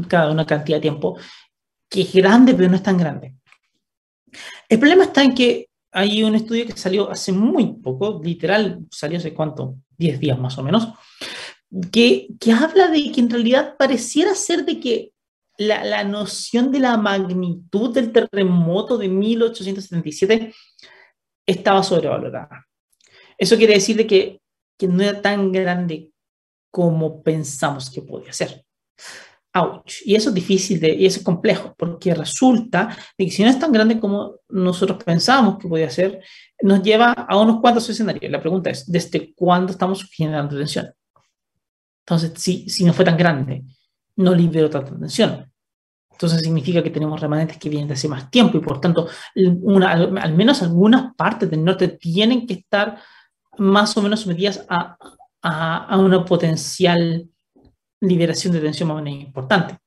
cada 0.08 0.32
una 0.32 0.46
cantidad 0.46 0.78
de 0.78 0.82
tiempo, 0.82 1.18
que 1.90 2.02
es 2.02 2.14
grande, 2.14 2.54
pero 2.54 2.70
no 2.70 2.76
es 2.76 2.84
tan 2.84 2.98
grande. 2.98 3.36
El 4.68 4.80
problema 4.80 5.04
está 5.06 5.24
en 5.24 5.34
que 5.34 5.70
hay 5.92 6.24
un 6.24 6.36
estudio 6.36 6.66
que 6.66 6.74
salió 6.74 7.10
hace 7.10 7.32
muy 7.32 7.74
poco, 7.76 8.20
literal, 8.22 8.86
salió 8.92 9.18
hace 9.18 9.34
cuánto, 9.34 9.78
10 9.98 10.20
días 10.20 10.38
más 10.38 10.58
o 10.58 10.64
menos, 10.64 10.90
que, 11.92 12.28
que, 12.40 12.52
habla 12.52 12.88
de 12.88 13.12
que 13.12 13.22
en 13.22 13.30
realidad 13.30 13.76
pareciera 13.78 14.36
ser 14.36 14.66
de 14.66 14.80
que 14.80 15.12
la, 15.58 15.84
la, 15.84 16.04
noción 16.04 16.72
de 16.72 16.80
la 16.80 16.98
magnitud 16.98 17.94
del 17.94 18.12
terremoto 18.12 18.98
de 18.98 19.08
1877 19.08 20.54
estaba 21.46 21.84
sobrevalorada. 21.84 22.66
Eso 23.38 23.58
quiere 23.58 23.74
decir 23.74 23.98
de 23.98 24.08
que, 24.08 24.42
que 24.78 24.88
no 24.88 25.04
era 25.04 25.22
tan 25.22 25.52
grande 25.52 26.12
como 26.72 27.24
pensamos 27.24 27.90
que 27.90 28.02
podía 28.02 28.34
ser. 28.34 28.66
Ouch. 29.54 30.02
Y 30.04 30.16
eso 30.16 30.30
es 30.30 30.36
difícil 30.36 30.82
de, 30.82 30.94
y 30.94 31.06
eso 31.06 31.20
es 31.20 31.26
complejo, 31.26 31.74
porque 31.78 32.14
resulta 32.14 32.98
que 33.18 33.30
si 33.30 33.42
no 33.42 33.50
es 33.50 33.58
tan 33.58 33.72
grande 33.72 33.98
como 34.02 34.40
nosotros 34.50 35.02
pensábamos 35.02 35.58
que 35.60 35.70
podía 35.70 35.90
ser, 35.90 36.22
nos 36.62 36.84
lleva 36.84 37.14
a 37.14 37.38
unos 37.38 37.62
cuantos 37.62 37.90
escenarios. 37.90 38.30
La 38.30 38.42
pregunta 38.42 38.70
es, 38.70 38.92
¿desde 38.92 39.34
cuándo 39.34 39.72
estamos 39.72 40.04
generando 40.12 40.58
tensión? 40.58 40.94
Entonces, 42.06 42.34
si, 42.36 42.70
si 42.70 42.86
no 42.86 42.94
fue 42.94 43.04
tan 43.04 43.18
grande, 43.18 43.64
no 44.18 44.36
liberó 44.36 44.70
tanta 44.70 44.96
tensión. 44.98 45.52
Entonces 46.12 46.42
significa 46.42 46.82
que 46.82 46.92
tenemos 46.92 47.20
remanentes 47.20 47.58
que 47.58 47.68
vienen 47.68 47.88
de 47.88 47.96
hace 47.96 48.08
más 48.08 48.30
tiempo 48.32 48.58
y 48.58 48.62
por 48.62 48.80
tanto, 48.80 49.08
al, 49.36 50.34
menos 50.34 50.62
algunas 50.62 51.14
partes 51.16 51.50
del 51.50 51.64
norte 51.64 51.90
tienen 51.90 52.48
que 52.48 52.54
estar 52.54 53.02
más 53.58 53.98
o 53.98 54.02
menos 54.02 54.22
sometidas 54.22 54.66
a, 54.70 54.98
a, 55.42 55.78
a 55.86 55.98
una 55.98 56.24
potencial 56.24 57.28
liberación 58.00 58.54
de 58.54 58.62
tensión 58.62 58.88
más 58.88 59.00
o 59.00 59.04
menos 59.04 59.20
importante, 59.24 59.78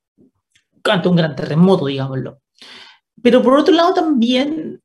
ante 0.85 1.09
un 1.09 1.17
gran 1.17 1.35
terremoto, 1.35 1.87
digámoslo. 1.87 2.41
Pero 3.23 3.43
por 3.43 3.59
otro 3.59 3.75
lado 3.75 3.95
también 3.95 4.83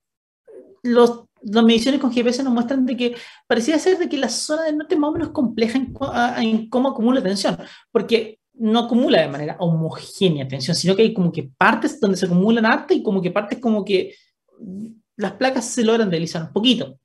los, 0.84 1.26
las 1.46 1.64
mediciones 1.64 2.00
con 2.00 2.12
GPS 2.12 2.44
nos 2.44 2.54
muestran 2.54 2.86
de 2.86 2.96
que 2.96 3.16
parecía 3.48 3.78
ser 3.80 3.98
de 3.98 4.10
que 4.10 4.18
la 4.18 4.30
zona 4.30 4.64
del 4.64 4.78
norte 4.78 4.96
más 4.96 5.10
o 5.10 5.14
menos 5.14 5.30
compleja 5.30 5.78
en, 5.78 5.94
en 6.38 6.70
cómo 6.70 6.90
acumula 6.90 7.22
tensión, 7.22 7.58
porque 7.92 8.40
no 8.54 8.80
acumula 8.80 9.22
de 9.22 9.28
manera 9.28 9.56
homogénea 9.60 10.48
tensión, 10.48 10.76
sino 10.76 10.96
que 10.96 11.02
hay 11.02 11.14
como 11.14 11.32
que 11.32 11.50
partes 11.58 12.00
donde 12.00 12.18
se 12.18 12.26
acumulan 12.26 12.66
harta 12.66 12.94
y 12.94 13.04
como 13.04 13.22
que 13.22 13.32
partes 13.32 13.60
como 13.60 13.84
que 13.84 14.16
las 15.18 15.34
placas 15.34 15.66
se 15.66 15.84
logran 15.84 16.10
deslizar 16.10 16.44
un 16.44 16.54
poquito. 16.54 16.98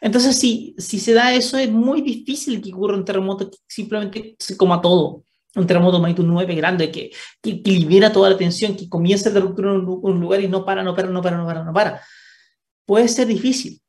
Entonces, 0.00 0.38
si, 0.38 0.74
si 0.78 0.98
se 0.98 1.12
da 1.12 1.32
eso, 1.34 1.56
es 1.58 1.70
muy 1.70 2.02
difícil 2.02 2.60
que 2.60 2.72
ocurra 2.72 2.96
un 2.96 3.04
terremoto 3.04 3.50
que 3.50 3.58
simplemente 3.66 4.36
se 4.38 4.56
coma 4.56 4.80
todo. 4.80 5.24
Un 5.54 5.66
terremoto 5.66 5.98
magnitud 5.98 6.24
9 6.24 6.54
grande 6.54 6.90
que, 6.90 7.10
que, 7.42 7.60
libera 7.64 8.12
toda 8.12 8.30
la 8.30 8.36
tensión, 8.36 8.76
que 8.76 8.88
comienza 8.88 9.30
a 9.30 9.40
ruptura 9.40 9.72
en 9.72 9.80
un, 9.86 10.20
lugar 10.20 10.40
y 10.40 10.48
no 10.48 10.64
para, 10.64 10.82
no 10.82 10.94
para, 10.94 11.08
no 11.08 11.22
para, 11.22 11.36
no 11.36 11.46
para, 11.46 11.64
no 11.64 11.72
para. 11.72 12.02
Puede 12.88 13.06
ser 13.06 13.28
difícil. 13.28 13.80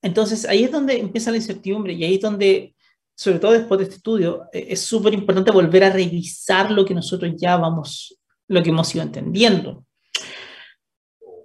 Entonces, 0.00 0.46
ahí 0.46 0.62
es 0.62 0.70
donde 0.70 1.00
empieza 1.00 1.32
la 1.32 1.38
incertidumbre 1.38 1.92
y 1.92 2.04
ahí 2.04 2.14
es 2.14 2.20
donde 2.20 2.76
sobre 3.18 3.40
todo 3.40 3.50
después 3.50 3.78
de 3.78 3.84
este 3.84 3.96
estudio, 3.96 4.44
eh, 4.52 4.68
es 4.70 4.82
súper 4.82 5.12
importante 5.12 5.50
volver 5.50 5.82
a 5.82 5.90
revisar 5.90 6.70
lo 6.70 6.84
que 6.84 6.94
nosotros 6.94 7.32
ya 7.36 7.56
vamos, 7.56 8.16
lo 8.46 8.62
que 8.62 8.70
hemos 8.70 8.94
ido 8.94 9.02
entendiendo. 9.02 9.84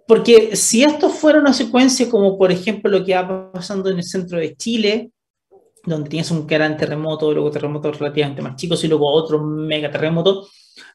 Porque 0.07 0.55
si 0.55 0.83
esto 0.83 1.09
fuera 1.09 1.39
una 1.39 1.51
secuencia 1.51 2.07
como 2.11 2.37
por 2.37 2.51
ejemplo 2.51 2.91
lo 2.91 3.03
que 3.03 3.15
va 3.15 3.51
pasando 3.51 3.89
en 3.89 3.97
el 3.97 4.03
centro 4.03 4.37
de 4.37 4.55
Chile, 4.55 5.09
donde 5.83 6.11
tienes 6.11 6.29
un 6.29 6.45
gran 6.45 6.77
terremoto, 6.77 7.33
luego 7.33 7.49
terremotos 7.49 7.97
relativamente 7.97 8.43
más 8.43 8.55
chicos 8.55 8.83
y 8.83 8.87
luego 8.87 9.11
otro 9.11 9.43
mega 9.43 9.89
terremoto, 9.89 10.47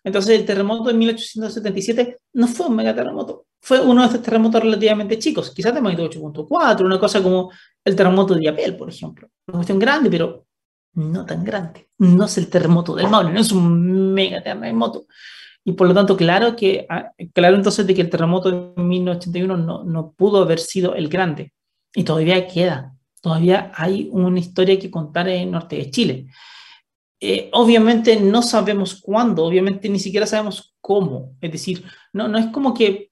entonces 0.04 0.38
el 0.38 0.44
terremoto 0.44 0.84
de 0.84 0.94
1877 0.94 2.18
no 2.34 2.46
fue 2.48 2.66
un 2.66 2.76
megaterremoto, 2.76 3.46
fue 3.60 3.80
uno 3.80 4.02
de 4.02 4.06
estos 4.06 4.22
terremotos 4.22 4.62
relativamente 4.62 5.18
chicos, 5.18 5.50
quizás 5.50 5.74
de 5.74 5.80
magnitud 5.80 6.08
8.4, 6.08 6.84
una 6.84 6.98
cosa 6.98 7.22
como 7.22 7.50
el 7.84 7.96
terremoto 7.96 8.34
de 8.34 8.44
Yapel, 8.44 8.76
por 8.76 8.88
ejemplo. 8.88 9.28
Una 9.46 9.58
cuestión 9.58 9.78
grande, 9.78 10.10
pero 10.10 10.46
no 10.94 11.24
tan 11.24 11.44
grande. 11.44 11.88
No 11.98 12.24
es 12.24 12.38
el 12.38 12.48
terremoto 12.48 12.94
del 12.94 13.08
Maule, 13.08 13.32
no 13.32 13.40
es 13.40 13.52
un 13.52 14.14
mega 14.14 14.42
terremoto. 14.42 15.06
Y 15.64 15.72
por 15.72 15.86
lo 15.86 15.94
tanto, 15.94 16.16
claro 16.16 16.56
que, 16.56 16.86
ah, 16.88 17.12
claro 17.34 17.56
entonces 17.56 17.86
de 17.86 17.94
que 17.94 18.00
el 18.00 18.10
terremoto 18.10 18.50
de 18.50 18.82
1981 18.82 19.56
no, 19.56 19.84
no 19.84 20.12
pudo 20.12 20.42
haber 20.42 20.60
sido 20.60 20.94
el 20.94 21.08
grande. 21.08 21.52
Y 21.94 22.04
todavía 22.04 22.46
queda, 22.46 22.96
todavía 23.20 23.72
hay 23.74 24.08
una 24.12 24.38
historia 24.38 24.78
que 24.78 24.90
contar 24.90 25.28
en 25.28 25.42
el 25.42 25.50
norte 25.50 25.76
de 25.76 25.90
Chile. 25.90 26.26
Eh, 27.20 27.50
obviamente 27.52 28.20
no 28.20 28.42
sabemos 28.42 29.00
cuándo, 29.00 29.44
obviamente 29.44 29.88
ni 29.88 29.98
siquiera 29.98 30.26
sabemos 30.26 30.74
cómo. 30.80 31.36
Es 31.40 31.52
decir, 31.52 31.84
no, 32.12 32.28
no 32.28 32.38
es 32.38 32.46
como 32.46 32.74
que 32.74 33.10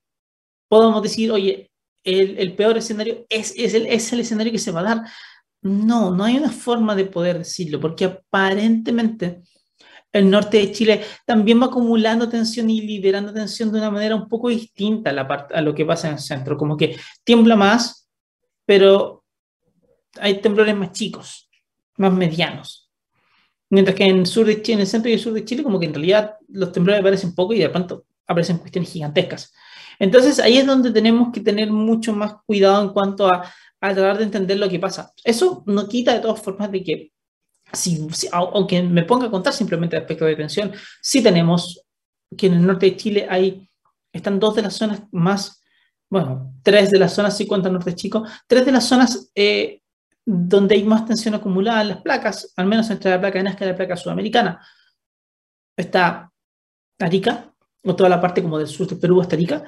podamos 0.69 1.03
decir, 1.03 1.31
oye, 1.33 1.71
el, 2.05 2.39
el 2.39 2.55
peor 2.55 2.79
escenario 2.79 3.27
es, 3.29 3.53
es, 3.57 3.75
el, 3.75 3.87
es 3.87 4.13
el 4.13 4.21
escenario 4.21 4.53
que 4.53 4.59
se 4.59 4.71
va 4.71 4.81
a 4.81 4.95
dar. 4.95 5.03
No, 5.63 6.15
no 6.15 6.25
hay 6.25 6.37
una 6.37 6.53
forma 6.53 6.95
de 6.95 7.07
poder 7.07 7.39
decirlo, 7.39 7.81
porque 7.81 8.05
aparentemente 8.05 9.43
el 10.13 10.31
norte 10.31 10.59
de 10.59 10.73
Chile 10.73 11.03
también 11.27 11.61
va 11.61 11.67
acumulando 11.67 12.29
tensión 12.29 12.71
y 12.71 12.81
liberando 12.81 13.33
tensión 13.33 13.73
de 13.73 13.79
una 13.79 13.91
manera 13.91 14.15
un 14.15 14.29
poco 14.29 14.49
distinta 14.49 15.11
a, 15.11 15.13
la 15.13 15.23
a 15.23 15.61
lo 15.61 15.75
que 15.75 15.85
pasa 15.85 16.09
en 16.09 16.15
el 16.15 16.21
centro, 16.21 16.57
como 16.57 16.77
que 16.77 16.97
tiembla 17.25 17.57
más, 17.57 18.09
pero 18.65 19.25
hay 20.19 20.41
temblores 20.41 20.77
más 20.77 20.93
chicos, 20.93 21.51
más 21.97 22.13
medianos. 22.13 22.86
Mientras 23.71 23.97
que 23.97 24.05
en 24.05 24.19
el 24.19 24.27
sur 24.27 24.47
de 24.47 24.63
Chile, 24.63 24.75
en 24.75 24.81
el 24.81 24.87
centro 24.87 25.11
y 25.11 25.15
el 25.15 25.21
sur 25.21 25.33
de 25.33 25.45
Chile, 25.45 25.63
como 25.63 25.81
que 25.81 25.87
en 25.87 25.95
realidad 25.95 26.37
los 26.49 26.73
temblores 26.73 27.01
aparecen 27.01 27.35
poco 27.35 27.53
y 27.53 27.59
de 27.59 27.69
pronto 27.69 28.05
aparecen 28.27 28.59
cuestiones 28.59 28.91
gigantescas. 28.91 29.53
Entonces 29.99 30.39
ahí 30.39 30.59
es 30.59 30.67
donde 30.67 30.91
tenemos 30.91 31.33
que 31.33 31.41
tener 31.41 31.71
mucho 31.71 32.13
más 32.13 32.35
cuidado 32.47 32.83
en 32.83 32.91
cuanto 32.91 33.29
a 33.29 33.51
a 33.81 33.95
tratar 33.95 34.19
de 34.19 34.25
entender 34.25 34.59
lo 34.59 34.69
que 34.69 34.79
pasa. 34.79 35.13
Eso 35.25 35.63
no 35.67 35.89
quita 35.89 36.15
de 36.15 36.21
todas 36.21 36.41
formas 36.41 36.71
de 36.71 36.83
que, 36.83 37.13
si, 37.73 38.07
aunque 38.33 38.83
me 38.83 39.05
ponga 39.05 39.27
a 39.27 39.31
contar 39.31 39.53
simplemente 39.53 39.97
el 39.97 40.03
aspecto 40.03 40.25
de 40.25 40.37
tensión, 40.37 40.73
sí 41.01 41.23
tenemos 41.23 41.83
que 42.37 42.47
en 42.47 42.55
el 42.55 42.67
norte 42.67 42.87
de 42.87 42.97
Chile 42.97 43.27
hay, 43.29 43.69
están 44.13 44.41
dos 44.41 44.55
de 44.57 44.63
las 44.63 44.75
zonas 44.75 45.03
más, 45.13 45.63
bueno, 46.09 46.55
tres 46.63 46.91
de 46.91 46.99
las 46.99 47.15
zonas, 47.15 47.37
si 47.37 47.47
cuentan 47.47 47.73
norte 47.73 47.95
chico, 47.95 48.25
tres 48.47 48.65
de 48.65 48.73
las 48.73 48.85
zonas 48.85 49.31
eh, 49.35 49.83
donde 50.29 50.75
hay 50.75 50.83
más 50.83 51.07
tensión 51.07 51.35
acumulada 51.35 51.83
en 51.83 51.89
las 51.89 52.03
placas, 52.03 52.53
al 52.57 52.67
menos 52.67 52.91
entre 52.91 53.13
la 53.13 53.21
placa 53.21 53.39
de 53.39 53.45
Nazca 53.45 53.65
y 53.65 53.69
la 53.69 53.77
placa 53.77 53.97
sudamericana. 53.97 54.61
Está 55.77 56.33
Arica, 56.99 57.55
o 57.85 57.95
toda 57.95 58.09
la 58.09 58.21
parte 58.21 58.43
como 58.43 58.59
del 58.59 58.67
sur 58.67 58.89
de 58.89 58.97
Perú 58.97 59.21
hasta 59.21 59.37
Arica, 59.37 59.63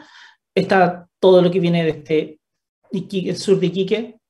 está 0.53 1.09
todo 1.21 1.41
lo 1.41 1.51
que 1.51 1.61
viene 1.61 1.85
de 1.85 1.91
este 1.91 2.41
el 2.91 3.37
sur 3.37 3.61
de 3.61 3.67
Iquique, 3.67 4.21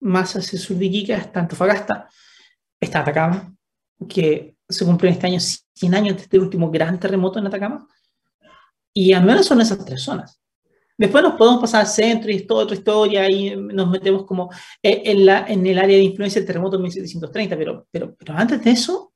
más 0.00 0.36
hacia 0.36 0.56
el 0.56 0.62
sur 0.62 0.76
de 0.76 0.84
Iquique, 0.84 1.14
hasta 1.14 1.40
Antofagasta, 1.40 2.08
está 2.78 3.00
Atacama, 3.00 3.54
que 4.08 4.56
se 4.68 4.84
cumple 4.84 5.10
este 5.10 5.28
año 5.28 5.38
100 5.40 5.94
años 5.94 6.16
desde 6.16 6.36
el 6.36 6.42
último 6.42 6.70
gran 6.70 6.98
terremoto 6.98 7.38
en 7.38 7.46
Atacama, 7.46 7.88
y 8.92 9.12
al 9.12 9.24
menos 9.24 9.46
son 9.46 9.60
esas 9.60 9.82
tres 9.84 10.02
zonas. 10.02 10.39
Después 11.00 11.24
nos 11.24 11.34
podemos 11.34 11.60
pasar 11.60 11.80
al 11.80 11.86
centro 11.86 12.30
y 12.30 12.36
es 12.36 12.46
toda 12.46 12.64
otra 12.64 12.76
historia 12.76 13.30
y 13.30 13.56
nos 13.56 13.88
metemos 13.88 14.26
como 14.26 14.50
eh, 14.82 15.02
en, 15.06 15.24
la, 15.24 15.46
en 15.48 15.66
el 15.66 15.78
área 15.78 15.96
de 15.96 16.02
influencia 16.02 16.40
del 16.40 16.46
terremoto 16.46 16.76
de 16.76 16.82
1730, 16.82 17.56
pero, 17.56 17.86
pero, 17.90 18.14
pero 18.14 18.34
antes 18.34 18.62
de 18.62 18.70
eso, 18.70 19.12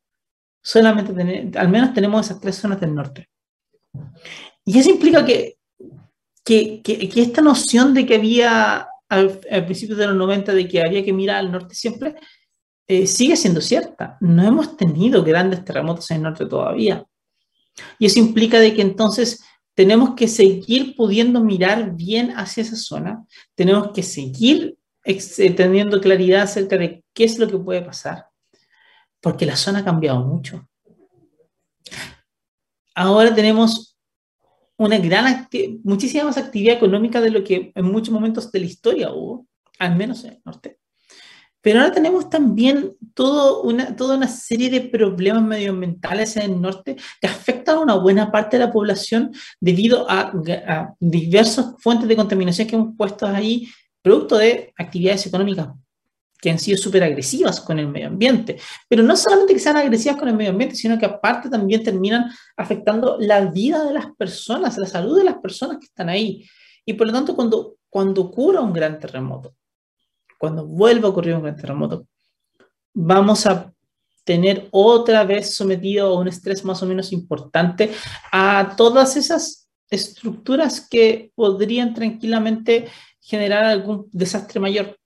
solamente 0.63 1.59
al 1.59 1.69
menos 1.69 1.93
tenemos 1.93 2.25
esas 2.25 2.41
tres 2.41 2.57
zonas 2.57 2.81
del 2.81 2.95
norte. 2.95 3.29
Y 4.65 4.79
eso 4.79 4.89
implica 4.89 5.25
que 5.25 5.59
que, 6.45 6.83
que, 6.83 7.23
esta 7.23 7.41
noción 7.41 7.95
de 7.95 8.05
que 8.05 8.17
había 8.17 8.87
al, 9.09 9.41
principio 9.65 9.97
de 9.97 10.07
los 10.07 10.17
90 10.17 10.53
de 10.53 10.69
que 10.69 10.83
había 10.87 11.05
que 11.05 11.13
mirar 11.13 11.39
al 11.39 11.51
norte 11.51 11.75
siempre, 11.75 12.17
eh, 12.87 13.07
sigue 13.07 13.37
siendo 13.37 13.61
cierta. 13.61 14.19
No 14.21 14.47
hemos 14.47 14.77
tenido 14.77 15.25
grandes 15.25 15.65
terremotos 15.65 16.11
en 16.11 16.19
el 16.19 16.23
norte 16.25 16.47
todavía. 16.47 17.05
Y 17.99 18.07
eso 18.07 18.19
implica 18.19 18.61
de 18.61 18.75
que 18.75 18.83
entonces 18.83 19.43
tenemos 19.75 20.15
que 20.15 20.29
seguir 20.29 20.95
pudiendo 20.97 21.41
mirar 21.41 21.95
bien 21.95 22.31
hacia 22.37 22.63
esa 22.63 22.77
zona, 22.77 23.25
tenemos 23.55 23.91
que 23.93 24.03
seguir 24.03 24.77
eh, 25.05 25.51
teniendo 25.55 26.01
claridad 26.01 26.43
acerca 26.43 26.79
de 26.79 27.05
qué 27.13 27.25
es 27.25 27.39
lo 27.39 27.49
que 27.49 27.59
puede 27.59 27.83
pasar, 27.83 28.27
porque 29.21 29.47
la 29.47 29.57
zona 29.57 29.81
ha 29.81 29.85
cambiado 29.85 30.25
mucho. 30.25 30.69
Ahora 32.95 33.35
tenemos 33.35 33.99
una 34.77 34.99
gran 34.99 35.49
muchísima 35.83 36.25
más 36.25 36.39
actividad 36.39 36.77
económica 36.77 37.21
de 37.21 37.31
lo 37.31 37.43
que 37.43 37.73
en 37.75 37.85
muchos 37.85 38.13
momentos 38.13 38.51
de 38.51 38.61
la 38.61 38.67
historia 38.67 39.13
hubo, 39.13 39.47
al 39.79 39.97
menos 39.97 40.25
en 40.25 40.35
el 40.35 40.43
norte. 40.45 40.79
Pero 41.65 41.81
ahora 41.81 41.93
tenemos 41.95 42.29
también 42.29 42.93
todo 43.15 43.63
una, 43.63 43.97
toda 43.97 44.19
una 44.19 44.29
serie 44.29 44.69
de 44.69 44.83
problemas 44.83 45.43
medioambientales 45.43 46.37
en 46.37 46.43
el 46.43 46.61
norte 46.61 46.97
que 47.19 47.27
afectan 47.27 47.79
a 47.79 47.81
una 47.81 47.95
buena 47.95 48.31
parte 48.31 48.59
de 48.59 48.67
la 48.67 48.71
población 48.71 49.33
debido 49.59 50.05
a, 50.11 50.31
a 50.69 50.95
diversas 51.01 51.75
fuentes 51.79 52.07
de 52.07 52.17
contaminación 52.17 52.69
que 52.69 52.77
hemos 52.77 52.95
puesto 52.99 53.27
ahí, 53.27 53.67
producto 54.03 54.37
de 54.37 54.75
actividades 54.77 55.25
económicas 55.27 55.69
que 56.39 56.51
han 56.51 56.59
sido 56.59 56.77
súper 56.77 57.03
agresivas 57.03 57.63
con 57.63 57.79
el 57.79 57.89
medio 57.89 58.09
ambiente. 58.09 58.59
Pero 58.87 59.03
no 59.03 59.17
solamente 59.17 59.55
que 59.55 59.59
sean 59.59 59.79
agresivas 59.79 60.19
con 60.19 60.29
el 60.29 60.37
medio 60.37 60.51
ambiente, 60.51 60.77
sino 60.77 60.99
que 60.99 61.07
aparte 61.07 61.49
también 61.49 61.83
terminan 61.83 62.31
afectando 62.59 63.17
la 63.19 63.47
vida 63.47 63.83
de 63.85 63.95
las 63.95 64.15
personas, 64.19 64.77
la 64.77 64.87
salud 64.87 65.17
de 65.17 65.25
las 65.25 65.37
personas 65.37 65.79
que 65.79 65.87
están 65.87 66.11
ahí. 66.11 66.47
Y 66.85 66.93
por 66.93 67.07
lo 67.07 67.15
tanto, 67.15 67.35
cuando, 67.35 67.77
cuando 67.89 68.21
ocurra 68.21 68.61
un 68.61 68.75
gran 68.75 69.01
terremoto, 69.01 69.55
cuando 70.39 70.67
vuelva 70.67 71.09
a 71.09 71.11
ocurrir 71.11 71.35
un 71.35 71.43
gran 71.43 71.57
terremoto, 71.57 72.07
vamos 72.93 73.47
a 73.47 73.73
tener 74.25 74.69
otra 74.71 75.25
vez 75.25 75.55
sometido 75.55 76.09
a 76.09 76.19
un 76.19 76.29
estrés 76.29 76.65
más 76.65 76.83
o 76.83 76.87
menos 76.87 77.13
importante 77.13 77.93
a 78.33 78.75
todas 78.77 79.17
esas 79.17 79.69
estructuras 79.91 80.81
que 80.89 81.31
podrían 81.35 81.95
tranquilamente 81.95 82.89
generar 83.21 83.65
algún 83.65 84.09
desastre 84.13 84.61
mayor. 84.61 84.99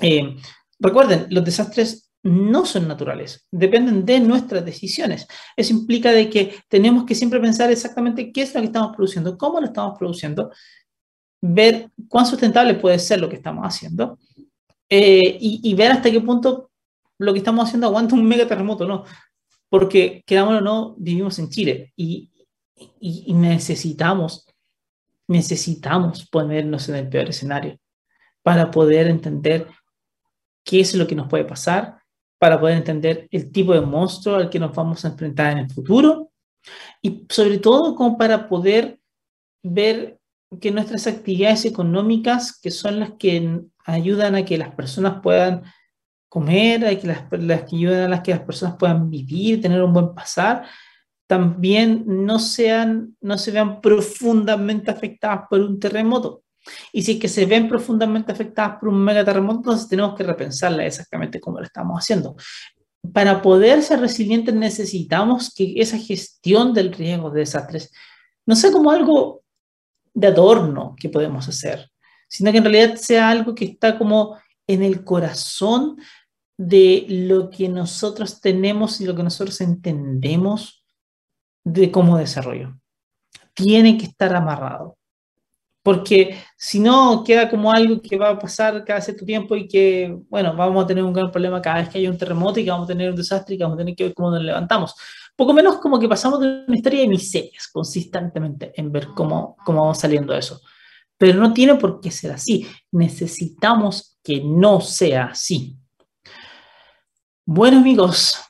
Eh, 0.00 0.36
recuerden, 0.78 1.26
los 1.30 1.44
desastres 1.44 2.10
no 2.22 2.66
son 2.66 2.88
naturales, 2.88 3.46
dependen 3.52 4.04
de 4.04 4.18
nuestras 4.18 4.64
decisiones. 4.64 5.28
Eso 5.56 5.72
implica 5.72 6.10
de 6.10 6.28
que 6.28 6.56
tenemos 6.68 7.04
que 7.04 7.14
siempre 7.14 7.40
pensar 7.40 7.70
exactamente 7.70 8.32
qué 8.32 8.42
es 8.42 8.54
lo 8.54 8.60
que 8.60 8.66
estamos 8.66 8.96
produciendo, 8.96 9.38
cómo 9.38 9.60
lo 9.60 9.66
estamos 9.66 9.96
produciendo, 9.96 10.50
ver 11.40 11.90
cuán 12.08 12.26
sustentable 12.26 12.74
puede 12.74 12.98
ser 12.98 13.20
lo 13.20 13.28
que 13.28 13.36
estamos 13.36 13.64
haciendo 13.64 14.18
eh, 14.88 15.36
y, 15.40 15.74
ver 15.74 15.92
hasta 15.92 16.10
qué 16.10 16.20
punto 16.20 16.70
lo 17.18 17.32
que 17.32 17.38
estamos 17.40 17.66
haciendo 17.66 17.86
aguanta 17.86 18.14
un 18.14 18.26
mega 18.26 18.46
terremoto, 18.46 18.86
¿no? 18.86 19.04
Porque, 19.68 20.22
quedámoslo 20.26 20.58
o 20.58 20.62
no, 20.62 20.94
vivimos 20.98 21.38
en 21.38 21.48
Chile 21.48 21.92
y, 21.96 22.30
y 23.00 23.32
necesitamos, 23.34 24.46
necesitamos 25.28 26.28
ponernos 26.28 26.88
en 26.88 26.96
el 26.96 27.08
peor 27.08 27.28
escenario 27.28 27.78
para 28.42 28.70
poder 28.70 29.08
entender 29.08 29.66
qué 30.64 30.80
es 30.80 30.94
lo 30.94 31.06
que 31.06 31.14
nos 31.14 31.28
puede 31.28 31.44
pasar, 31.44 31.98
para 32.38 32.60
poder 32.60 32.76
entender 32.76 33.28
el 33.30 33.50
tipo 33.50 33.72
de 33.72 33.80
monstruo 33.80 34.36
al 34.36 34.50
que 34.50 34.58
nos 34.58 34.74
vamos 34.74 35.04
a 35.04 35.08
enfrentar 35.08 35.52
en 35.52 35.58
el 35.58 35.70
futuro 35.70 36.30
y 37.00 37.26
sobre 37.28 37.58
todo 37.58 37.94
como 37.94 38.18
para 38.18 38.48
poder 38.48 38.98
ver 39.62 40.15
que 40.60 40.70
nuestras 40.70 41.06
actividades 41.06 41.64
económicas, 41.64 42.58
que 42.60 42.70
son 42.70 43.00
las 43.00 43.12
que 43.18 43.60
ayudan 43.84 44.34
a 44.34 44.44
que 44.44 44.58
las 44.58 44.74
personas 44.74 45.20
puedan 45.22 45.62
comer, 46.28 46.86
a 46.86 46.98
que 46.98 47.06
las, 47.06 47.64
que 47.64 47.76
ayudan 47.76 48.04
a 48.04 48.08
las 48.08 48.20
que 48.20 48.32
las 48.32 48.40
personas 48.40 48.76
puedan 48.78 49.10
vivir, 49.10 49.60
tener 49.60 49.82
un 49.82 49.92
buen 49.92 50.14
pasar, 50.14 50.66
también 51.26 52.04
no, 52.06 52.38
sean, 52.38 53.16
no 53.20 53.38
se 53.38 53.50
vean 53.50 53.80
profundamente 53.80 54.90
afectadas 54.90 55.42
por 55.50 55.60
un 55.60 55.80
terremoto. 55.80 56.42
Y 56.92 57.02
si 57.02 57.12
es 57.12 57.20
que 57.20 57.28
se 57.28 57.46
ven 57.46 57.68
profundamente 57.68 58.32
afectadas 58.32 58.78
por 58.78 58.88
un 58.88 59.02
megaterremoto, 59.02 59.58
entonces 59.58 59.88
tenemos 59.88 60.16
que 60.16 60.24
repensarla 60.24 60.84
exactamente 60.84 61.40
como 61.40 61.58
lo 61.58 61.64
estamos 61.64 61.98
haciendo. 61.98 62.36
Para 63.12 63.40
poder 63.40 63.82
ser 63.82 64.00
resilientes 64.00 64.54
necesitamos 64.54 65.52
que 65.54 65.74
esa 65.76 65.98
gestión 65.98 66.72
del 66.72 66.92
riesgo 66.92 67.30
de 67.30 67.40
desastres 67.40 67.92
no 68.46 68.56
sea 68.56 68.72
como 68.72 68.90
algo 68.90 69.42
de 70.16 70.28
adorno 70.28 70.96
que 70.98 71.10
podemos 71.10 71.46
hacer, 71.46 71.90
sino 72.26 72.50
que 72.50 72.58
en 72.58 72.64
realidad 72.64 72.96
sea 72.96 73.28
algo 73.28 73.54
que 73.54 73.66
está 73.66 73.98
como 73.98 74.38
en 74.66 74.82
el 74.82 75.04
corazón 75.04 75.98
de 76.56 77.04
lo 77.06 77.50
que 77.50 77.68
nosotros 77.68 78.40
tenemos 78.40 79.00
y 79.00 79.04
lo 79.04 79.14
que 79.14 79.22
nosotros 79.22 79.60
entendemos 79.60 80.84
de 81.64 81.90
cómo 81.90 82.16
desarrollo. 82.16 82.80
Tiene 83.54 83.98
que 83.98 84.06
estar 84.06 84.34
amarrado 84.34 84.96
porque 85.86 86.36
si 86.56 86.80
no 86.80 87.22
queda 87.24 87.48
como 87.48 87.70
algo 87.70 88.02
que 88.02 88.18
va 88.18 88.30
a 88.30 88.38
pasar 88.40 88.84
cada 88.84 89.00
cierto 89.00 89.24
tiempo 89.24 89.54
y 89.54 89.68
que, 89.68 90.18
bueno, 90.28 90.56
vamos 90.56 90.82
a 90.82 90.86
tener 90.88 91.04
un 91.04 91.12
gran 91.12 91.30
problema 91.30 91.62
cada 91.62 91.76
vez 91.76 91.88
que 91.88 91.98
haya 91.98 92.10
un 92.10 92.18
terremoto 92.18 92.58
y 92.58 92.64
que 92.64 92.72
vamos 92.72 92.86
a 92.86 92.92
tener 92.92 93.08
un 93.08 93.14
desastre 93.14 93.54
y 93.54 93.58
que 93.58 93.62
vamos 93.62 93.76
a 93.76 93.82
tener 93.82 93.94
que 93.94 94.02
ver 94.02 94.14
cómo 94.14 94.32
nos 94.32 94.42
levantamos. 94.42 94.96
Poco 95.36 95.52
menos 95.52 95.76
como 95.78 95.98
que 95.98 96.08
pasamos 96.08 96.40
de 96.40 96.64
una 96.66 96.76
historia 96.76 97.00
de 97.00 97.08
miserias 97.08 97.68
consistentemente 97.68 98.72
en 98.74 98.90
ver 98.90 99.08
cómo, 99.08 99.56
cómo 99.64 99.82
vamos 99.82 99.98
saliendo 99.98 100.32
de 100.32 100.38
eso. 100.38 100.60
Pero 101.18 101.38
no 101.38 101.52
tiene 101.52 101.74
por 101.74 102.00
qué 102.00 102.10
ser 102.10 102.32
así. 102.32 102.66
Necesitamos 102.90 104.18
que 104.22 104.42
no 104.42 104.80
sea 104.80 105.26
así. 105.26 105.76
Bueno 107.44 107.78
amigos, 107.78 108.42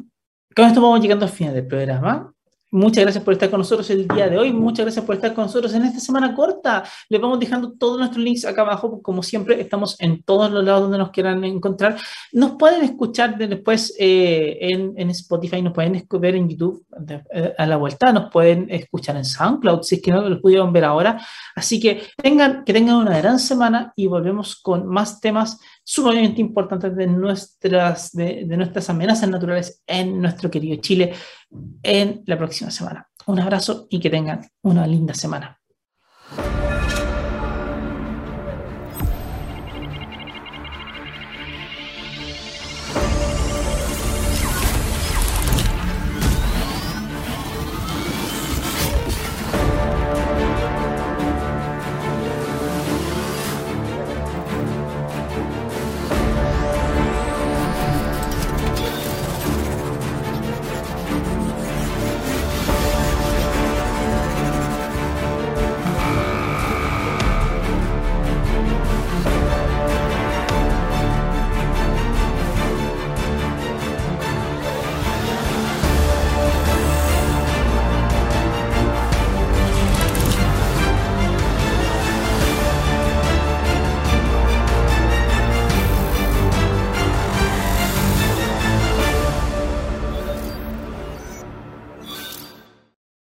con 0.55 0.65
esto 0.65 0.81
vamos 0.81 1.01
llegando 1.01 1.27
al 1.27 1.33
final 1.33 1.55
del 1.55 1.67
programa. 1.67 2.33
Muchas 2.77 3.05
gracias 3.05 3.25
por 3.25 3.33
estar 3.33 3.49
con 3.49 3.61
nosotros 3.61 3.89
el 3.89 4.07
día 4.07 4.29
de 4.29 4.37
hoy. 4.37 4.53
Muchas 4.53 4.85
gracias 4.85 5.03
por 5.03 5.15
estar 5.15 5.33
con 5.33 5.45
nosotros 5.45 5.73
en 5.73 5.87
esta 5.87 5.99
semana 5.99 6.35
corta. 6.35 6.85
Les 7.09 7.19
vamos 7.19 7.41
dejando 7.41 7.73
todos 7.73 7.99
nuestros 7.99 8.23
links 8.23 8.45
acá 8.45 8.61
abajo. 8.61 9.01
Como 9.01 9.23
siempre, 9.23 9.59
estamos 9.59 9.99
en 9.99 10.23
todos 10.23 10.51
los 10.51 10.63
lados 10.63 10.83
donde 10.83 10.99
nos 10.99 11.09
quieran 11.09 11.43
encontrar. 11.45 11.97
Nos 12.33 12.51
pueden 12.57 12.85
escuchar 12.85 13.39
después 13.39 13.97
eh, 13.99 14.59
en, 14.61 14.93
en, 14.95 15.09
Spotify, 15.09 15.63
nos 15.63 15.73
pueden 15.73 16.07
ver 16.21 16.35
en 16.35 16.51
YouTube 16.51 16.85
eh, 17.33 17.55
a 17.57 17.65
la 17.65 17.79
vuelta, 17.79 18.13
nos 18.13 18.31
pueden 18.31 18.67
escuchar 18.69 19.17
en 19.17 19.25
SoundCloud 19.25 19.81
si 19.83 19.95
es 19.95 20.03
que 20.03 20.11
no 20.11 20.29
lo 20.29 20.39
pudieron 20.39 20.71
ver 20.71 20.85
ahora. 20.85 21.19
Así 21.55 21.81
que 21.81 22.03
tengan, 22.23 22.63
que 22.63 22.75
tengan 22.75 22.97
una 22.97 23.17
gran 23.17 23.39
semana 23.39 23.95
y 23.97 24.07
volvemos 24.07 24.55
con 24.55 24.87
más 24.87 25.19
temas 25.19 25.59
sumamente 25.89 26.41
importantes 26.41 26.97
de 26.97 27.07
nuestras, 27.07 28.11
de, 28.11 28.45
de 28.45 28.57
nuestras 28.57 28.91
amenazas 28.91 29.31
naturales 29.31 29.85
en 29.87 30.21
nuestro 30.21 30.51
querido 30.51 30.81
Chile 30.81 31.15
en 31.81 32.25
la 32.27 32.37
próxima 32.37 32.73
semana. 32.73 33.09
Un 33.27 33.39
abrazo 33.39 33.87
y 33.89 34.01
que 34.01 34.11
tengan 34.11 34.41
una 34.63 34.85
linda 34.85 35.15
semana. 35.15 35.61